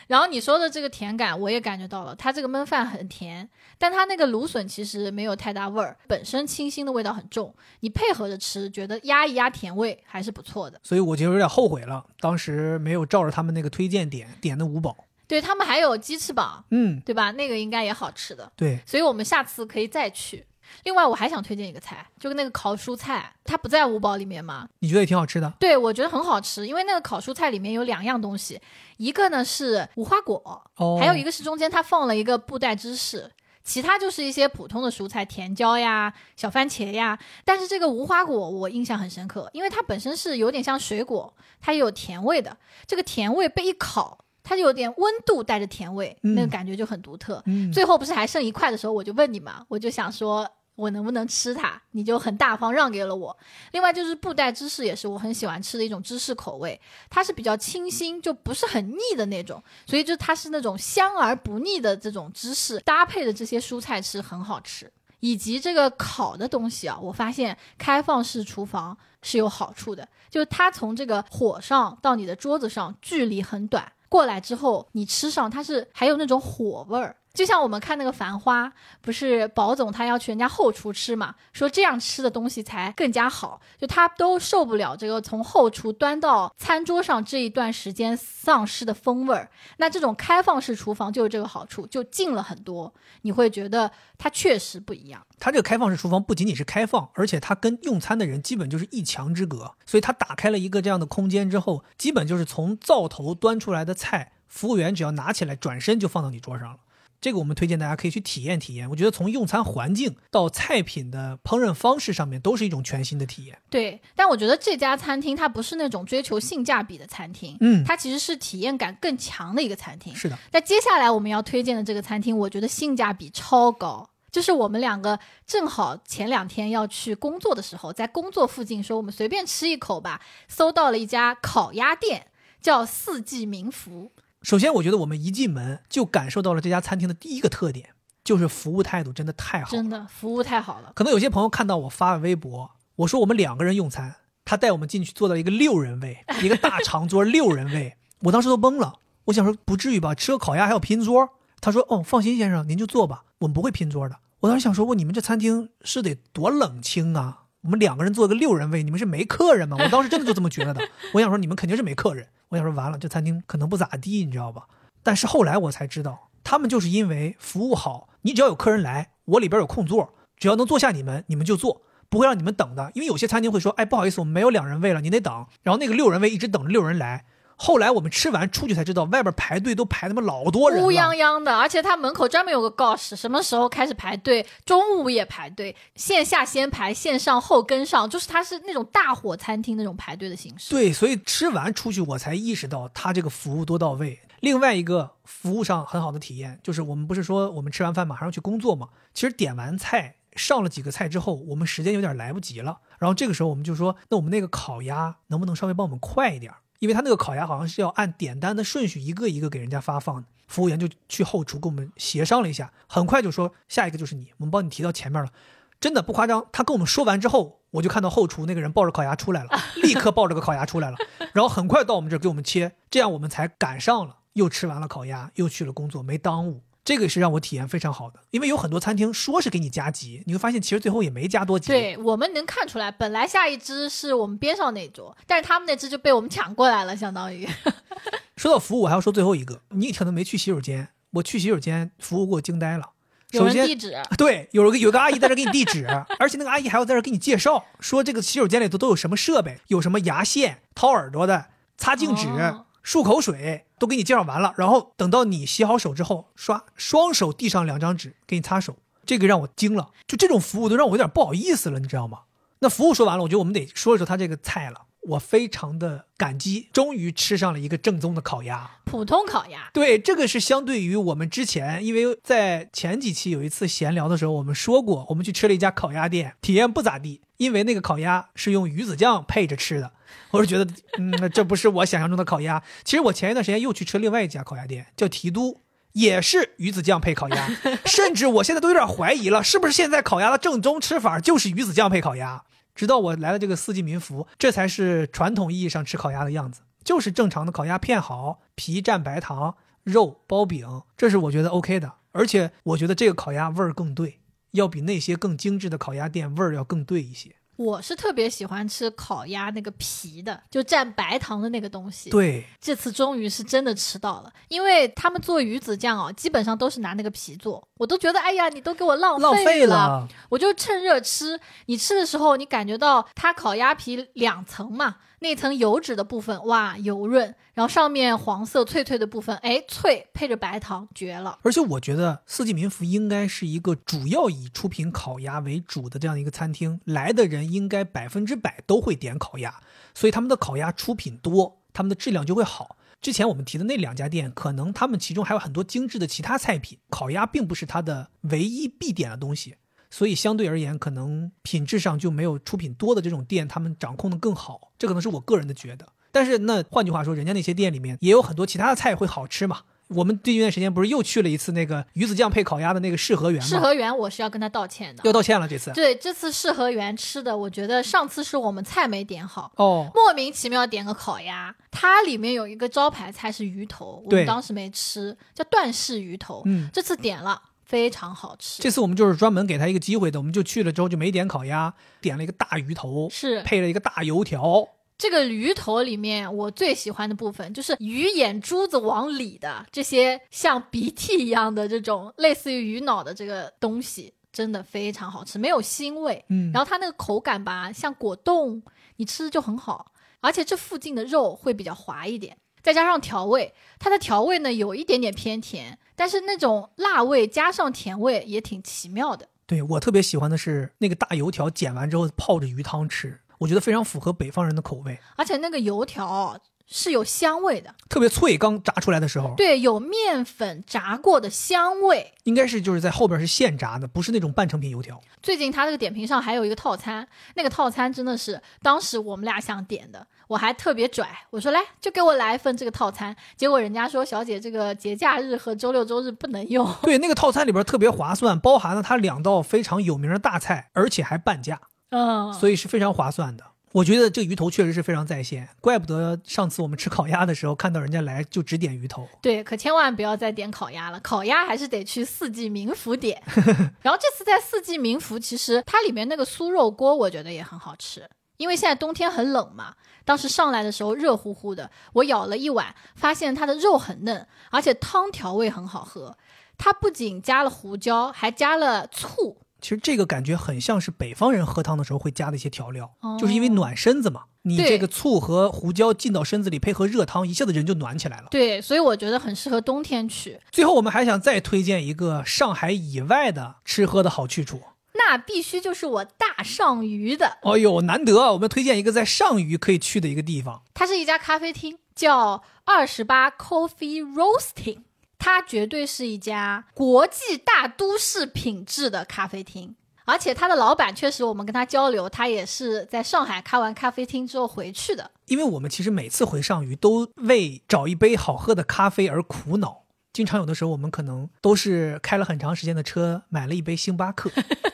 [0.08, 10.80] 然后你说的这个甜感，我也感觉到了，它这个焖饭很甜，但它那个芦笋其实没有太大味儿，本身清新的味道很重，你配合着吃，觉得压一压甜味还是不错的。
[10.84, 15.06] 所以我就有点后悔了，当时没有照着他们那个推荐点点的五宝。
[15.26, 17.32] 对他们还有鸡翅膀，嗯，对吧？
[17.32, 18.52] 那个应该也好吃的。
[18.58, 20.46] 对，所以我们下次可以再去。
[20.84, 24.68] 另外，我还想推荐一个菜，就是那个烤蔬菜，它不在五宝里面吗？
[24.80, 25.54] 你觉得也挺好吃的。
[25.60, 28.60] 对，我觉得很好吃，因为那个烤蔬菜里面有两样东西，
[28.98, 30.42] 一个呢是无花果，
[30.78, 33.30] 哦，还有一个是中间它放了一个布袋芝士，
[33.64, 37.18] 其他就是一些普通的蔬菜，甜椒呀、小番茄呀。
[37.46, 42.58] 但是这个无花果我印象很深刻，因为它本身是有点像水果，它也有甜味的。
[42.86, 47.42] 这个甜味被一烤，它就有点温度带着甜味，嗯那个感觉就很独特。
[47.46, 50.50] 嗯，最后不是还剩一块的时候，我就问你嘛，我就想说。
[50.76, 51.82] 我能不能吃它？
[51.92, 53.38] 你就很大方让给了我。
[53.72, 56.80] 另外就是布袋芝士，也是我很喜欢吃的一种芝士口味，
[57.10, 64.92] 它是比较清新，就不是很腻的那种，所以就它是那种香而不腻的这种芝士，搭配的这些蔬菜吃很好吃。
[65.20, 77.16] 以及这个烤的东西啊，我发现开放式厨房是有好处的，就是它从这个火上到你的桌子上距离很短，过来之后你吃上它是还有那种火味儿。
[77.34, 78.68] 就像我们看那个《繁花》，
[79.02, 89.50] 不是宝总他要去人家后厨吃嘛，说这样吃的东西才更加好，就他都受不了这个从后厨端到餐桌上这一段时间丧失的风味儿。
[89.78, 92.94] 那这种开放式厨房就有这个好处，就近了很多，
[93.24, 95.26] 你会觉得它确实不一样。
[95.40, 106.78] 它这个开放式厨房不仅仅是开放，而且它跟用餐的人基本就是一墙之隔，所以它打开了一个这样的空间之后，基本就是从灶头端出来的菜，服务员只要拿起来，转身就放到你桌上了。
[107.24, 108.90] 这个我们推荐大家可以去体验体验。
[108.90, 113.58] 我觉得从用餐环境到菜品的烹饪方式上面，都是一种全新的体验。
[113.70, 120.14] 对，但我觉得这家餐厅它不是那种追求性价比的餐厅，嗯，它其实是体验感更强的一个餐厅。
[120.14, 124.10] 是的，那接下来我们要推荐的这个餐厅，我觉得性价比超高。
[124.30, 132.26] 就是我们两个正好前两天要去工作的时候，在工作附近说我们随便吃一口吧，搜到了一家烤鸭店，
[132.60, 134.12] 叫四季民福。
[134.44, 137.92] 首先，我觉得我们一进门就感受到了这家餐厅的第一个特点，
[138.26, 139.72] 就是服务态度真的太好了。
[139.72, 140.92] 真的服务太好了。
[140.94, 149.00] 可能有些朋友看到我发微博，我说我们两个人用餐，他带我们进去坐到一个六人位， 一个大长桌六人位，我当时都懵了。
[149.26, 151.30] 我想说不至于吧，吃个烤鸭还要拼桌？
[151.62, 154.18] 他说哦，放心先生，您就坐吧，我们不会拼桌的。
[154.42, 157.43] 我当时想说，我你们这餐厅是得多冷清啊！
[157.64, 159.78] 我们两个人坐个六人位，你们是没客人吗？
[159.80, 160.82] 我当时真的就这么觉得的。
[161.14, 162.28] 我想说你们肯定是没客人。
[162.50, 164.68] 我想说完了，这餐厅可能不咋地，你知道吧？
[165.02, 172.92] 但是后来我才知道，他们就是因为服务好，你只要有客人来，我里边有空座，只要能坐下你们，你们就坐，不会让你们等的。
[172.96, 175.46] 因为有些餐厅会说，哎，不好意思，我们没有两人位了，你得等。
[175.62, 177.24] 然后那个六人位一直等着六人来。
[177.56, 180.84] 后来我们吃完出去才知道，外边排队都排他妈老多人。
[180.84, 190.72] 乌泱泱的，而且他门口专门有个告示，什么时候开始排队，中午也排队，线下先排，线上后跟上，就是他是那种大火餐厅那种排队的形式。
[190.72, 194.20] 对，所以吃完出去我才意识到他这个服务多到位。
[194.42, 198.90] 另外一个服务上很好的体验，就是我们不是说我们吃完饭马上要去工作嘛？
[199.14, 202.80] 其实点完菜上了几个菜之后，我们时间有点来不及了。
[203.00, 206.52] 然后这个时候我们就说，那我们那个烤鸭能不能稍微帮我们快一点？
[206.84, 210.28] 因为他那个烤鸭好像是要按点单的顺序一个一个给人家发放的。
[210.48, 215.32] 服务员就去后厨跟我们协商了一下，很快就说下一个就是你，我们帮你提到前面了。
[215.80, 219.50] 真的不夸张，他跟我们说完之后，我就看到后厨那个人抱着烤鸭出来了，
[219.82, 220.98] 立刻抱着个烤鸭出来了，
[221.32, 226.62] 然后很快到我们这儿给我们切，这样我们才赶上了，又吃完了烤鸭，又去了工作，没耽误。
[226.86, 231.68] 这个是让我体验非常好的，因为有很多餐厅说是给你加急，你会发现其实最后也没加多急。
[231.68, 237.48] 对我们能看出来，本来下一只是我们边上那桌，但是他们那只就被我们抢过来了，相当于。
[238.36, 242.90] 说到服务，我还要说最后一个，你可能没去洗手间，我去洗手间服务给我惊呆了。
[243.32, 245.88] 有首先人地址，对，有个有个阿姨在这给你地址，
[246.20, 251.46] 而且那个阿姨还要在这给你介绍，说这个洗手间里头都有什么设备，有什么牙线、掏耳朵的、
[251.78, 254.54] 擦镜纸、哦漱口水，都给你介绍完了。
[254.58, 259.90] 然后等到你洗好手之后，刷双手递上两张纸给你擦手，这个让我惊了。
[260.08, 262.20] 就这种服务都让我有点不好意思了，你知道吗？
[262.60, 264.84] 那服务说完了，我觉得我们得说一说他这个菜了。
[265.06, 268.72] 我非常的感激，终于吃上了一个正宗的烤鸭。
[268.86, 279.92] 普通烤鸭，对，这个是相对于我们之前，因为在前几期有一次闲聊的时候，我们说过，我们去吃了一家烤鸭店，体验不咋地，因为那个烤鸭是用鱼子酱配着吃的。
[280.32, 282.64] 我是觉得，嗯，这不是我想象中的烤鸭。
[282.84, 285.62] 其实我前一段时间又去吃另外一家烤鸭店，叫提督，
[285.92, 287.50] 也是鱼子酱配烤鸭，
[287.86, 292.44] 甚至我现在都有点怀疑了，是不是现在烤鸭的正宗吃法就是鱼子酱配烤鸭？
[292.74, 301.94] 直到我来了这个四季民福，这才是传统意义上吃烤鸭的样子，就是正常的烤鸭片好，皮蘸白糖，肉包饼，这是我觉得 OK 的。
[302.12, 304.20] 而且我觉得这个烤鸭味儿更对，
[304.54, 307.36] 要比那些更精致的烤鸭店味儿要更对一些。
[307.56, 319.76] 我是特别喜欢吃烤鸭那个皮的，就蘸白糖的那个东西。，对，这次终于是真的吃到了，因为他们做鱼子酱哦，基本上都是拿那个皮做，我都觉得哎呀，你都给我浪浪费了。
[319.76, 320.08] 了。
[320.30, 331.40] 我就趁热吃，你吃的时候，你感觉到它烤鸭皮两层嘛，那层油脂的部分哇油润，然后上面黄色脆脆的部分，哎脆，配着白糖绝了。
[331.44, 339.62] 而且我觉得四季民福应该是一个主要以出品烤鸭为主的这样一个餐厅，来的人应该百分之百都会点烤鸭，
[339.96, 342.76] 所以他们的烤鸭出品多，他们的质量就会好。
[343.00, 349.56] 之前我们提的那两家店，可能他们其中还有很多精致的其他菜品，烤鸭并不是他的唯一必点的东西，
[349.94, 354.72] 所以相对而言，可能品质上就没有出品多的这种店他们掌控的更好。
[354.80, 355.88] 这可能是我个人的觉得。
[356.12, 359.60] 但是那换句话说，人家那些店里面也有很多其他的菜会好吃嘛。
[359.90, 363.48] 我们最近一段时间不是又去了一次那个鱼子酱配烤鸭的那个世和园吗？
[363.48, 365.04] 世和园我是要跟他道歉的。
[365.06, 365.72] 要道歉了这次。
[365.74, 377.40] 对，这次世和园吃的，我觉得上次是我们菜没点好，哦，莫名其妙点个烤鸭，它里面有一个招牌菜是鱼头，我们当时没吃，叫段氏鱼头，嗯，这次点了，
[377.74, 378.62] 非常好吃。
[378.62, 384.68] 这次我们就是专门给他一个机会的，我们就去了之后就没点烤鸭，点了一个大鱼头，是配了一个大油条。
[384.96, 396.24] 这个鱼头里面，我最喜欢的部分就是鱼眼珠子往里的这些像鼻涕一样的这种类似于鱼脑的这个东西，真的非常好吃，没有腥味。
[396.30, 398.62] 嗯，然后它那个口感吧，像果冻，
[398.98, 399.92] 你吃就很好，
[400.22, 409.28] 而且这附近的肉会比较滑一点，再加上调味，它的调味呢有一点点偏甜，但是那种辣味加上甜味也挺奇妙的。
[409.46, 422.14] 对我特别喜欢的是那个大油条，剪完之后泡着鱼汤吃，我觉得非常符合北方人的口味，而且那个油条是有香味的，特别脆，刚炸出来的时候，对，有面粉炸过的香味。
[422.24, 425.00] 应该是就是在后边是现炸的，不是那种半成品油条。
[425.22, 443.44] 最近他这个点评上还有一个套餐，那个套餐真的是当时我们俩想点的，我还特别拽，我说来就给我来一份这个套餐，结果人家说小姐这个节假日和周六周日不能用，对，那个套餐里边特别划算，包含了它两道非常有名的大菜，而且还半价，嗯，所以是非常划算的。
[443.74, 449.08] 我觉得这个鱼头确实是非常在线，怪不得上次我们吃烤鸭的时候看到人家来就只点鱼头。
[449.20, 453.20] 对，可千万不要再点烤鸭了，烤鸭还是得去四季民福点。
[453.82, 459.76] 然后这次在四季民福，其实它里面那个酥肉锅，我觉得也很好吃，因为现在冬天很冷嘛。
[460.06, 466.18] 当时上来的时候热乎乎的，我舀了一碗，发现它的肉很嫩，而且汤调味很好喝。
[466.58, 469.38] 它不仅加了胡椒，还加了醋。
[469.62, 474.24] 其实这个感觉很像是北方人喝汤的时候会加的一些调料，哦就是因为暖身子嘛。
[474.42, 478.28] 你这个醋和胡椒进到身子里，配合热汤，一下子人就暖起来了。
[478.30, 480.38] 对，所以我觉得很适合冬天去。
[480.52, 484.62] 最后，我们还想再推荐一个上海以外的吃喝的好去处。
[484.94, 488.32] 那必须就是我大上虞的，哦呦，难得啊！
[488.32, 490.62] 我们推荐一个在上虞可以去的一个地方。
[490.74, 494.80] 它是一家咖啡厅，叫二十八 Coffee Roasting。
[495.18, 505.12] 它绝对是一家国际大都市品质的咖啡厅，而且它的老板确实，我们跟他交流，他也是在上海开完咖啡厅之后回去的。
[505.28, 509.83] 因为我们其实每次回上虞都为找一杯好喝的咖啡而苦恼，
[510.14, 514.32] 经常有的时候我们可能都是开了很长时间的车，买了一杯星巴克，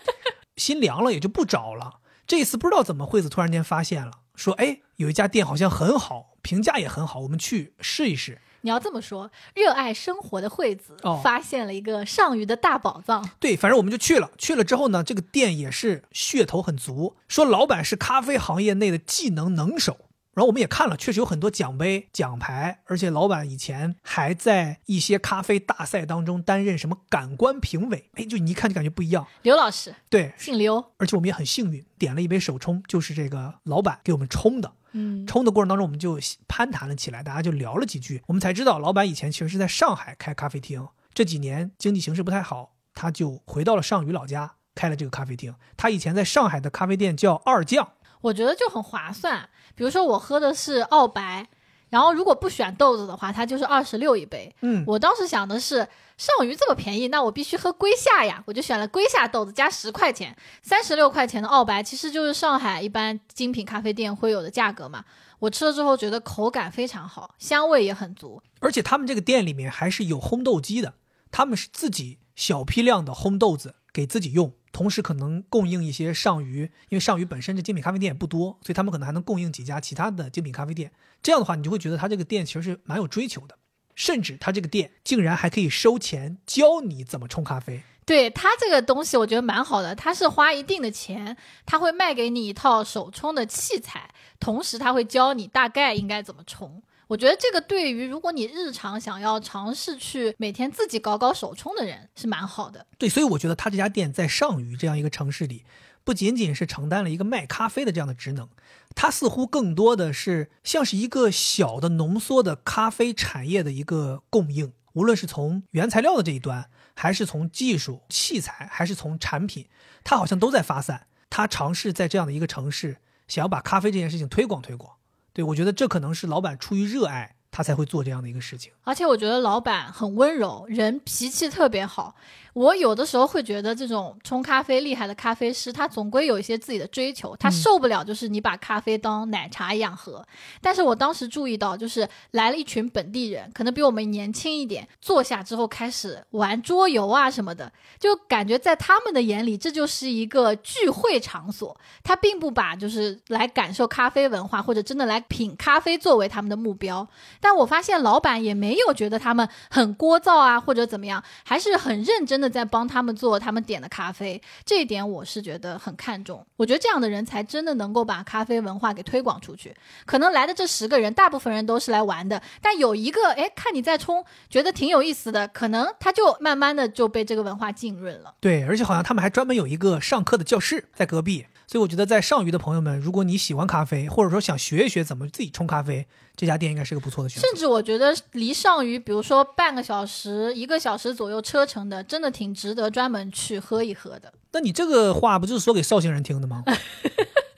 [0.57, 1.99] 心凉了也就不找了。
[2.27, 8.41] 这一次不知道怎么惠子突然间发现了，说哎有一家店好像很好，评价也很好，我们去试一试。
[8.61, 13.29] 你要这么说，热爱生活的惠子、哦发现了一个上虞的大宝藏。
[13.39, 14.29] 对，反正我们就去了。
[14.37, 19.95] 去了之后呢，这个店也是噱头很足，说老板是咖啡行业内的技能能手。
[20.33, 29.27] 然后我们也看了，确实有很多奖杯、奖牌，而且老板以前还在一些咖啡大赛当中担任什么感官评委，哎，就你一看就感觉不一样。
[29.41, 34.73] 刘老师对，姓刘，而且我们也很幸运，点了一杯手冲，就是这个老板给我们冲的。
[34.93, 45.53] 嗯，冲的过程当中，我们就攀谈了起来，大家就聊了几句，我们才知道老板以前其实是在上海开咖啡厅，这几年经济形势不太好，他就回到了上虞老家开了这个咖啡厅。
[45.75, 47.93] 他以前在上海的咖啡店叫二将。
[48.21, 49.49] 我觉得就很划算。
[49.79, 51.47] 比如说我喝的是澳白，
[51.89, 54.53] 然后如果不选豆子的话，它就是二十六一杯。
[54.59, 55.87] 嗯，我当时想的是
[56.17, 65.05] 上虞这么便宜，那我必须喝龟夏呀，我就选了龟夏豆子，加十块钱，三十六块钱的澳白，其实就是上海一般精品咖啡店会有的价格嘛。
[65.39, 68.43] 我吃了之后觉得口感非常好，香味也很足。
[68.59, 70.95] 而且他们这个店里面还是有烘豆机的，
[71.31, 74.53] 他们是自己小批量的烘豆子给自己用。
[74.71, 80.91] 同时可能供应一些上虞，因为上虞本身这精品咖啡店也不多，所以他们可能还能供应几家其他的精品咖啡店。
[81.21, 83.57] 这样的话，你就会觉得他这个店其实是蛮有追求的，
[83.95, 87.81] 甚至他这个店竟然还可以收钱教你怎么冲咖啡。
[88.05, 89.93] 对他这个东西，我觉得蛮好的。
[89.93, 91.35] 他是花一定的钱，
[91.65, 96.81] 他会卖给你一套手冲的器材，同时他会教你大概应该怎么冲。
[97.09, 102.85] 我觉得这个对于如果你日常想要尝试去每天自己搞搞手冲的人是蛮好的。
[102.99, 105.65] 对，所以我觉得他这家店在上虞这样一个城市里，
[106.03, 108.47] 不仅仅是承担了一个卖咖啡的这样的职能，
[108.93, 114.73] 它似乎更多的是像是一个小的浓缩的咖啡产业的一个供应。
[114.93, 119.67] 无论是从原材料的这一端，还是从技术器材，还是从产品，
[120.03, 121.07] 它好像都在发散。
[121.31, 124.97] 他尝试在这样的一个城市，想要把咖啡这件事情推广推广。
[125.33, 128.71] 对，我觉得这可能是老板出于热爱，他才会做这样的一个事情。
[128.83, 132.15] 而且我觉得老板很温柔，人脾气特别好。
[132.53, 140.25] 我有的时候会觉得，这种冲咖啡厉害的咖啡师，他总归有一些自己的追求，他受不了就是你把咖啡当奶茶一样喝。
[140.59, 151.79] 但是我当时注意到，就是来了一群本地人，可能比我们年轻一点，坐下之后开始玩桌游啊什么的，就感觉在他们的眼里，这就是一个聚会场所。
[152.03, 157.07] 他并不把就是来感受咖啡文化或者真的来品咖啡作为他们的目标。
[157.39, 162.38] 但我发现老板也没有觉得他们很聒噪啊或者怎么样，还是很认真。
[162.39, 166.45] 真的在帮他们做他们点的咖啡，这一点我是觉得很看重。
[166.55, 169.75] 我觉得这样的人才真的能够把咖啡文化给推广出去。
[170.05, 178.33] 可能来的这十个人，大部分人都是来玩的，但有一个哎，看你在冲，觉得挺有意思的，可能他就慢慢的就被这个文化浸润了。
[178.39, 181.45] 对，而且好像他们还专门有一个上课的教室在隔壁。
[181.69, 187.47] 所以我觉得，在上虞的朋友们，如果你喜欢咖啡，或者说想学一学怎么自己冲咖啡，这家店应该是个不错的选择。
[187.47, 194.33] 甚至我觉得离上虞，比如说半个小时、一个小时左右车程的，真的挺值得专门去喝一喝的。
[194.51, 196.63] 那你这个话不就是说给绍兴人听的吗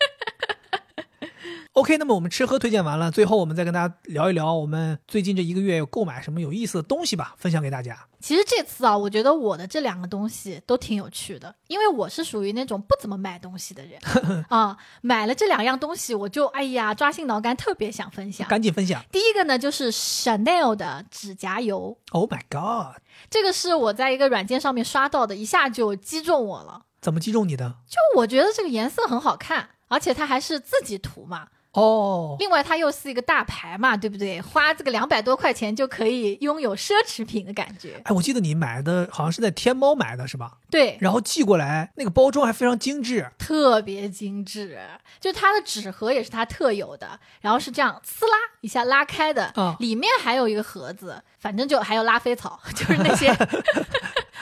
[1.74, 7.98] ？OK，那么我们吃喝推荐完了，最后我们再跟大家聊一聊我们最近这一个月有购买什么有意思的东西吧，分享给大家。
[8.20, 14.00] 其实这次啊，我觉得我的这两个东西都挺有趣的，因为我是属于那种不怎么买东西的人
[14.50, 14.78] 啊。
[15.02, 19.04] 买了这两样东西，我就哎呀抓心挠肝，特别想分享，赶紧分享。
[19.10, 21.98] 第一个呢，就是 Chanel 的指甲油。
[22.12, 23.02] Oh my god！
[23.30, 26.84] 这个是我在一个软件上面刷到的，一下就击中我了。
[27.00, 27.78] 怎么击中你的？
[27.88, 31.48] 就我觉得这个颜色很好看，而且它还是自己涂嘛。
[31.74, 34.42] 哦，另外它又是一个大牌嘛，对不对？
[34.42, 38.02] 花这个两百多块钱就可以拥有奢侈品的感觉。
[38.04, 40.58] 哎，我记得你买的好像是在天猫买的是吧？
[40.70, 44.80] 对，然后寄过来，那个包装还非常精致，特别精致。
[45.20, 48.32] 就它的纸盒也是它特有的，然后是这样撕拉
[48.62, 53.36] 一下拉开的，里面还有一个盒子，反正就还有拉菲草， 就是那些。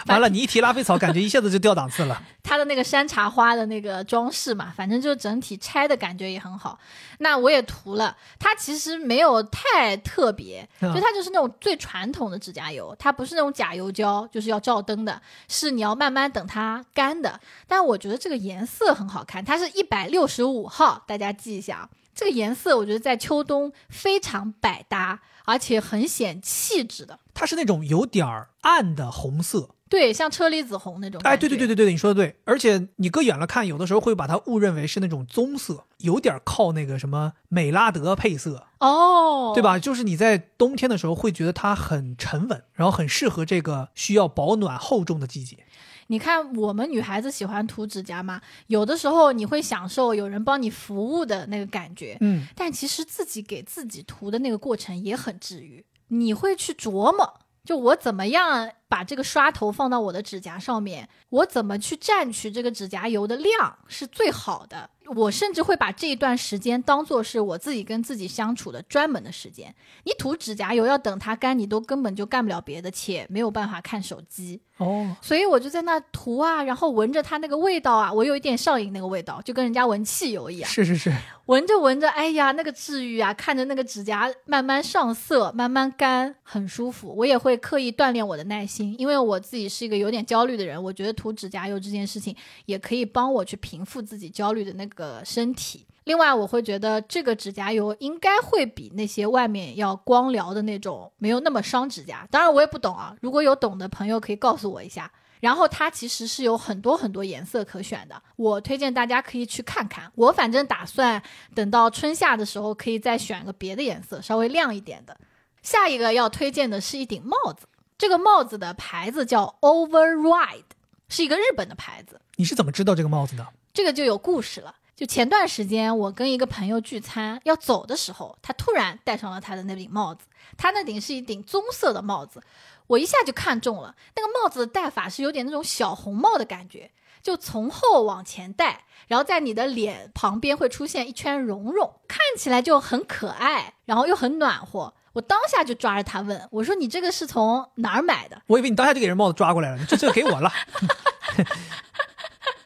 [0.08, 2.24] 完了，你一提拉菲草，感觉一下子就掉档次了。
[2.42, 6.80] 它的那个山茶花的那个装饰嘛，反正就整体拆的感觉也很好。
[7.20, 17.40] 那我也涂了，它其实没有太特别，就它就是那种最传统的指甲油，它不是那种假油胶，就是要照灯的，是你要慢慢等它干的。
[17.68, 21.90] 但我觉得这个颜色很好看，它是一百六十五号，大家记一下啊。
[22.16, 25.20] 这个颜色我觉得在秋冬非常百搭，
[25.50, 27.20] 而且很显气质的。
[27.34, 29.76] 它是那种有点儿暗的红色。
[29.90, 31.20] 对，像车厘子红那种。
[31.24, 32.36] 哎，对对对对对，你说的对。
[32.46, 39.80] 而且你搁远了看，有的时候会把它误认为是那种棕色，有点靠那个什么美拉德配色哦，对吧？
[39.80, 45.66] 就是你在冬天的时候会觉得它很沉稳，然后很适合这个需要保暖厚重的季节。
[46.11, 57.40] 你看，我们女孩子喜欢涂指甲嘛，有的时候你会享受有人帮你服务的那个感觉，嗯，但其实自己给自己涂的那个过程也很治愈，你会去琢磨。
[57.64, 64.90] 就我怎么样把这个刷头放到我的指甲上面，我怎么去蘸取这个指甲油的量是最好的。
[65.16, 69.74] 我甚至会把这一段时间当做是我自己跟自己相处的专门的时间。
[70.03, 74.61] 你涂指甲油要等它干，你都根本就干不了别的，且没有办法看手机。
[74.78, 80.70] 哦，所以我就在那涂啊，然后闻着它那个味道啊，我有一点上瘾那个味道，就跟人家闻汽油一样。
[80.70, 81.11] 是是是，
[81.48, 83.34] 闻着闻着，哎呀，那个治愈啊！
[83.34, 87.11] 看着那个指甲慢慢上色、慢慢干，很舒服。
[87.18, 90.81] 我也会刻意锻炼我的耐心，因为我自己是一个有点焦虑的人。
[90.81, 92.35] 我觉得涂指甲油这件事情
[92.65, 95.85] 也可以帮我去平复自己焦虑的那个身体。
[96.06, 102.27] 另外，我会觉得这个指甲油应该会比那些外面要光疗的那种没有那么伤指甲。
[102.31, 105.11] 当然，我也不懂啊，如果有懂的朋友可以告诉我一下。
[105.39, 110.11] 然后它其实是有很多很多颜色可选的，我推荐大家可以去看看。
[110.15, 111.22] 我反正打算
[111.56, 115.15] 等到春夏的时候可以再选个别的颜色，稍微亮一点的。
[115.61, 117.65] 下一个要推荐的是一顶帽子，
[118.00, 120.64] 这个帽子的牌子叫 Override，
[121.10, 122.22] 是一个日本的牌子。
[122.38, 123.46] 你是怎么知道这个帽子的？
[123.74, 124.74] 这个就有故事了。
[124.96, 130.26] 就前段时间，我跟一个朋友聚餐，要走的时候，他突然戴上了他的那顶帽子。
[130.56, 132.42] 他那顶是一顶棕色的帽子，
[132.88, 133.94] 我一下就看中了。
[134.16, 136.90] 那个帽子的戴法是有点那种小红帽的感觉，
[137.22, 144.94] 就从后往前戴，然后在你的脸旁边会出现一圈绒绒，看起来就很可爱，然后又很暖和。
[145.14, 150.52] 我当下就抓着他问我说：“你这个是从哪儿买的？”我以为你当下就给人帽子抓过来了，你这这给我了。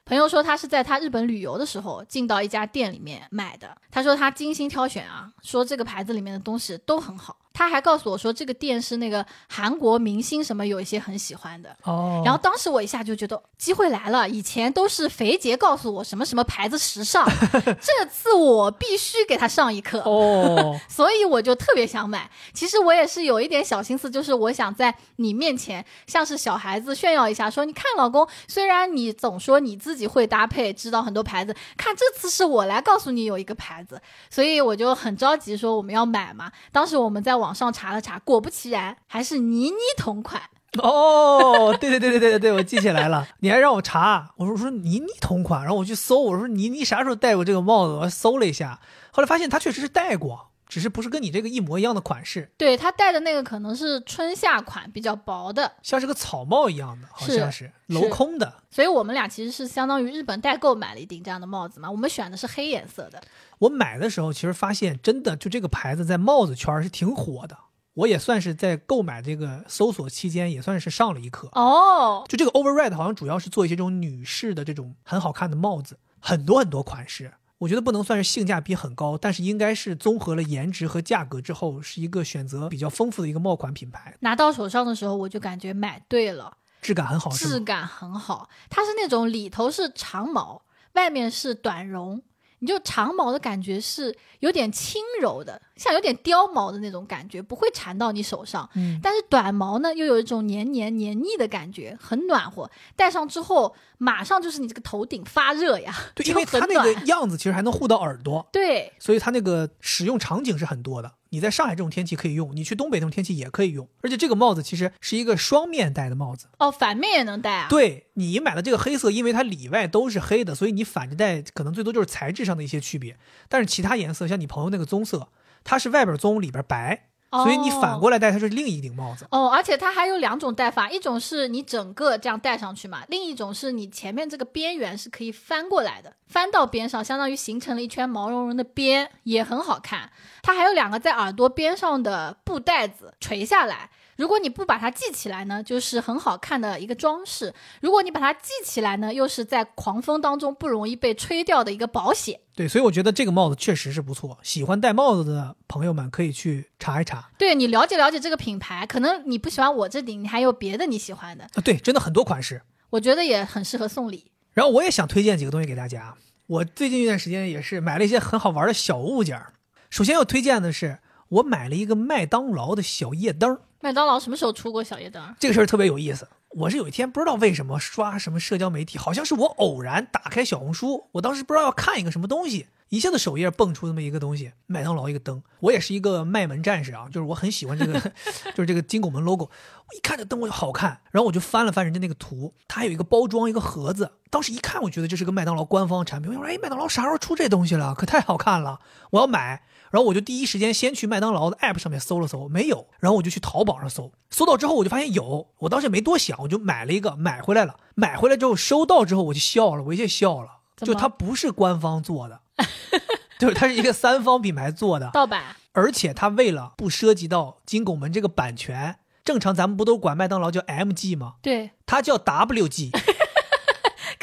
[0.06, 3.76] 朋友说他是在他日本旅游的时候进到一家店里面买的。
[3.90, 7.38] 他说他精心挑选啊，说这个牌子里面的东西都很好。
[7.54, 12.22] 他还告诉我说这个店是那个韩国明星什么有一些很喜欢的哦。
[12.26, 14.28] 然后当时我一下就觉得机会来了。
[14.28, 17.24] 以前都是肥杰告诉我什么什么牌子时尚，
[17.80, 20.76] 这次我必须给他上一课哦。
[20.90, 22.28] 所以我就特别想买。
[22.56, 34.02] 其实我也是有一点小心思，就是我想在你面前像是小孩子炫耀一下，说你看老公，虽然你总说你自己会搭配，知道很多牌子，看这次是我来告诉你有一个牌子，
[34.32, 36.52] 所以我就很着急说我们要买嘛。
[36.72, 37.43] 当时我们在。
[37.44, 40.41] 网上查了查，果不其然，还是倪妮同款
[40.80, 41.76] 哦。
[41.80, 43.28] 对对对对对对对，我记起来了。
[43.41, 47.94] 你还让我查，我说说倪妮同款，然后我去搜，我说倪妮啥时候戴过这个帽子？
[47.94, 48.80] 我搜了一下，
[49.11, 52.52] 后来发现她确实是戴过，只是不是跟你这个一模一样的款式。
[52.58, 58.52] 对他戴的那个可能是春夏款，比较薄的，像是个草帽一样的，好像是镂空的。
[58.72, 61.91] 所以我们俩其实是相当于日本代购买了一顶这样的帽子嘛。
[61.91, 63.22] 我们选的是黑颜色的。
[63.60, 67.56] 我买的时候，其实发现真的就这个牌子在帽子圈是挺火的。
[67.94, 72.26] 我也算是在购买这个搜索期间，也算是上了一课哦。
[72.28, 77.32] 就这个 Override 好像主要是做一些这种女士的这种很好看的帽子，很多很多款式。
[77.64, 84.14] 我觉得不能算是性价比很高，但是应该是综合了颜值和价格之后，是一个选择比较丰富的一个帽款品牌。
[84.19, 88.49] 拿到手上的时候，我就感觉买对了，质感很好，质感很好。
[88.69, 90.61] 它是那种里头是长毛，
[90.94, 92.22] 外面是短绒。
[92.60, 98.70] 你就长毛的感觉是有点轻柔的，像有点貂毛的那种感觉，不会缠到你手上。
[98.76, 102.70] 嗯，但是短毛呢，又有一种黏黏黏腻的感觉，很暖和。
[102.95, 105.94] 戴上之后，马上就是你这个头顶发热呀。
[106.14, 108.48] 对，因为它那个样子其实还能护到耳朵。
[108.52, 111.14] 对，所以它那个使用场景是很多的。
[111.30, 117.68] 你在上海这种天气可以用，你去东北这种天气也可以用，而且这个帽子其实是一个双面戴的帽子哦，反面也能戴啊。
[117.68, 123.18] 对你买的这个黑色，因为它里外都是黑的，所以你反着戴可能最多就是材质上的一些区别，
[123.50, 125.28] 但是其他颜色像你朋友那个棕色，
[125.64, 127.10] 它是外边棕里边白。
[127.35, 129.49] 所以你反过来戴，它是另一顶帽子哦。
[129.49, 140.11] 而且它还有两种戴法，一种是你整个这样戴上去嘛，另一种是你前面这个边缘是可以翻过来的，翻到边上，相当于形成了一圈毛茸茸的边，也很好看。
[140.44, 143.90] 它还有两个在耳朵边上的布袋子垂下来。
[144.15, 152.40] 如果你不把它系起来呢，就是很好看的一个装饰；如果你把它系起来呢，又是在狂风当中不容易被吹掉的一个保险。
[152.56, 157.31] 对，所以我觉得这个帽子确实是不错，喜欢戴帽子的朋友们可以去查一查。
[157.38, 161.61] 对你了解了解这个品牌，可能你不喜欢我这顶，你还有别的你喜欢的啊？
[161.64, 162.61] 对，真的很多款式，
[162.91, 164.31] 我觉得也很适合送礼。
[164.53, 166.15] 然后我也想推荐几个东西给大家。
[166.45, 169.41] 我最近一段时间也是买了一些很好玩的小物件。
[169.90, 170.99] 首先要推荐的是，
[171.30, 173.60] 我买了一个麦当劳的小夜灯。
[173.84, 175.22] 麦当劳什么时候出过小夜灯？
[175.38, 176.26] 这个事儿特别有意思。
[176.52, 185.44] 我是有一天不知道为什么刷什么社交媒体，好像是我偶然打开小红书，我当时不知道要看一个什么东西，一下子首页蹦出这么一个东西，麦当劳一个灯。
[185.60, 188.00] 我也是一个卖门战士啊，就是我很喜欢这个，
[188.56, 189.44] 就是这个金拱门 logo。
[189.44, 194.10] 我一看这灯我就好看，然后我就翻了翻人家那个图，它还有一个包装一个盒子。
[194.30, 196.32] 当时一看，我觉得这是个麦当劳官方产品。
[196.32, 197.94] 我说，哎，麦当劳啥时候出这东西了？
[197.94, 198.80] 可太好看了，
[199.12, 199.62] 我要买。
[199.94, 207.76] 然后我就第一时间先去麦当劳的 app 上面搜了搜，没有，然后我就去淘宝上搜，搜到之后我就发现有，我当时也没多想，我就买了一个，买回来了。
[207.94, 212.41] 买回来之后收到之后我就笑了，我一下笑了，就它不是官方做的，
[213.38, 221.36] 就是它是一个三方品牌做的，盗版而且它为了不涉及到金拱门这个版权，正常咱们不都管麦当劳叫 MG 吗？
[221.44, 222.90] 对，它叫 WG，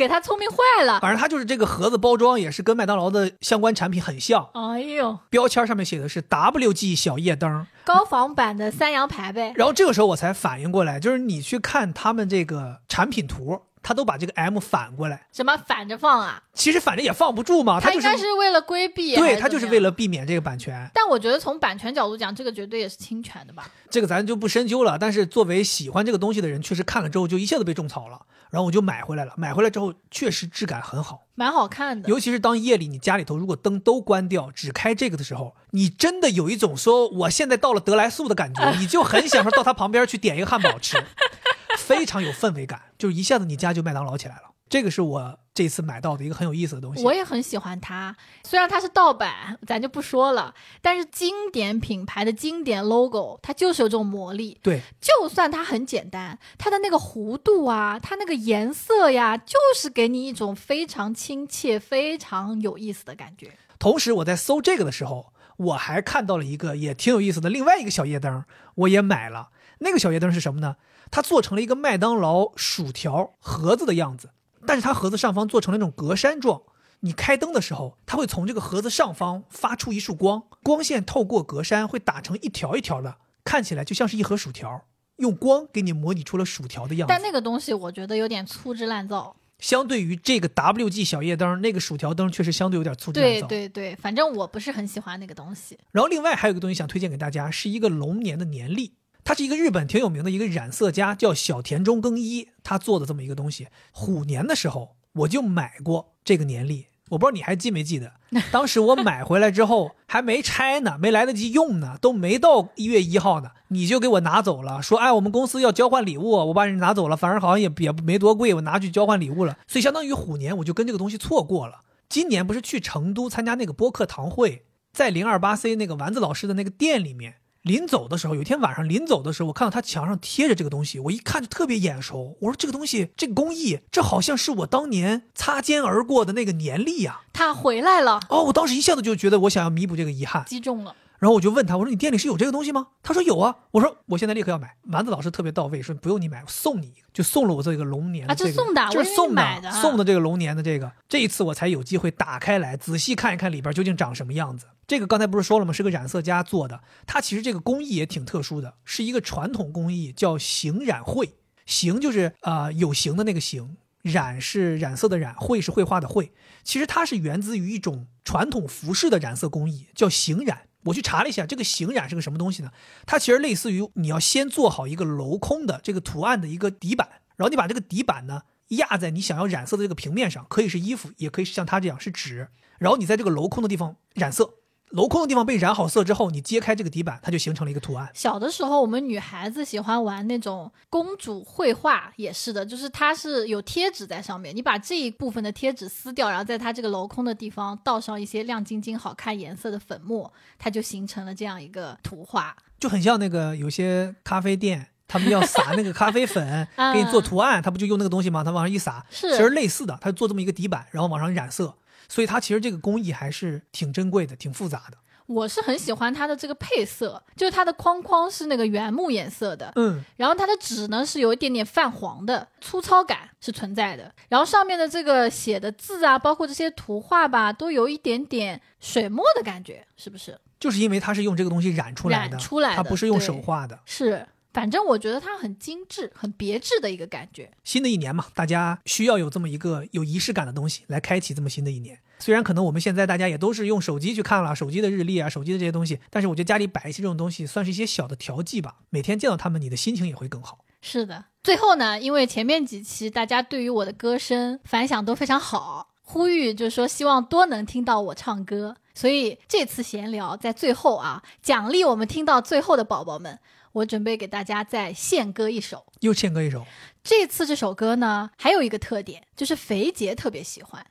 [0.01, 0.99] 给他聪明坏了。
[1.01, 7.67] 反正他就是这个盒子包装也是跟麦当劳的相关产品很像，哎呦，标签上面写的是 WG 小夜灯。
[7.85, 9.53] 高仿版的三羊牌呗。
[9.57, 16.43] 然后这个时候我才反应过来，就是你去看他们这个产品图，他都把这个 M 反过来，什么反着放啊？
[16.55, 20.89] 其实反正也放不住嘛，他应该是为了规避，对，是它就是为了避免这个版权。
[20.95, 23.69] 但我觉得从版权角度讲，这个绝对也是侵权的吧？
[23.91, 24.97] 这个咱就不深究了。
[24.99, 28.21] 但是作为喜欢这个东西的人，确实看了之后就一下子被种草了，
[28.51, 29.33] 然后我就买回来了。
[29.37, 32.09] 买回来之后确实质感很好，蛮好看的。
[32.09, 41.03] 尤其是当夜里你家里头如果灯都关掉，只开这个的时候，你真的有一种说我现在到了德莱素的感觉，你就很想说到他旁边去点一个汉堡吃，
[41.79, 44.50] 非常有氛围感，就是一下子你家就麦当劳起来了。
[44.71, 47.03] 这个是我这次买到的一个很有意思的东西。
[47.03, 54.61] 我也很喜欢它，虽然它是盗版，咱就不说了，但是经典品牌的经典 logo，它就是有这种魔力。
[54.63, 63.51] 对，就算它很简单，它的那个弧度啊，它那个颜色呀，就是给你一种非常亲切、非常有意思的感觉。
[63.81, 68.45] 同时我在搜这个的时候，我还看到了一个也挺有意思的另外一个小夜灯，
[68.77, 69.49] 我也买了。
[69.81, 70.77] 那个小夜灯是什么呢？
[71.11, 74.31] 它做成了一个麦当劳薯条盒子的样子，
[74.71, 76.63] 但是它盒子上方做成了那种格栅状。
[77.01, 84.85] 你开灯的时候，它会从这个盒子上方发出一束光，光线透过格栅会打成一条一条的，看起来就像是一盒薯条，
[85.17, 87.13] 用光给你模拟出了薯条的样子。
[87.13, 89.35] 但那个东西我觉得有点粗制滥造。
[89.59, 93.49] 相对于这个 WG 小夜灯，那个薯条灯确实相对有点粗制滥对造。
[93.49, 95.77] 对对，反正我不是很喜欢那个东西。
[95.91, 98.95] 然后另外还有一个东西想推荐给大家，是一个龙年的年历，
[99.25, 103.69] 它是一个日本挺有名的一个染色家，叫小田中耕一，他做的这么一个东西。
[103.93, 108.13] 虎年的时候我就买过这个年历，我不知道你还记没记得，
[108.51, 121.81] 当时我买回来之后还没拆呢，没来得及用呢，都没到一月一号呢，你就给我拿走了，说哎我们公司要交换礼物，我把人拿走了，反正好像也也没多贵，我拿去交换礼物了，所以相当于虎年我就跟这个东西错过了。
[122.09, 132.37] 今年不是去成都参加那个播客堂会，在零二八 C 那个丸子老师的那个店里面，临走的时候，有一天晚上临走的时候，我看到他墙上贴着这个东西，我一看就特别眼熟。
[132.41, 140.95] 我说这个东西，这个工艺，这好像是我当年擦肩而过的那个年历呀、他回来了，哦，我当时一下子就觉得我想要弥补这个遗憾，击中了。
[141.19, 142.87] 然后我就问他，我说你店里是有这个东西吗？
[143.03, 143.55] 他说有啊。
[143.73, 144.75] 我说我现在立刻要买。
[144.91, 150.91] 丸子老师特别到位，说不用你买，我送你一个，就送了我这个龙年的啊这这个，这是送的啊送的这个龙年的这个。
[151.11, 154.65] 这一次我才有机会打开来仔细看一看里边究竟长什么样子。
[154.91, 155.73] 这个刚才不是说了吗？
[155.73, 161.37] 是个染色家做的，它其实这个工艺也挺特殊的，是一个传统工艺，叫形染绘。
[161.65, 166.33] 形就是啊、呃有形的那个形，染是染色的染，绘是绘画的绘。
[166.65, 170.63] 其实它是源自于一种传统服饰的染色工艺，叫形染。
[170.87, 172.73] 我去查了一下，这个形染是个什么东西呢？
[173.07, 182.49] 它其实类似于你要先做好一个镂空的这个图案的一个底板，然后你把这个底板呢压在你想要染色的这个平面上，可以是衣服，也可以是像它这样是纸，
[182.81, 184.57] 然后你在这个镂空的地方染色。
[184.93, 188.11] 镂空的地方被染好色之后，你揭开这个底板，它就形成了一个图案。
[188.13, 202.57] 小的时候，我们女孩子喜欢玩那种公主绘画，也是的，就是它是有贴纸在上面，你把这一部分的贴纸撕掉，然后在它这个镂空的地方倒上一些亮晶晶、好看颜色的粉末，它就形成了这样一个图画。
[202.81, 208.43] 就很像那个有些咖啡店，他们要撒那个咖啡粉嗯给你做图案， 他不就用那个东西吗？
[208.43, 211.77] 他往上一撒，是其实类似的，他做这么一个底板，然后往上染色，
[212.11, 214.99] 所以它其实这个工艺还是挺珍贵的，挺复杂的。
[215.27, 224.13] 我是很喜欢它的这个配色，就是它的框框是那个原木颜色的，嗯，然后它的纸呢是有一点点泛黄的，粗糙感是存在的。
[224.29, 230.37] 然后上面的这个写的字啊，包括这些图画吧，都有一点点水墨的感觉，是不是？
[230.59, 233.79] 就是因为它是用这个东西染出来的，染出来的它不是用手画的。
[233.85, 237.51] 是，反正我觉得它很精致、很别致的一个感觉。
[237.65, 241.99] 新的一年嘛，大家需要有这么一个有仪式感的东西来开启这么新的一年。
[242.19, 248.77] 虽然可能我们现在大家也都是用手机去看了手机的日历啊、手机的这些东西，但是我觉得家里摆一些这种东西，算是一些小的调剂吧。
[248.91, 250.65] 每天见到他们，你的心情也会更好。
[250.83, 263.39] 是的，最后呢，因为前面几期大家对于我的歌声反响都非常好，呼吁就是说希望多能听到我唱歌，所以这次闲聊在最后啊，奖励我们听到最后的宝宝们，
[263.73, 265.87] 我准备给大家再献歌一首。
[266.01, 266.67] 又献歌一首，
[267.05, 270.85] 这次这首歌呢，还有一个特点，就是肥杰特别喜欢。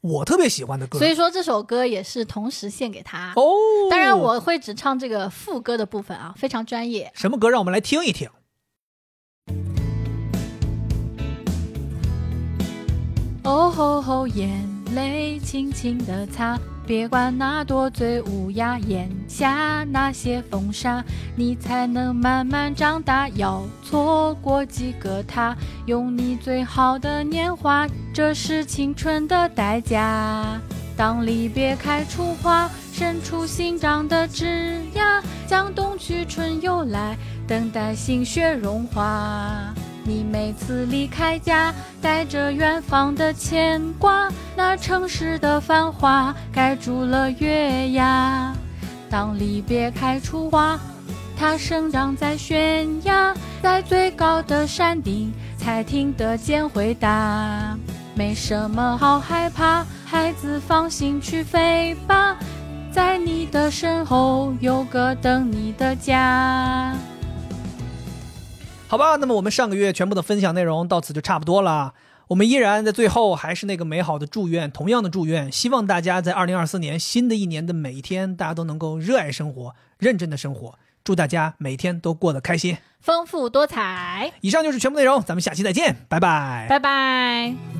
[0.00, 0.98] 我特别喜欢的歌。
[0.98, 3.32] 所以说这首歌也是同时献给他。
[3.36, 3.52] 哦，
[3.90, 7.12] 当然我会只唱这个副歌的部分啊，非常专业。
[7.14, 7.48] 什么歌？
[7.48, 8.28] 让我们来听一听。
[13.44, 21.02] 哦吼吼，眼泪轻轻的擦，别管那多嘴乌鸦，眼下那些风沙，
[21.36, 23.28] 你才能慢慢长大。
[23.30, 25.56] 要错过几个他，
[25.86, 30.60] 用你最好的年华，这是青春的代价。
[30.96, 39.72] 当离别开出花，伸出新长的枝桠，将冬去春又来，等待心雪融化。
[40.04, 48.52] 你每次离开家，带着远方的牵挂，那城市的繁华盖住了月牙。
[49.08, 50.78] 当离别开出花，
[51.36, 57.76] 它生长在悬崖，在最高的山顶才听得见回答。
[58.14, 62.36] 没什么好害怕，孩子放心去飞吧，
[62.90, 66.92] 在你的身后有个等你的家。
[68.92, 71.94] 好吧，那么我们上个月全部的分享内容到此就差不多了。
[72.28, 80.74] 我们依然在最后还是那个美好的祝愿，同样的祝愿，希望大家在二零二四年新的一年的每一天，大家都能够热爱生活，认真的生活。
[81.02, 84.34] 祝大家每天都过得开心，丰富多彩。
[84.42, 87.71] 以上就是全部内容，咱们下期再见，拜拜，拜拜。